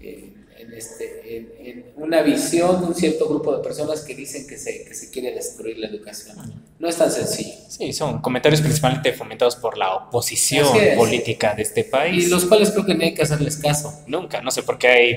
Eh, 0.00 0.34
en, 0.68 0.74
este, 0.74 1.36
en, 1.60 1.84
una 1.96 2.22
visión 2.22 2.80
de 2.80 2.86
un 2.86 2.94
cierto 2.94 3.28
grupo 3.28 3.56
de 3.56 3.62
personas 3.62 4.02
que 4.02 4.14
dicen 4.14 4.46
que 4.46 4.58
se, 4.58 4.84
que 4.84 4.94
se 4.94 5.10
quiere 5.10 5.32
destruir 5.32 5.78
la 5.78 5.88
educación. 5.88 6.36
No 6.78 6.88
es 6.88 6.96
tan 6.96 7.10
sencillo. 7.10 7.54
Sí, 7.68 7.92
son 7.92 8.20
comentarios 8.20 8.60
principalmente 8.60 9.12
fomentados 9.12 9.56
por 9.56 9.76
la 9.76 9.94
oposición 9.94 10.68
política 10.96 11.54
de 11.54 11.62
este 11.62 11.84
país. 11.84 12.26
Y 12.26 12.28
los 12.28 12.44
cuales 12.44 12.70
creo 12.70 12.86
que 12.86 12.94
no 12.94 13.02
hay 13.02 13.14
que 13.14 13.22
hacerles 13.22 13.56
caso. 13.56 14.02
Nunca, 14.06 14.40
no 14.40 14.50
sé 14.50 14.62
por 14.62 14.78
qué 14.78 14.88
hay... 14.88 15.14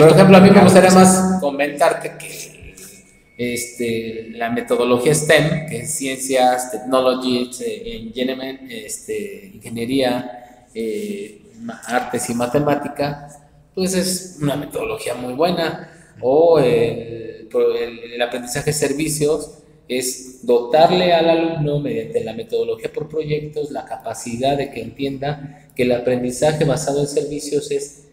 Por 0.00 0.10
ejemplo, 0.10 0.36
a 0.36 0.40
mí 0.40 0.50
me 0.50 0.62
gustaría 0.62 0.90
más 0.90 1.40
comentarte 1.40 2.16
que 2.18 2.56
este, 3.38 4.30
la 4.30 4.50
metodología 4.50 5.14
STEM, 5.14 5.68
que 5.68 5.80
es 5.82 5.94
ciencias, 5.94 6.72
technologies, 6.72 7.60
eh, 7.60 8.10
este, 8.70 9.52
ingeniería, 9.54 10.66
eh, 10.74 11.42
artes 11.86 12.30
y 12.30 12.34
matemática, 12.34 13.28
pues 13.76 13.94
es 13.94 14.38
una 14.40 14.56
metodología 14.56 15.14
muy 15.14 15.34
buena. 15.34 15.92
O 16.22 16.58
el, 16.58 17.46
el, 18.14 18.22
aprendizaje 18.22 18.70
de 18.70 18.72
servicios 18.72 19.58
es 19.86 20.46
dotarle 20.46 21.12
al 21.12 21.28
alumno 21.28 21.78
mediante 21.78 22.24
la 22.24 22.32
metodología 22.32 22.90
por 22.90 23.06
proyectos 23.06 23.70
la 23.70 23.84
capacidad 23.84 24.56
de 24.56 24.70
que 24.70 24.80
entienda 24.80 25.68
que 25.76 25.82
el 25.82 25.92
aprendizaje 25.92 26.64
basado 26.64 27.00
en 27.00 27.06
servicios 27.06 27.70
es, 27.70 28.06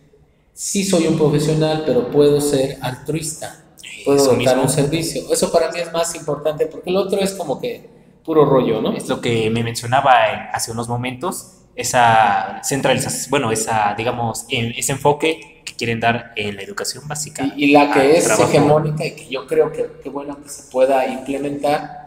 sí 0.54 0.84
soy 0.84 1.08
un 1.08 1.18
profesional, 1.18 1.84
pero 1.86 2.12
puedo 2.12 2.42
ser 2.42 2.78
altruista, 2.82 3.64
puedo 4.04 4.36
dar 4.44 4.60
un 4.60 4.70
servicio. 4.70 5.32
Eso 5.32 5.50
para 5.50 5.72
mí 5.72 5.80
es 5.80 5.94
más 5.94 6.14
importante 6.14 6.66
porque 6.66 6.90
el 6.90 6.98
otro 6.98 7.22
es 7.22 7.32
como 7.32 7.62
que 7.62 7.88
puro 8.26 8.44
rollo, 8.44 8.82
¿no? 8.82 8.92
Es 8.92 9.08
lo 9.08 9.22
que 9.22 9.50
me 9.50 9.64
mencionaba 9.64 10.12
hace 10.52 10.72
unos 10.72 10.90
momentos, 10.90 11.54
esa 11.74 12.62
centralización, 12.64 13.30
bueno, 13.30 13.52
esa, 13.52 13.96
digamos, 13.98 14.46
ese 14.50 14.92
enfoque 14.92 15.53
quieren 15.84 16.00
dar 16.00 16.32
en 16.38 16.56
la 16.56 16.62
educación 16.62 17.06
básica. 17.10 17.52
Y, 17.58 17.74
la 17.74 17.92
que 17.92 18.18
es 18.18 18.40
hegemónica 18.40 19.06
y 19.06 19.12
que 19.12 19.28
yo 19.28 19.46
creo 19.46 19.70
que, 19.70 19.86
que 20.02 20.08
bueno 20.08 20.42
que 20.42 20.48
se 20.48 20.72
pueda 20.72 21.06
implementar 21.06 22.06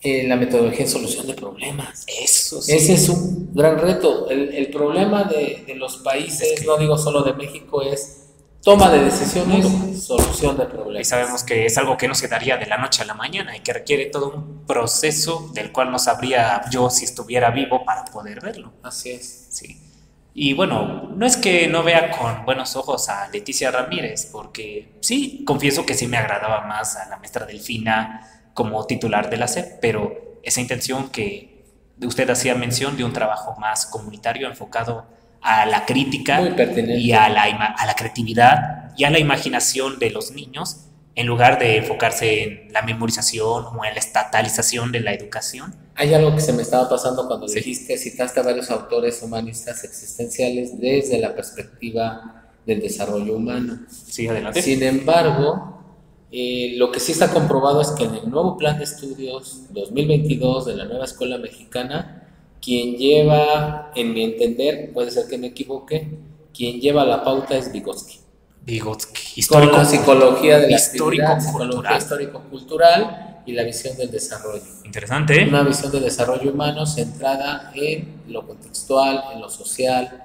en 0.00 0.26
eh, 0.26 0.28
la 0.28 0.34
metodología 0.34 0.84
de 0.84 0.90
solución 0.90 1.28
de 1.28 1.34
problemas. 1.34 2.04
Eso 2.08 2.60
sí. 2.60 2.72
Ese 2.72 2.94
es 2.94 3.08
un 3.08 3.54
gran 3.54 3.78
reto. 3.78 4.28
El, 4.28 4.52
el 4.52 4.68
problema 4.70 5.22
de, 5.22 5.62
de, 5.64 5.76
los 5.76 5.98
países, 5.98 6.66
no 6.66 6.76
digo 6.76 6.98
solo 6.98 7.22
de 7.22 7.34
México, 7.34 7.82
es 7.82 8.24
toma 8.64 8.90
de 8.90 9.04
decisiones, 9.04 10.02
solución 10.02 10.56
de 10.56 10.66
problemas. 10.66 11.00
Y 11.00 11.04
sabemos 11.04 11.44
que 11.44 11.66
es 11.66 11.78
algo 11.78 11.96
que 11.96 12.08
no 12.08 12.16
se 12.16 12.26
daría 12.26 12.56
de 12.56 12.66
la 12.66 12.78
noche 12.78 13.02
a 13.02 13.04
la 13.04 13.14
mañana 13.14 13.56
y 13.56 13.60
que 13.60 13.72
requiere 13.72 14.06
todo 14.06 14.30
un 14.30 14.66
proceso 14.66 15.52
del 15.54 15.70
cual 15.70 15.92
no 15.92 16.00
sabría 16.00 16.62
yo 16.72 16.90
si 16.90 17.04
estuviera 17.04 17.52
vivo 17.52 17.84
para 17.84 18.04
poder 18.06 18.40
verlo. 18.40 18.72
Así 18.82 19.10
es. 19.10 19.46
Sí. 19.50 19.87
Y 20.34 20.52
bueno, 20.52 21.10
no 21.14 21.26
es 21.26 21.36
que 21.36 21.66
no 21.66 21.82
vea 21.82 22.10
con 22.10 22.44
buenos 22.44 22.76
ojos 22.76 23.08
a 23.08 23.28
Leticia 23.28 23.70
Ramírez, 23.70 24.28
porque 24.30 24.92
sí, 25.00 25.42
confieso 25.44 25.84
que 25.84 25.94
sí 25.94 26.06
me 26.06 26.16
agradaba 26.16 26.66
más 26.66 26.96
a 26.96 27.08
la 27.08 27.16
maestra 27.16 27.44
Delfina 27.44 28.50
como 28.54 28.86
titular 28.86 29.30
de 29.30 29.36
la 29.36 29.48
SEP, 29.48 29.80
pero 29.80 30.38
esa 30.42 30.60
intención 30.60 31.10
que 31.10 31.64
usted 32.06 32.28
hacía 32.30 32.54
mención 32.54 32.96
de 32.96 33.04
un 33.04 33.12
trabajo 33.12 33.56
más 33.58 33.86
comunitario 33.86 34.48
enfocado 34.48 35.06
a 35.40 35.66
la 35.66 35.84
crítica 35.84 36.40
y 36.40 37.12
a 37.12 37.28
la, 37.28 37.42
a 37.42 37.86
la 37.86 37.94
creatividad 37.94 38.92
y 38.96 39.04
a 39.04 39.10
la 39.10 39.18
imaginación 39.18 39.98
de 39.98 40.10
los 40.10 40.32
niños, 40.32 40.88
en 41.14 41.26
lugar 41.26 41.58
de 41.58 41.78
enfocarse 41.78 42.42
en 42.42 42.72
la 42.72 42.82
memorización 42.82 43.66
o 43.66 43.84
en 43.84 43.94
la 43.94 44.00
estatalización 44.00 44.92
de 44.92 45.00
la 45.00 45.12
educación. 45.12 45.74
Hay 46.00 46.14
algo 46.14 46.32
que 46.32 46.40
se 46.40 46.52
me 46.52 46.62
estaba 46.62 46.88
pasando 46.88 47.26
cuando 47.26 47.48
dijiste, 47.48 47.98
citaste 47.98 48.38
a 48.38 48.44
varios 48.44 48.70
autores 48.70 49.20
humanistas 49.20 49.82
existenciales 49.82 50.78
desde 50.80 51.18
la 51.18 51.34
perspectiva 51.34 52.44
del 52.64 52.80
desarrollo 52.80 53.34
humano. 53.34 53.80
Sí, 53.90 54.28
adelante. 54.28 54.62
Sin 54.62 54.80
embargo, 54.84 55.82
eh, 56.30 56.74
lo 56.76 56.92
que 56.92 57.00
sí 57.00 57.10
está 57.10 57.32
comprobado 57.32 57.80
es 57.80 57.90
que 57.90 58.04
en 58.04 58.14
el 58.14 58.30
nuevo 58.30 58.56
plan 58.56 58.78
de 58.78 58.84
estudios 58.84 59.64
2022 59.70 60.66
de 60.66 60.76
la 60.76 60.84
nueva 60.84 61.04
escuela 61.04 61.36
mexicana, 61.36 62.28
quien 62.62 62.94
lleva, 62.94 63.90
en 63.96 64.14
mi 64.14 64.22
entender, 64.22 64.92
puede 64.92 65.10
ser 65.10 65.26
que 65.26 65.36
me 65.36 65.48
equivoque, 65.48 66.16
quien 66.54 66.80
lleva 66.80 67.04
la 67.04 67.24
pauta 67.24 67.56
es 67.56 67.72
Vygotsky. 67.72 68.20
Vygotsky, 68.64 69.40
histórico, 69.40 69.72
con 69.72 69.80
la 69.80 69.84
psicología 69.84 70.58
de 70.60 70.70
la 70.70 70.76
histórico 70.76 71.40
psicología 71.40 71.96
histórico-cultural 71.96 73.27
y 73.48 73.52
la 73.52 73.62
visión 73.62 73.96
del 73.96 74.10
desarrollo. 74.10 74.62
Interesante. 74.84 75.48
Una 75.48 75.62
visión 75.62 75.90
del 75.90 76.02
desarrollo 76.02 76.52
humano 76.52 76.84
centrada 76.84 77.72
en 77.74 78.20
lo 78.28 78.46
contextual, 78.46 79.24
en 79.32 79.40
lo 79.40 79.48
social. 79.48 80.22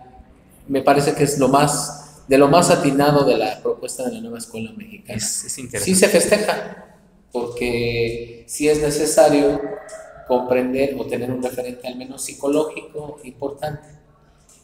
Me 0.67 0.81
parece 0.81 1.15
que 1.15 1.23
es 1.23 1.39
lo 1.39 1.47
más, 1.47 2.25
de 2.27 2.37
lo 2.37 2.49
más 2.49 2.69
atinado 2.69 3.23
de 3.23 3.37
la 3.37 3.61
propuesta 3.63 4.03
de 4.03 4.15
la 4.15 4.19
nueva 4.19 4.39
escuela 4.39 4.73
mexicana. 4.73 5.17
Es, 5.17 5.45
es 5.45 5.57
interesante. 5.57 5.93
Sí 5.93 5.97
se 5.97 6.09
festeja, 6.09 6.97
porque 7.31 8.43
sí 8.45 8.67
es 8.67 8.81
necesario 8.81 9.61
comprender 10.27 10.95
o 10.99 11.05
tener 11.05 11.31
un 11.31 11.41
referente 11.41 11.87
al 11.87 11.95
menos 11.95 12.25
psicológico 12.25 13.21
importante. 13.23 13.87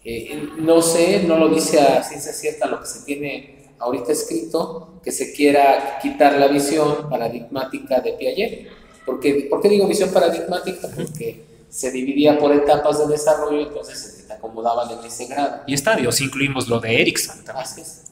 Eh, 0.03 0.49
no 0.57 0.81
sé, 0.81 1.23
no 1.23 1.37
lo 1.37 1.47
dice 1.47 1.79
a 1.79 2.03
ciencia 2.03 2.33
cierta 2.33 2.67
lo 2.67 2.81
que 2.81 2.87
se 2.87 3.05
tiene 3.05 3.58
ahorita 3.79 4.11
escrito 4.11 4.99
que 5.03 5.11
se 5.11 5.33
quiera 5.33 5.99
quitar 6.01 6.33
la 6.33 6.47
visión 6.47 7.09
paradigmática 7.09 8.01
de 8.01 8.13
Piaget. 8.13 8.67
Porque, 9.05 9.47
¿Por 9.49 9.61
qué 9.61 9.69
digo 9.69 9.87
visión 9.87 10.11
paradigmática? 10.11 10.87
Porque 10.95 11.45
se 11.69 11.91
dividía 11.91 12.37
por 12.37 12.53
etapas 12.53 12.99
de 12.99 13.07
desarrollo, 13.07 13.67
entonces 13.67 14.25
se 14.27 14.33
acomodaban 14.33 14.99
en 14.99 15.05
ese 15.05 15.25
grado. 15.25 15.63
Y 15.65 15.73
estadios, 15.73 16.19
incluimos 16.21 16.67
lo 16.67 16.79
de 16.79 17.01
Erickson 17.01 17.43
también. 17.43 17.65
Así 17.65 17.81
es. 17.81 18.03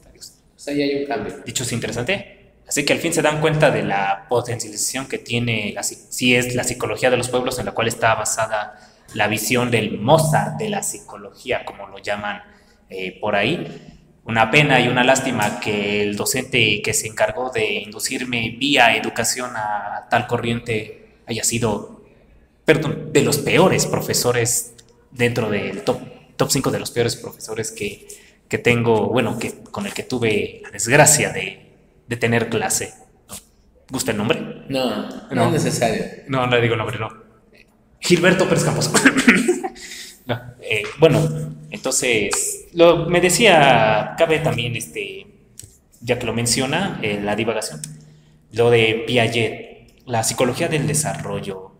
O 0.56 0.60
sea, 0.60 0.74
ahí 0.74 0.82
hay 0.82 1.02
un 1.02 1.06
cambio. 1.06 1.36
Dicho 1.44 1.62
es 1.62 1.72
interesante. 1.72 2.52
Así 2.66 2.84
que 2.84 2.92
al 2.92 2.98
fin 2.98 3.12
se 3.12 3.22
dan 3.22 3.40
cuenta 3.40 3.70
de 3.70 3.82
la 3.82 4.26
potencialización 4.28 5.06
que 5.06 5.18
tiene, 5.18 5.72
la, 5.74 5.82
si 5.82 6.34
es 6.34 6.54
la 6.54 6.64
psicología 6.64 7.10
de 7.10 7.16
los 7.16 7.28
pueblos 7.28 7.58
en 7.58 7.66
la 7.66 7.72
cual 7.72 7.88
está 7.88 8.14
basada 8.14 8.78
la 9.14 9.26
visión 9.26 9.70
del 9.70 9.98
Mozart 9.98 10.58
de 10.58 10.68
la 10.68 10.82
psicología, 10.82 11.64
como 11.64 11.86
lo 11.86 11.98
llaman 11.98 12.42
eh, 12.90 13.18
por 13.20 13.36
ahí 13.36 13.97
una 14.28 14.50
pena 14.50 14.78
y 14.78 14.88
una 14.88 15.02
lástima 15.04 15.58
que 15.58 16.02
el 16.02 16.14
docente 16.14 16.82
que 16.82 16.92
se 16.92 17.06
encargó 17.06 17.50
de 17.50 17.80
inducirme 17.80 18.54
vía 18.58 18.94
educación 18.94 19.52
a 19.56 20.06
tal 20.10 20.26
corriente 20.26 21.16
haya 21.26 21.42
sido, 21.42 22.02
perdón, 22.66 23.10
de 23.10 23.22
los 23.22 23.38
peores 23.38 23.86
profesores 23.86 24.74
dentro 25.10 25.48
del 25.48 25.82
top, 25.82 26.00
top 26.36 26.50
5 26.50 26.70
de 26.70 26.78
los 26.78 26.90
peores 26.90 27.16
profesores 27.16 27.72
que, 27.72 28.06
que 28.48 28.58
tengo, 28.58 29.08
bueno, 29.08 29.38
que, 29.38 29.62
con 29.62 29.86
el 29.86 29.94
que 29.94 30.02
tuve 30.02 30.60
la 30.62 30.70
desgracia 30.70 31.30
de, 31.30 31.72
de 32.06 32.16
tener 32.18 32.50
clase. 32.50 32.92
¿Gusta 33.90 34.10
el 34.10 34.18
nombre? 34.18 34.64
No, 34.68 35.08
no, 35.08 35.34
no 35.34 35.46
es 35.46 35.52
necesario. 35.64 36.04
No, 36.28 36.46
no 36.46 36.54
le 36.54 36.60
digo 36.60 36.76
nombre, 36.76 36.98
no. 36.98 37.08
Gilberto 37.98 38.46
Pérez 38.46 38.64
Campos. 38.64 38.90
Eh, 40.70 40.82
bueno, 40.98 41.26
entonces, 41.70 42.57
lo, 42.74 43.06
me 43.06 43.20
decía, 43.20 44.14
cabe 44.18 44.38
también, 44.40 44.76
este, 44.76 45.26
ya 46.00 46.18
que 46.18 46.26
lo 46.26 46.32
menciona, 46.32 47.00
eh, 47.02 47.20
la 47.22 47.36
divagación, 47.36 47.80
lo 48.52 48.70
de 48.70 49.04
Piaget, 49.06 50.02
la 50.06 50.22
psicología 50.24 50.68
del 50.68 50.86
desarrollo. 50.86 51.72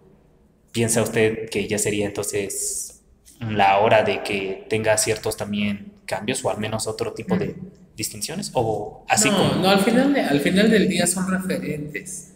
¿Piensa 0.72 1.02
usted 1.02 1.48
que 1.48 1.66
ya 1.66 1.78
sería 1.78 2.06
entonces 2.06 3.02
la 3.40 3.78
hora 3.78 4.02
de 4.02 4.22
que 4.22 4.66
tenga 4.68 4.96
ciertos 4.98 5.36
también 5.36 5.92
cambios 6.04 6.44
o 6.44 6.50
al 6.50 6.58
menos 6.58 6.86
otro 6.86 7.12
tipo 7.14 7.36
de 7.36 7.48
mm. 7.48 7.96
distinciones? 7.96 8.50
O 8.54 9.04
así 9.08 9.30
no, 9.30 9.56
no, 9.56 9.70
al 9.70 9.80
final, 9.80 10.14
al 10.16 10.40
final 10.40 10.70
del 10.70 10.88
día 10.88 11.06
son 11.06 11.30
referentes 11.30 12.32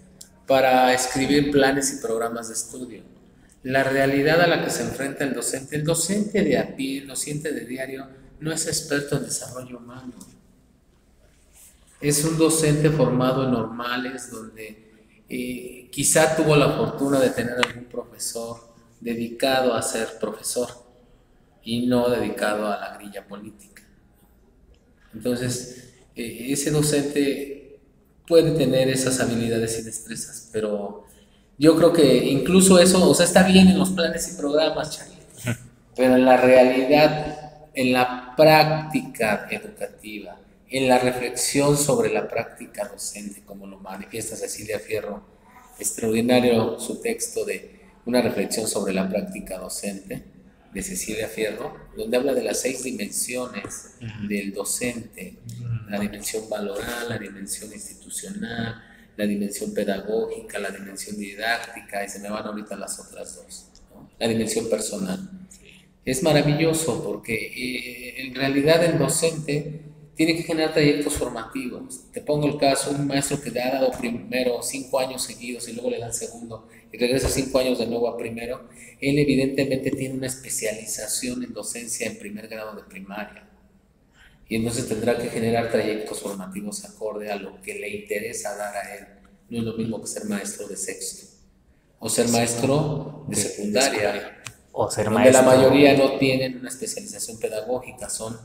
para 0.46 0.92
escribir 0.94 1.50
planes 1.50 1.94
y 1.98 2.03
programas 2.03 2.48
de 2.48 2.55
estudio 2.55 3.12
la 3.62 3.84
realidad 3.84 4.40
a 4.40 4.46
la 4.46 4.64
que 4.64 4.70
se 4.70 4.82
enfrenta 4.82 5.24
el 5.24 5.34
docente. 5.34 5.76
El 5.76 5.84
docente 5.84 6.42
de 6.42 6.59
a 6.59 6.74
pie, 6.74 6.98
el 6.98 7.07
docente 7.07 7.53
de 7.53 7.64
diario, 7.64 8.07
no 8.43 8.53
es 8.53 8.66
experto 8.66 9.16
en 9.16 9.24
desarrollo 9.24 9.78
humano. 9.78 10.12
Es 12.01 12.24
un 12.24 12.36
docente 12.36 12.90
formado 12.90 13.45
en 13.45 13.53
normales 13.53 14.30
donde 14.32 14.90
eh, 15.28 15.88
quizá 15.93 16.34
tuvo 16.34 16.57
la 16.57 16.72
fortuna 16.72 17.20
de 17.20 17.30
tener 17.30 17.55
algún 17.64 17.84
profesor 17.84 18.74
dedicado 19.01 19.74
a 19.74 19.80
ser 19.80 20.18
profesor 20.18 20.68
y 21.62 21.86
no 21.86 22.09
dedicado 22.09 22.66
a 22.66 22.80
la 22.80 22.97
grilla 22.99 23.26
política. 23.28 23.82
Entonces, 25.14 25.93
eh, 26.16 26.49
ese 26.51 26.72
docente 26.72 27.78
puede 28.26 28.51
tener 28.53 28.88
esas 28.88 29.20
habilidades 29.20 29.78
y 29.78 29.82
destrezas, 29.82 30.51
pero 30.53 31.07
yo 31.59 31.76
creo 31.76 31.93
que 31.93 32.16
incluso 32.16 32.80
eso, 32.80 33.09
o 33.09 33.14
sea, 33.14 33.26
está 33.26 33.45
bien 33.45 33.68
en 33.68 33.78
los 33.78 33.90
planes 33.90 34.32
y 34.32 34.36
programas, 34.36 34.97
Charlie, 34.97 35.22
pero 35.97 36.16
en 36.16 36.24
la 36.24 36.36
realidad, 36.36 37.41
en 37.74 37.92
la 37.92 38.34
práctica 38.36 39.48
educativa, 39.50 40.38
en 40.68 40.88
la 40.88 40.98
reflexión 40.98 41.76
sobre 41.76 42.12
la 42.12 42.28
práctica 42.28 42.88
docente, 42.88 43.42
como 43.42 43.66
lo 43.66 43.78
manifiesta 43.78 44.36
Cecilia 44.36 44.78
Fierro, 44.78 45.22
extraordinario 45.78 46.78
su 46.78 47.00
texto 47.00 47.44
de 47.44 47.80
una 48.06 48.20
reflexión 48.22 48.66
sobre 48.66 48.92
la 48.92 49.08
práctica 49.08 49.58
docente 49.58 50.22
de 50.72 50.82
Cecilia 50.82 51.28
Fierro, 51.28 51.76
donde 51.96 52.16
habla 52.16 52.32
de 52.32 52.42
las 52.42 52.60
seis 52.60 52.82
dimensiones 52.82 53.94
del 54.26 54.52
docente, 54.52 55.36
la 55.88 55.98
dimensión 55.98 56.48
valoral, 56.48 57.08
la 57.08 57.18
dimensión 57.18 57.70
institucional, 57.72 58.82
la 59.16 59.26
dimensión 59.26 59.74
pedagógica, 59.74 60.58
la 60.58 60.70
dimensión 60.70 61.18
didáctica, 61.18 62.04
y 62.04 62.08
se 62.08 62.20
me 62.20 62.30
van 62.30 62.46
ahorita 62.46 62.76
las 62.76 62.98
otras 62.98 63.36
dos, 63.36 63.66
la 64.18 64.26
dimensión 64.26 64.70
personal. 64.70 65.41
Es 66.05 66.22
maravilloso 66.22 67.05
porque 67.05 67.34
eh, 67.34 68.26
en 68.26 68.34
realidad 68.34 68.84
el 68.84 68.98
docente 68.98 69.82
tiene 70.16 70.36
que 70.36 70.42
generar 70.42 70.72
trayectos 70.72 71.14
formativos. 71.14 72.11
Te 72.12 72.20
pongo 72.20 72.46
el 72.46 72.59
caso, 72.59 72.90
un 72.90 73.07
maestro 73.07 73.40
que 73.40 73.50
le 73.50 73.62
ha 73.62 73.74
dado 73.74 73.90
primero 73.92 74.62
cinco 74.62 74.98
años 74.98 75.22
seguidos 75.22 75.68
y 75.68 75.72
luego 75.72 75.90
le 75.90 75.98
dan 75.98 76.12
segundo 76.12 76.68
y 76.92 76.98
regresa 76.98 77.28
cinco 77.28 77.59
años 77.59 77.78
de 77.78 77.86
nuevo 77.86 78.09
a 78.09 78.16
primero, 78.16 78.68
él 79.00 79.18
evidentemente 79.18 79.90
tiene 79.90 80.14
una 80.14 80.26
especialización 80.26 81.42
en 81.42 81.55
docencia 81.55 82.07
en 82.07 82.18
primer 82.18 82.48
grado 82.48 82.76
de 82.76 82.82
primaria. 82.82 83.48
Y 84.48 84.57
entonces 84.57 84.86
tendrá 84.88 85.16
que 85.16 85.28
generar 85.28 85.70
trayectos 85.70 86.20
formativos 86.20 86.84
acorde 86.84 87.30
a 87.30 87.36
lo 87.36 87.62
que 87.62 87.74
le 87.74 87.88
interesa 87.88 88.55
dar 88.55 88.76
a 88.76 88.94
él. 88.94 89.07
No 89.48 89.59
es 89.59 89.64
lo 89.64 89.74
mismo 89.74 90.00
que 90.00 90.09
ser 90.09 90.26
maestro 90.26 90.68
de 90.68 90.76
sexto 90.76 91.26
o 91.98 92.09
ser 92.09 92.28
maestro 92.28 93.24
de 93.28 93.36
secundaria. 93.36 94.42
O 94.72 94.90
ser 94.90 95.10
maestro. 95.10 95.42
la 95.42 95.46
mayoría 95.46 95.96
no 95.96 96.18
tienen 96.18 96.58
una 96.58 96.68
especialización 96.70 97.38
pedagógica, 97.38 98.08
son 98.08 98.36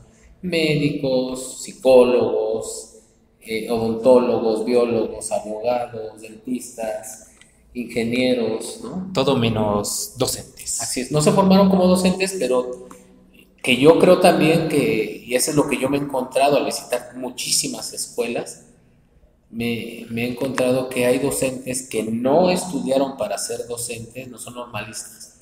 médicos, 0.42 1.64
psicólogos, 1.64 2.98
eh, 3.40 3.70
odontólogos, 3.72 4.66
biólogos, 4.66 5.32
abogados, 5.32 6.22
dentistas, 6.22 7.28
ingenieros, 7.74 8.82
¿no? 8.84 9.10
Todo 9.14 9.38
menos 9.38 10.16
docentes. 10.18 10.82
Así 10.82 11.02
es, 11.02 11.12
no 11.12 11.22
se 11.22 11.32
formaron 11.32 11.70
como 11.70 11.88
docentes, 11.88 12.36
pero 12.38 12.88
que 13.64 13.78
yo 13.78 14.00
creo 14.00 14.20
también 14.20 14.68
que, 14.68 15.24
y 15.26 15.36
eso 15.36 15.52
es 15.52 15.58
lo 15.58 15.68
que 15.68 15.78
yo 15.78 15.90
me 15.90 15.98
he 15.98 16.02
encontrado 16.02 16.58
al 16.58 16.66
visitar 16.66 17.16
muchísimas 17.16 17.94
escuelas, 17.94 18.66
me, 19.50 20.06
me 20.10 20.26
he 20.26 20.32
encontrado 20.32 20.90
que 20.90 21.06
hay 21.06 21.20
docentes 21.20 21.88
que 21.88 22.04
no 22.04 22.50
estudiaron 22.50 23.18
para 23.18 23.38
ser 23.38 23.66
docentes, 23.68 24.28
no 24.28 24.38
son 24.38 24.56
normalistas, 24.56 25.37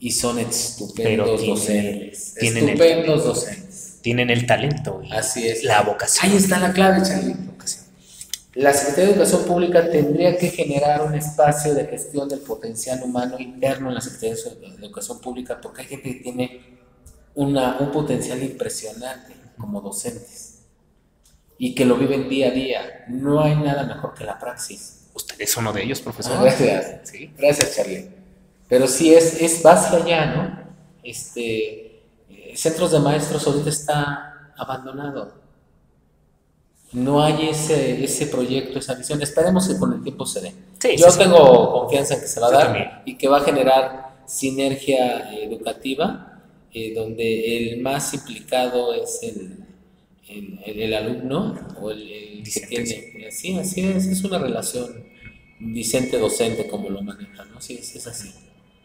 y 0.00 0.10
son 0.10 0.40
estupendos 0.40 1.46
docentes. 1.46 2.34
Tienen 2.34 2.70
estupendos 2.70 3.24
docentes 3.24 3.70
tienen 4.00 4.30
el 4.30 4.46
talento 4.46 5.02
y 5.02 5.12
Así 5.12 5.46
es. 5.46 5.64
la 5.64 5.82
vocación. 5.82 6.30
Ahí 6.30 6.36
está 6.36 6.58
la 6.58 6.72
clave, 6.72 7.02
Charlie. 7.02 7.36
La 8.54 8.72
Secretaría 8.72 9.06
de 9.06 9.12
Educación 9.12 9.44
Pública 9.44 9.90
tendría 9.90 10.36
que 10.36 10.48
generar 10.48 11.02
un 11.02 11.14
espacio 11.14 11.72
de 11.72 11.86
gestión 11.86 12.28
del 12.28 12.40
potencial 12.40 13.00
humano 13.02 13.38
interno 13.38 13.88
en 13.88 13.94
la 13.94 14.00
Secretaría 14.00 14.34
de 14.34 14.86
Educación 14.86 15.20
Pública 15.20 15.60
porque 15.62 15.82
hay 15.82 15.88
gente 15.88 16.16
que 16.16 16.22
tiene 16.22 16.60
una, 17.36 17.78
un 17.78 17.92
potencial 17.92 18.42
impresionante 18.42 19.34
como 19.56 19.80
docentes 19.80 20.62
y 21.58 21.76
que 21.76 21.84
lo 21.84 21.96
viven 21.96 22.28
día 22.28 22.48
a 22.48 22.50
día. 22.50 23.04
No 23.08 23.40
hay 23.40 23.54
nada 23.54 23.84
mejor 23.84 24.14
que 24.14 24.24
la 24.24 24.36
praxis. 24.36 25.02
Usted 25.14 25.36
es 25.38 25.56
uno 25.56 25.72
de 25.72 25.84
ellos, 25.84 26.00
profesor. 26.00 26.32
Ah, 26.36 26.42
gracias. 26.42 27.08
¿Sí? 27.08 27.32
Gracias, 27.38 27.76
Charlie. 27.76 28.19
Pero 28.70 28.86
sí 28.86 29.12
es, 29.12 29.42
es 29.42 29.62
base 29.62 29.96
allá, 29.96 30.26
¿no? 30.36 30.60
Este, 31.02 32.04
centros 32.54 32.92
de 32.92 33.00
maestros 33.00 33.44
ahorita 33.46 33.68
está 33.68 34.52
abandonado. 34.56 35.34
No 36.92 37.22
hay 37.22 37.48
ese, 37.48 38.02
ese 38.02 38.28
proyecto, 38.28 38.78
esa 38.78 38.94
visión. 38.94 39.20
Esperemos 39.20 39.66
que 39.68 39.76
con 39.76 39.92
el 39.92 40.02
tiempo 40.02 40.24
se 40.24 40.40
dé. 40.40 40.54
Yo 40.96 41.06
tengo 41.18 41.72
confianza 41.72 42.14
en 42.14 42.20
que 42.20 42.26
se 42.28 42.40
va 42.40 42.46
a 42.46 42.50
dar 42.50 43.02
y 43.04 43.18
que 43.18 43.28
va 43.28 43.38
a 43.38 43.40
generar 43.40 44.22
sinergia 44.26 45.32
educativa, 45.34 46.40
eh, 46.72 46.94
donde 46.94 47.72
el 47.72 47.80
más 47.80 48.14
implicado 48.14 48.94
es 48.94 49.20
el, 49.22 49.64
el, 50.64 50.94
alumno 50.94 51.58
o 51.80 51.90
el, 51.90 52.42
que 52.44 52.60
tiene. 52.68 53.30
Sí, 53.32 53.58
así 53.58 53.80
es, 53.82 54.06
es 54.06 54.22
una 54.22 54.38
relación 54.38 55.04
discente-docente 55.58 56.68
como 56.68 56.88
lo 56.88 57.02
manejan, 57.02 57.50
¿no? 57.52 57.60
Sí, 57.60 57.78
es 57.80 58.06
así. 58.06 58.32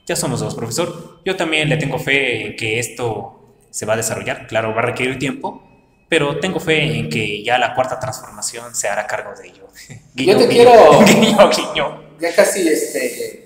Ya 0.05 0.15
somos 0.15 0.39
dos, 0.39 0.53
profesor. 0.53 1.19
Yo 1.25 1.35
también 1.35 1.67
le 1.67 1.77
tengo 1.77 1.97
fe 1.97 2.45
en 2.45 2.55
que 2.55 2.79
esto 2.79 3.57
se 3.71 3.85
va 3.85 3.93
a 3.93 3.97
desarrollar. 3.97 4.47
Claro, 4.47 4.73
va 4.73 4.81
a 4.81 4.85
requerir 4.85 5.17
tiempo, 5.17 5.63
pero 6.07 6.39
tengo 6.39 6.59
fe 6.59 6.99
en 6.99 7.09
que 7.09 7.43
ya 7.43 7.57
la 7.57 7.73
cuarta 7.73 7.99
transformación 7.99 8.75
se 8.75 8.87
hará 8.87 9.07
cargo 9.07 9.31
de 9.39 9.47
ello. 9.47 9.67
Yo 10.15 10.37
te 10.37 10.47
quiero. 10.47 10.71
Guiño, 11.05 11.49
guiño. 11.49 12.03
Ya 12.19 12.33
casi 12.35 12.67
este. 12.67 13.45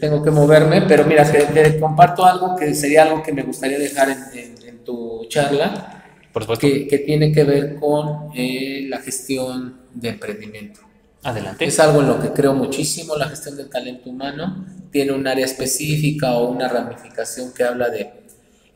Tengo 0.00 0.24
que 0.24 0.30
moverme, 0.32 0.82
pero 0.82 1.04
mira, 1.04 1.24
te, 1.30 1.78
comparto 1.78 2.24
algo 2.24 2.56
que 2.56 2.74
sería 2.74 3.04
algo 3.04 3.22
que 3.22 3.32
me 3.32 3.42
gustaría 3.42 3.78
dejar 3.78 4.10
en, 4.10 4.56
tu 4.84 5.26
charla. 5.28 6.04
Por 6.32 6.42
supuesto. 6.42 6.66
Que, 6.66 7.02
tiene 7.06 7.32
que 7.32 7.44
ver 7.44 7.76
con 7.76 8.30
eh, 8.34 8.86
la 8.88 8.98
gestión 8.98 9.82
de 9.94 10.08
emprendimiento. 10.10 10.80
Adelante. 11.26 11.64
Es 11.64 11.80
algo 11.80 12.02
en 12.02 12.06
lo 12.06 12.22
que 12.22 12.30
creo 12.30 12.54
muchísimo, 12.54 13.16
la 13.16 13.28
gestión 13.28 13.56
del 13.56 13.68
talento 13.68 14.10
humano. 14.10 14.64
Tiene 14.92 15.10
un 15.10 15.26
área 15.26 15.44
específica 15.44 16.34
o 16.34 16.48
una 16.48 16.68
ramificación 16.68 17.52
que 17.52 17.64
habla 17.64 17.88
de 17.88 18.12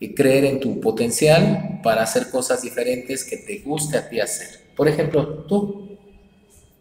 y 0.01 0.14
creer 0.14 0.46
en 0.46 0.59
tu 0.59 0.80
potencial 0.80 1.80
para 1.80 2.03
hacer 2.03 2.28
cosas 2.28 2.62
diferentes 2.62 3.22
que 3.22 3.36
te 3.36 3.61
guste 3.61 3.98
a 3.98 4.09
ti 4.09 4.18
hacer. 4.18 4.48
Por 4.74 4.88
ejemplo, 4.88 5.44
tú, 5.44 5.96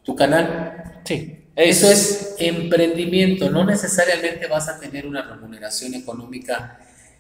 tu 0.03 0.15
canal. 0.15 1.01
Sí. 1.03 1.36
Eso 1.55 1.91
es 1.91 2.34
emprendimiento. 2.39 3.51
No 3.51 3.63
necesariamente 3.63 4.47
vas 4.47 4.70
a 4.70 4.80
tener 4.80 5.05
una 5.05 5.22
remuneración 5.22 5.93
económica 5.93 6.80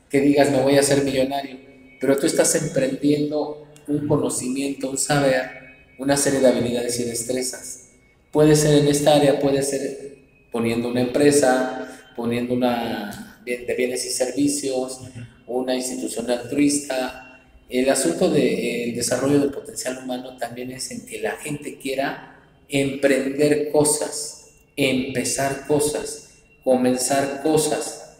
que 0.09 0.21
digas 0.21 0.49
me 0.49 0.63
voy 0.63 0.75
a 0.77 0.79
hacer 0.79 1.03
millonario, 1.03 1.59
pero 2.01 2.17
tú 2.17 2.25
estás 2.25 2.55
emprendiendo 2.55 3.67
un 3.87 4.07
conocimiento, 4.07 4.89
un 4.89 4.97
saber, 4.97 5.51
una 5.99 6.17
serie 6.17 6.39
de 6.39 6.47
habilidades 6.47 6.99
y 6.99 7.03
destrezas. 7.03 7.88
Puede 8.31 8.55
ser 8.55 8.79
en 8.79 8.87
esta 8.87 9.15
área, 9.15 9.39
puede 9.39 9.63
ser 9.63 10.17
poniendo 10.51 10.89
una 10.89 11.01
empresa, 11.01 12.11
poniendo 12.15 12.53
una 12.53 13.41
de 13.45 13.75
bienes 13.75 14.05
y 14.05 14.09
servicios, 14.09 15.01
una 15.47 15.75
institución 15.75 16.29
altruista. 16.29 17.41
El 17.69 17.89
asunto 17.89 18.29
del 18.29 18.95
desarrollo 18.95 19.39
del 19.39 19.51
potencial 19.51 19.99
humano 20.03 20.37
también 20.37 20.71
es 20.71 20.91
en 20.91 21.05
que 21.05 21.21
la 21.21 21.37
gente 21.37 21.77
quiera 21.77 22.39
emprender 22.67 23.71
cosas, 23.71 24.51
empezar 24.75 25.65
cosas, 25.67 26.29
comenzar 26.63 27.41
cosas, 27.41 28.17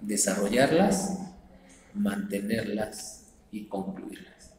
desarrollarlas, 0.00 1.18
mantenerlas 1.94 3.24
y 3.50 3.64
concluirlas. 3.64 4.52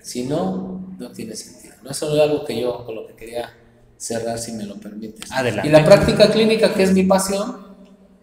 Si 0.00 0.24
no, 0.24 0.94
no 0.98 1.12
tiene 1.12 1.34
sentido. 1.34 1.65
No 1.82 1.90
es 1.90 1.96
solo 1.96 2.20
algo 2.22 2.44
que 2.44 2.60
yo 2.60 2.84
con 2.84 2.94
lo 2.94 3.06
que 3.06 3.14
quería 3.14 3.52
cerrar, 3.96 4.38
si 4.38 4.52
me 4.52 4.64
lo 4.64 4.76
permites. 4.76 5.30
Adelante. 5.32 5.68
Y 5.68 5.72
la 5.72 5.84
práctica 5.84 6.30
clínica, 6.30 6.74
que 6.74 6.82
es 6.82 6.92
mi 6.92 7.04
pasión, 7.04 7.66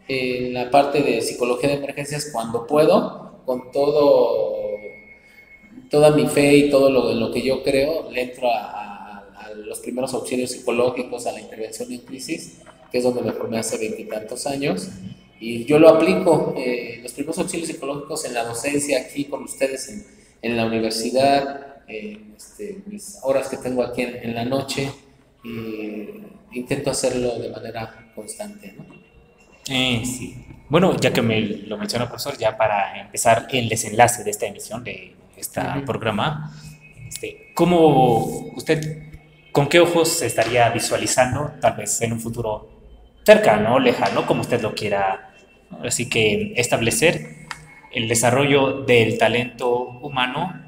en 0.07 0.53
la 0.53 0.69
parte 0.69 1.01
de 1.01 1.21
psicología 1.21 1.69
de 1.69 1.75
emergencias 1.75 2.29
cuando 2.31 2.67
puedo, 2.67 3.41
con 3.45 3.71
todo, 3.71 4.77
toda 5.89 6.11
mi 6.11 6.27
fe 6.27 6.57
y 6.57 6.69
todo 6.69 6.89
lo, 6.89 7.13
lo 7.13 7.31
que 7.31 7.41
yo 7.41 7.63
creo, 7.63 8.11
le 8.11 8.21
entro 8.21 8.49
a, 8.49 8.79
los 9.65 9.79
primeros 9.79 10.13
auxilios 10.13 10.51
psicológicos, 10.51 11.27
a 11.27 11.31
la 11.31 11.39
intervención 11.39 11.91
en 11.91 11.99
crisis, 11.99 12.57
que 12.91 12.97
es 12.97 13.03
donde 13.03 13.21
me 13.21 13.31
formé 13.31 13.59
hace 13.59 13.77
veintitantos 13.77 14.47
años. 14.47 14.89
Y 15.39 15.65
yo 15.65 15.77
lo 15.77 15.89
aplico, 15.89 16.55
eh, 16.57 16.99
los 17.03 17.11
primeros 17.13 17.37
auxilios 17.37 17.67
psicológicos 17.67 18.25
en 18.25 18.33
la 18.33 18.45
docencia 18.45 18.99
aquí 18.99 19.25
con 19.25 19.43
ustedes 19.43 19.89
en, 19.89 20.05
en 20.41 20.57
la 20.57 20.65
universidad, 20.65 21.72
este, 21.87 22.81
mis 22.85 23.19
horas 23.23 23.49
que 23.49 23.57
tengo 23.57 23.83
aquí 23.83 24.01
en, 24.01 24.15
en 24.15 24.35
la 24.35 24.45
noche, 24.45 24.91
y 25.43 26.23
intento 26.53 26.91
hacerlo 26.91 27.37
de 27.39 27.49
manera 27.49 28.11
constante. 28.15 28.73
¿no? 28.77 28.85
Eh, 29.67 30.01
sí. 30.05 30.45
Bueno, 30.69 30.95
ya 30.97 31.11
que 31.11 31.21
me 31.21 31.41
lo 31.41 31.77
mencionó 31.77 32.07
profesor, 32.07 32.37
ya 32.37 32.57
para 32.57 32.99
empezar 32.99 33.47
el 33.51 33.69
desenlace 33.69 34.23
de 34.23 34.31
esta 34.31 34.45
emisión, 34.45 34.83
de 34.83 35.15
este 35.37 35.61
programa, 35.85 36.55
este, 37.07 37.51
¿cómo 37.53 38.51
usted, 38.55 39.09
con 39.51 39.67
qué 39.67 39.79
ojos 39.79 40.09
se 40.09 40.25
estaría 40.25 40.69
visualizando, 40.69 41.51
tal 41.59 41.75
vez 41.75 42.01
en 42.01 42.13
un 42.13 42.19
futuro 42.19 42.69
cercano, 43.23 43.79
lejano, 43.79 44.25
como 44.25 44.41
usted 44.41 44.61
lo 44.61 44.73
quiera, 44.73 45.33
así 45.83 46.09
que 46.09 46.53
establecer 46.55 47.47
el 47.91 48.07
desarrollo 48.07 48.83
del 48.83 49.17
talento 49.17 49.99
humano 50.01 50.62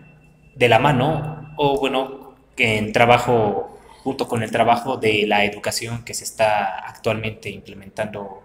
de 0.55 0.69
la 0.69 0.79
mano, 0.79 1.53
o 1.57 1.79
bueno, 1.79 2.35
en 2.57 2.91
trabajo, 2.93 3.77
junto 4.03 4.27
con 4.27 4.43
el 4.43 4.51
trabajo 4.51 4.97
de 4.97 5.25
la 5.27 5.45
educación 5.45 6.03
que 6.03 6.13
se 6.13 6.23
está 6.23 6.87
actualmente 6.87 7.49
implementando 7.49 8.43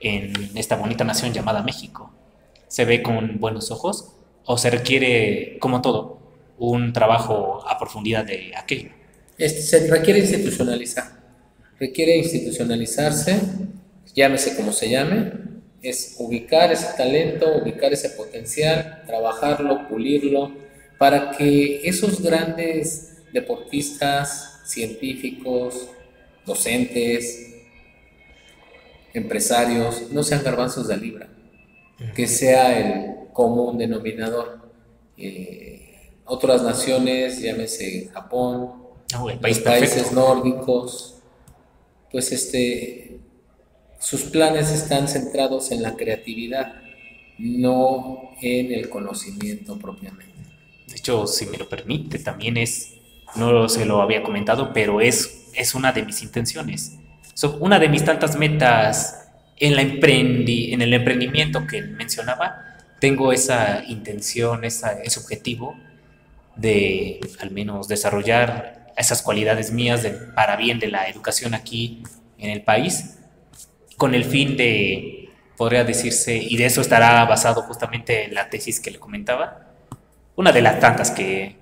en 0.00 0.32
esta 0.56 0.76
bonita 0.76 1.04
nación 1.04 1.32
llamada 1.32 1.62
México. 1.62 2.12
¿Se 2.68 2.84
ve 2.84 3.02
con 3.02 3.40
buenos 3.40 3.70
ojos 3.70 4.14
o 4.44 4.58
se 4.58 4.70
requiere, 4.70 5.58
como 5.58 5.82
todo, 5.82 6.18
un 6.58 6.92
trabajo 6.92 7.64
a 7.68 7.78
profundidad 7.78 8.24
de 8.24 8.52
aquello? 8.56 8.90
Este, 9.36 9.62
se 9.62 9.90
requiere 9.90 10.20
institucionalizar. 10.20 11.18
Requiere 11.78 12.16
institucionalizarse, 12.16 13.40
llámese 14.14 14.56
como 14.56 14.72
se 14.72 14.90
llame, 14.90 15.32
es 15.80 16.16
ubicar 16.18 16.72
ese 16.72 16.96
talento, 16.96 17.56
ubicar 17.62 17.92
ese 17.92 18.10
potencial, 18.10 19.04
trabajarlo, 19.06 19.88
pulirlo, 19.88 20.52
para 20.98 21.30
que 21.30 21.88
esos 21.88 22.20
grandes 22.20 23.18
deportistas, 23.32 24.60
científicos, 24.64 25.88
docentes, 26.44 27.54
empresarios, 29.14 30.10
no 30.10 30.22
sean 30.22 30.42
garbanzos 30.42 30.88
de 30.88 30.96
libra, 30.96 31.28
que 32.14 32.26
sea 32.26 32.78
el 32.78 33.28
común 33.32 33.78
denominador. 33.78 34.70
Eh, 35.16 36.10
otras 36.24 36.62
naciones, 36.62 37.40
llámese 37.40 38.08
Japón, 38.12 38.88
Ah, 39.14 39.24
los 39.24 39.58
países 39.60 40.12
nórdicos, 40.12 41.16
pues 42.12 42.30
este, 42.30 43.20
sus 43.98 44.24
planes 44.24 44.70
están 44.70 45.08
centrados 45.08 45.70
en 45.70 45.82
la 45.82 45.96
creatividad, 45.96 46.74
no 47.38 48.30
en 48.42 48.72
el 48.72 48.90
conocimiento 48.90 49.78
propiamente. 49.78 50.27
Hecho, 50.98 51.26
si 51.26 51.46
me 51.46 51.58
lo 51.58 51.68
permite, 51.68 52.18
también 52.18 52.56
es, 52.56 52.94
no 53.36 53.68
se 53.68 53.84
lo 53.84 54.02
había 54.02 54.22
comentado, 54.22 54.72
pero 54.72 55.00
es, 55.00 55.48
es 55.54 55.74
una 55.74 55.92
de 55.92 56.02
mis 56.02 56.22
intenciones. 56.22 56.98
Una 57.60 57.78
de 57.78 57.88
mis 57.88 58.04
tantas 58.04 58.36
metas 58.36 59.30
en, 59.56 59.76
la 59.76 59.82
emprendi, 59.82 60.72
en 60.72 60.82
el 60.82 60.92
emprendimiento 60.92 61.66
que 61.66 61.82
mencionaba, 61.82 62.78
tengo 63.00 63.32
esa 63.32 63.84
intención, 63.86 64.64
esa, 64.64 65.00
ese 65.02 65.20
objetivo 65.20 65.76
de 66.56 67.20
al 67.40 67.52
menos 67.52 67.86
desarrollar 67.86 68.92
esas 68.96 69.22
cualidades 69.22 69.70
mías 69.70 70.02
de, 70.02 70.10
para 70.10 70.56
bien 70.56 70.80
de 70.80 70.88
la 70.88 71.08
educación 71.08 71.54
aquí 71.54 72.02
en 72.38 72.50
el 72.50 72.62
país, 72.62 73.18
con 73.96 74.16
el 74.16 74.24
fin 74.24 74.56
de, 74.56 75.30
podría 75.56 75.84
decirse, 75.84 76.36
y 76.36 76.56
de 76.56 76.66
eso 76.66 76.80
estará 76.80 77.24
basado 77.24 77.62
justamente 77.62 78.24
en 78.24 78.34
la 78.34 78.50
tesis 78.50 78.80
que 78.80 78.90
le 78.90 78.98
comentaba, 78.98 79.67
una 80.38 80.52
de 80.52 80.62
las 80.62 80.78
tantas 80.78 81.10
que, 81.10 81.56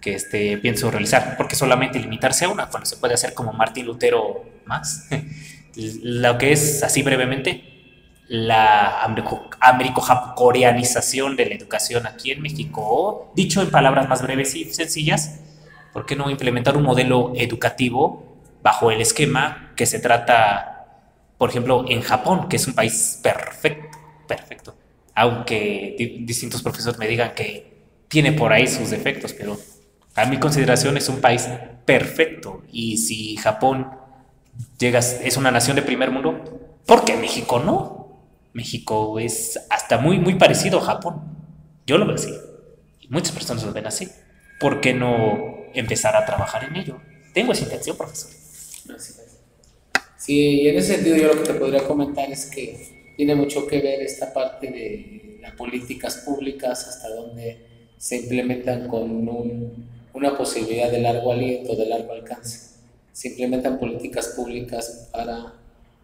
que 0.00 0.14
este, 0.14 0.56
pienso 0.56 0.90
realizar, 0.90 1.36
porque 1.36 1.54
solamente 1.54 2.00
limitarse 2.00 2.46
a 2.46 2.48
una, 2.48 2.70
cuando 2.70 2.86
se 2.86 2.96
puede 2.96 3.12
hacer 3.12 3.34
como 3.34 3.52
Martín 3.52 3.84
Lutero 3.84 4.46
más. 4.64 5.06
Lo 5.76 6.38
que 6.38 6.52
es, 6.52 6.82
así 6.82 7.02
brevemente, 7.02 7.62
la 8.28 9.02
americo-coreanización 9.02 11.36
de 11.36 11.44
la 11.44 11.56
educación 11.56 12.06
aquí 12.06 12.30
en 12.30 12.40
México, 12.40 13.34
dicho 13.36 13.60
en 13.60 13.70
palabras 13.70 14.08
más 14.08 14.22
breves 14.22 14.54
y 14.54 14.64
sencillas, 14.72 15.40
¿por 15.92 16.06
qué 16.06 16.16
no 16.16 16.30
implementar 16.30 16.78
un 16.78 16.84
modelo 16.84 17.34
educativo 17.36 18.38
bajo 18.62 18.90
el 18.90 19.02
esquema 19.02 19.74
que 19.76 19.84
se 19.84 19.98
trata, 19.98 20.86
por 21.36 21.50
ejemplo, 21.50 21.84
en 21.86 22.00
Japón, 22.00 22.48
que 22.48 22.56
es 22.56 22.66
un 22.66 22.72
país 22.72 23.20
perfecto, 23.22 23.98
perfecto, 24.26 24.74
aunque 25.14 26.16
distintos 26.20 26.62
profesores 26.62 26.98
me 26.98 27.06
digan 27.06 27.34
que 27.34 27.71
tiene 28.12 28.32
por 28.32 28.52
ahí 28.52 28.66
sus 28.66 28.90
defectos, 28.90 29.32
pero 29.32 29.58
a 30.14 30.26
mi 30.26 30.38
consideración 30.38 30.98
es 30.98 31.08
un 31.08 31.22
país 31.22 31.48
perfecto. 31.86 32.62
Y 32.70 32.98
si 32.98 33.36
Japón 33.38 33.90
llegas, 34.78 35.18
es 35.24 35.38
una 35.38 35.50
nación 35.50 35.76
de 35.76 35.82
primer 35.82 36.10
mundo, 36.10 36.78
¿por 36.84 37.06
qué 37.06 37.16
México 37.16 37.58
no? 37.58 38.20
México 38.52 39.18
es 39.18 39.58
hasta 39.70 39.96
muy, 39.96 40.18
muy 40.18 40.34
parecido 40.34 40.78
a 40.78 40.82
Japón. 40.82 41.22
Yo 41.86 41.96
lo 41.96 42.04
veo 42.04 42.16
así. 42.16 42.34
Muchas 43.08 43.32
personas 43.32 43.64
lo 43.64 43.72
ven 43.72 43.86
así. 43.86 44.10
¿Por 44.60 44.82
qué 44.82 44.92
no 44.92 45.64
empezar 45.72 46.14
a 46.14 46.26
trabajar 46.26 46.64
en 46.64 46.76
ello? 46.76 47.00
Tengo 47.32 47.52
esa 47.52 47.64
intención, 47.64 47.96
profesor. 47.96 48.30
Sí, 50.18 50.60
y 50.60 50.68
en 50.68 50.76
ese 50.76 50.96
sentido 50.96 51.16
yo 51.16 51.28
lo 51.28 51.42
que 51.42 51.50
te 51.50 51.54
podría 51.54 51.84
comentar 51.84 52.30
es 52.30 52.44
que 52.44 53.14
tiene 53.16 53.34
mucho 53.34 53.66
que 53.66 53.80
ver 53.80 54.02
esta 54.02 54.34
parte 54.34 54.66
de 54.66 55.38
las 55.40 55.52
políticas 55.52 56.16
públicas, 56.26 56.86
hasta 56.86 57.08
donde 57.08 57.71
se 58.02 58.16
implementan 58.16 58.88
con 58.88 59.28
un 59.28 59.86
una 60.12 60.36
posibilidad 60.36 60.90
de 60.90 61.00
largo 61.00 61.32
aliento, 61.32 61.76
de 61.76 61.86
largo 61.86 62.12
alcance. 62.12 62.72
Se 63.12 63.28
implementan 63.28 63.78
políticas 63.78 64.28
públicas 64.36 65.08
para 65.12 65.54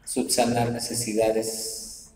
subsanar 0.04 0.70
necesidades 0.70 2.12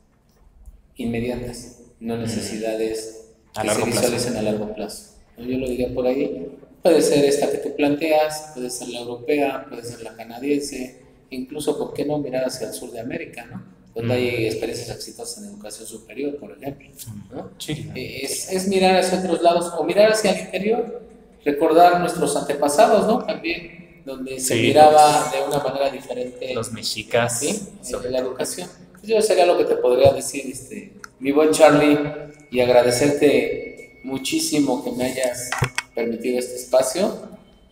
inmediatas, 0.94 1.78
no 1.98 2.16
necesidades 2.16 3.24
que 3.60 3.68
se 3.68 3.84
visualicen 3.84 4.36
a 4.36 4.42
largo 4.42 4.72
plazo. 4.72 5.16
Yo 5.36 5.58
lo 5.58 5.68
diría 5.68 5.92
por 5.92 6.06
ahí. 6.06 6.48
Puede 6.80 7.02
ser 7.02 7.24
esta 7.24 7.50
que 7.50 7.58
tú 7.58 7.74
planteas, 7.74 8.52
puede 8.54 8.70
ser 8.70 8.88
la 8.88 9.00
europea, 9.00 9.66
puede 9.68 9.82
ser 9.82 10.02
la 10.02 10.14
canadiense, 10.14 11.00
incluso, 11.30 11.76
¿por 11.76 11.92
qué 11.92 12.04
no 12.04 12.18
mirar 12.18 12.44
hacia 12.44 12.68
el 12.68 12.72
sur 12.72 12.92
de 12.92 13.00
América, 13.00 13.46
¿no? 13.46 13.81
Donde 13.94 14.14
hay 14.14 14.46
experiencias 14.46 14.96
exitosas 14.96 15.44
en 15.44 15.50
educación 15.50 15.86
superior, 15.86 16.36
por 16.36 16.52
ejemplo. 16.52 16.88
¿no? 17.30 17.50
Eh, 17.68 18.20
es, 18.22 18.50
es, 18.50 18.68
mirar 18.68 18.96
hacia 18.96 19.18
otros 19.18 19.42
lados 19.42 19.72
o 19.76 19.84
mirar 19.84 20.12
hacia 20.12 20.32
el 20.32 20.46
interior 20.46 21.02
recordar 21.44 22.00
nuestros 22.00 22.36
antepasados, 22.36 23.06
¿no? 23.06 23.24
También, 23.24 24.02
donde 24.04 24.38
se 24.40 24.56
miraba 24.56 25.30
de 25.32 25.42
una 25.42 25.62
manera 25.62 25.90
diferente. 25.90 26.54
Los 26.54 26.72
mexicas. 26.72 27.40
Sí, 27.40 27.68
sobre 27.82 28.10
la 28.10 28.18
educación. 28.18 28.68
Pues 28.92 29.04
yo 29.04 29.20
sería 29.20 29.46
lo 29.46 29.58
que 29.58 29.64
te 29.64 29.76
podría 29.76 30.12
decir, 30.12 30.46
este, 30.46 30.92
mi 31.18 31.32
buen 31.32 31.50
Charlie, 31.50 31.98
y 32.50 32.60
agradecerte 32.60 34.00
muchísimo 34.04 34.84
que 34.84 34.92
me 34.92 35.04
hayas 35.04 35.50
permitido 35.94 36.38
este 36.38 36.56
espacio. 36.56 37.30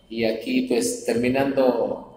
Y 0.09 0.25
aquí, 0.25 0.63
pues, 0.63 1.05
terminando 1.05 2.10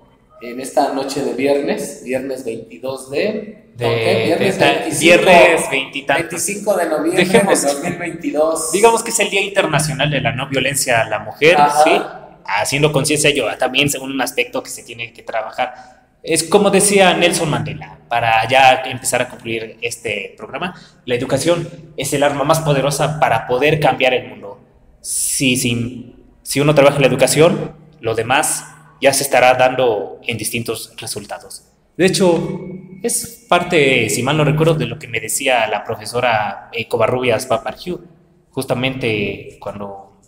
en 0.50 0.60
esta 0.60 0.92
noche 0.92 1.22
de 1.22 1.32
viernes, 1.34 2.02
viernes 2.04 2.44
22 2.44 3.10
de... 3.10 3.64
viernes, 3.76 4.58
25, 5.70 6.76
de 6.76 6.86
noviembre 6.86 7.24
de 7.24 7.40
2022. 7.40 8.72
Digamos 8.72 9.02
que 9.02 9.10
es 9.10 9.20
el 9.20 9.30
Día 9.30 9.40
Internacional 9.40 10.10
de 10.10 10.20
la 10.20 10.32
No 10.32 10.48
Violencia 10.48 11.00
a 11.00 11.08
la 11.08 11.18
Mujer, 11.20 11.56
¿sí? 11.82 11.90
Haciendo 12.46 12.92
conciencia 12.92 13.30
yo 13.30 13.46
también 13.56 13.88
según 13.88 14.12
un 14.12 14.20
aspecto 14.20 14.62
que 14.62 14.70
se 14.70 14.82
tiene 14.82 15.12
que 15.12 15.22
trabajar. 15.22 15.74
Es 16.22 16.44
como 16.44 16.70
decía 16.70 17.14
Nelson 17.14 17.50
Mandela, 17.50 17.98
para 18.08 18.46
ya 18.48 18.82
empezar 18.84 19.22
a 19.22 19.28
concluir 19.28 19.78
este 19.80 20.34
programa, 20.36 20.74
la 21.04 21.14
educación 21.14 21.68
es 21.96 22.12
el 22.12 22.22
arma 22.22 22.44
más 22.44 22.60
poderosa 22.60 23.18
para 23.18 23.46
poder 23.46 23.80
cambiar 23.80 24.14
el 24.14 24.28
mundo. 24.28 24.60
Si, 25.00 25.56
si, 25.56 26.14
si 26.42 26.60
uno 26.60 26.74
trabaja 26.74 26.96
en 26.96 27.02
la 27.02 27.08
educación, 27.08 27.72
lo 28.00 28.14
demás 28.14 28.73
ya 29.04 29.12
se 29.12 29.22
estará 29.22 29.52
dando 29.52 30.18
en 30.26 30.38
distintos 30.38 30.94
resultados. 30.96 31.66
De 31.94 32.06
hecho, 32.06 32.58
es 33.02 33.44
parte, 33.46 34.08
si 34.08 34.22
mal 34.22 34.38
no 34.38 34.44
recuerdo, 34.46 34.72
de 34.72 34.86
lo 34.86 34.98
que 34.98 35.08
me 35.08 35.20
decía 35.20 35.66
la 35.66 35.84
profesora 35.84 36.70
eh, 36.72 36.88
Covarrubias 36.88 37.44
Paparhiu, 37.44 38.00
justamente 38.50 39.58
cuando, 39.60 40.22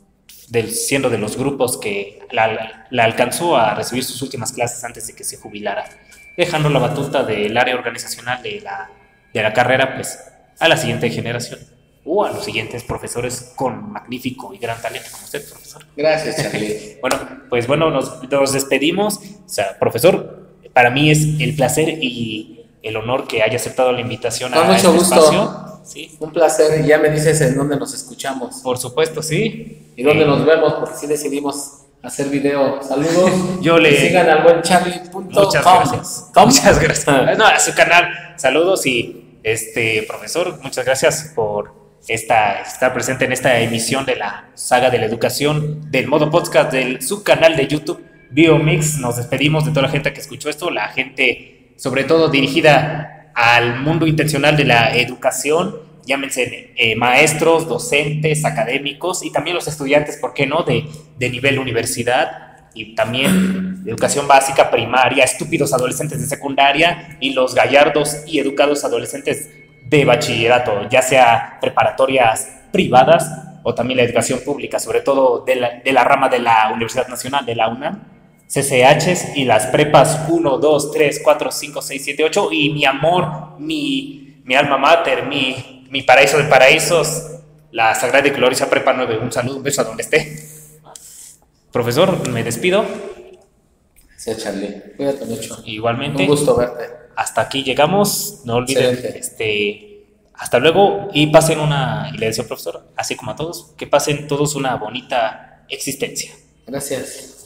del, 0.49 0.71
siendo 0.73 1.09
de 1.09 1.17
los 1.17 1.39
grupos 1.39 1.79
que 1.79 2.19
la, 2.31 2.87
la, 2.91 3.05
alcanzó 3.05 3.57
a 3.57 3.75
recibir 3.75 4.05
sus 4.05 4.21
últimas 4.21 4.53
clases 4.53 4.85
antes 4.85 5.07
de 5.07 5.15
que 5.15 5.25
se 5.25 5.39
jubilara, 5.39 5.89
dejando 6.37 6.69
la 6.69 6.79
batuta 6.79 7.23
del 7.25 7.57
área 7.57 7.77
organizacional 7.77 8.43
de 8.43 8.61
la, 8.61 8.91
de 9.33 9.43
la 9.43 9.55
carrera 9.55 9.95
pues, 9.95 10.19
a 10.59 10.69
la 10.69 10.77
siguiente 10.77 11.09
generación 11.09 11.76
o 12.07 12.25
a 12.25 12.31
los 12.31 12.45
siguientes 12.45 12.85
profesores 12.85 13.53
con 13.57 13.93
magnífico 13.93 14.55
y 14.55 14.59
gran 14.59 14.81
talento 14.81 15.09
como 15.11 15.25
usted, 15.25 15.49
profesor. 15.49 15.85
Gracias, 15.97 16.37
Charlie. 16.37 16.99
bueno, 17.03 17.17
pues 17.51 17.67
bueno, 17.67 17.91
nos, 17.91 18.23
nos, 18.31 18.53
despedimos. 18.53 19.19
O 19.19 19.49
sea, 19.49 19.77
profesor, 19.79 20.47
para 20.73 20.91
mí 20.91 21.11
es 21.11 21.41
el 21.41 21.57
placer 21.57 21.99
y 22.01 22.65
el 22.83 22.97
honor 22.97 23.27
que 23.27 23.43
haya 23.43 23.57
aceptado 23.57 23.91
la 23.91 24.01
invitación 24.01 24.55
a 24.55 24.63
mucho 24.63 24.77
este 24.77 24.89
gusto. 24.89 25.15
espacio. 25.17 25.81
Sí. 25.85 26.17
Un 26.21 26.33
placer 26.33 26.85
y 26.85 26.87
ya 26.87 26.99
me 26.99 27.11
dices 27.11 27.41
en 27.41 27.57
dónde 27.57 27.77
nos 27.77 27.93
escuchamos. 27.93 28.61
Por 28.63 28.79
supuesto, 28.79 29.23
sí. 29.23 29.93
Y 29.97 30.03
dónde 30.03 30.25
nos 30.25 30.45
vemos, 30.45 30.75
porque 30.75 30.97
sí 30.97 31.07
decidimos 31.07 31.83
hacer 32.03 32.29
video. 32.29 32.83
Saludos. 32.83 33.31
Yo 33.61 33.79
le... 33.79 34.01
sigan 34.01 34.29
al 34.29 34.43
buen 34.45 34.63
Charlie. 34.63 35.01
Muchas 35.13 35.65
gracias. 35.65 36.31
Muchas 36.35 36.79
gracias. 36.81 37.39
No, 37.39 37.47
a 37.47 37.59
su 37.59 37.75
canal. 37.75 38.09
Saludos 38.37 38.87
y 38.87 39.39
Este, 39.43 40.05
profesor, 40.09 40.61
muchas 40.63 40.85
gracias 40.85 41.33
por 41.35 41.86
esta, 42.09 42.61
estar 42.61 42.93
presente 42.93 43.25
en 43.25 43.33
esta 43.33 43.59
emisión 43.61 44.07
de 44.07 44.17
la 44.17 44.49
saga 44.55 44.91
de 44.91 44.99
la 44.99 45.07
educación 45.07 45.91
del 45.91 46.07
modo 46.07 46.31
podcast 46.31 46.73
del 46.73 47.03
subcanal 47.03 47.57
de 47.57 47.67
YouTube 47.67 48.05
Biomix. 48.31 48.99
Nos 48.99 49.17
despedimos 49.17 49.65
de 49.65 49.71
toda 49.71 49.83
la 49.83 49.89
gente 49.89 50.13
que 50.13 50.21
escuchó 50.21 50.49
esto, 50.49 50.71
la 50.71 50.89
gente 50.89 51.73
sobre 51.77 52.05
todo 52.05 52.29
dirigida 52.29 53.33
al 53.35 53.81
mundo 53.81 54.07
intencional 54.07 54.57
de 54.57 54.65
la 54.65 54.97
educación, 54.97 55.77
llámense 56.07 56.73
eh, 56.77 56.97
maestros, 56.97 57.69
docentes, 57.69 58.45
académicos 58.45 59.25
y 59.25 59.31
también 59.31 59.57
los 59.57 59.69
estudiantes, 59.69 60.17
¿por 60.17 60.33
qué 60.33 60.47
no?, 60.47 60.63
de, 60.63 60.87
de 61.19 61.31
nivel 61.31 61.59
universidad 61.59 62.69
y 62.73 62.95
también 62.95 63.83
educación 63.87 64.29
básica 64.29 64.71
primaria, 64.71 65.25
estúpidos 65.25 65.73
adolescentes 65.73 66.21
de 66.21 66.27
secundaria 66.27 67.17
y 67.21 67.33
los 67.33 67.55
gallardos 67.55 68.23
y 68.27 68.39
educados 68.39 68.85
adolescentes 68.85 69.51
de 69.89 70.05
bachillerato, 70.05 70.89
ya 70.89 71.03
sea 71.03 71.59
preparatorias 71.61 72.49
privadas 72.73 73.31
o 73.63 73.75
también 73.75 73.99
la 73.99 74.05
educación 74.05 74.41
pública, 74.45 74.79
sobre 74.79 75.01
todo 75.01 75.45
de 75.45 75.57
la, 75.57 75.81
de 75.85 75.93
la 75.93 76.05
rama 76.05 76.29
de 76.29 76.39
la 76.39 76.71
Universidad 76.73 77.09
Nacional, 77.09 77.45
de 77.45 77.55
la 77.55 77.69
UNAM, 77.69 78.03
CCHs 78.49 79.37
y 79.37 79.45
las 79.45 79.67
prepas 79.67 80.27
1, 80.29 80.59
2, 80.59 80.93
3, 80.93 81.21
4, 81.23 81.51
5, 81.51 81.83
6, 81.83 82.03
7, 82.05 82.25
8 82.25 82.49
y 82.53 82.71
mi 82.71 82.85
amor, 82.85 83.59
mi, 83.59 84.41
mi 84.45 84.55
alma 84.55 84.77
mater, 84.77 85.27
mi, 85.27 85.85
mi 85.91 86.03
paraíso 86.03 86.39
de 86.39 86.45
paraísos, 86.45 87.33
la 87.73 87.95
Sagrada 87.95 88.29
y 88.29 88.31
Gloriosa 88.31 88.71
Prepa 88.71 88.93
9. 88.93 89.19
Un 89.19 89.33
saludo, 89.33 89.57
un 89.57 89.63
beso 89.63 89.81
a 89.81 89.85
donde 89.85 90.03
esté. 90.03 90.39
Profesor, 91.73 92.29
me 92.29 92.43
despido. 92.43 92.85
Sí, 94.17 94.31
Charlie. 94.37 94.95
Cuídate 94.97 95.25
mucho. 95.27 95.63
Igualmente. 95.65 96.23
Un 96.23 96.29
gusto 96.29 96.57
verte 96.57 97.06
hasta 97.17 97.41
aquí 97.41 97.65
llegamos. 97.65 98.43
No 98.45 98.57
olviden, 98.57 98.99
este, 99.15 100.05
hasta 100.35 100.59
luego 100.59 101.09
y 101.13 101.27
pasen 101.29 101.59
una, 101.59 102.11
y 102.15 102.19
le 102.19 102.27
deseo 102.27 102.47
profesor, 102.47 102.89
así 102.97 103.17
como 103.17 103.33
a 103.33 103.37
todos, 103.37 103.73
que 103.77 103.87
pasen 103.87 104.29
todos 104.29 104.55
una 104.55 104.77
bonita 104.77 105.65
existencia. 105.69 106.33
Gracias. 106.67 107.37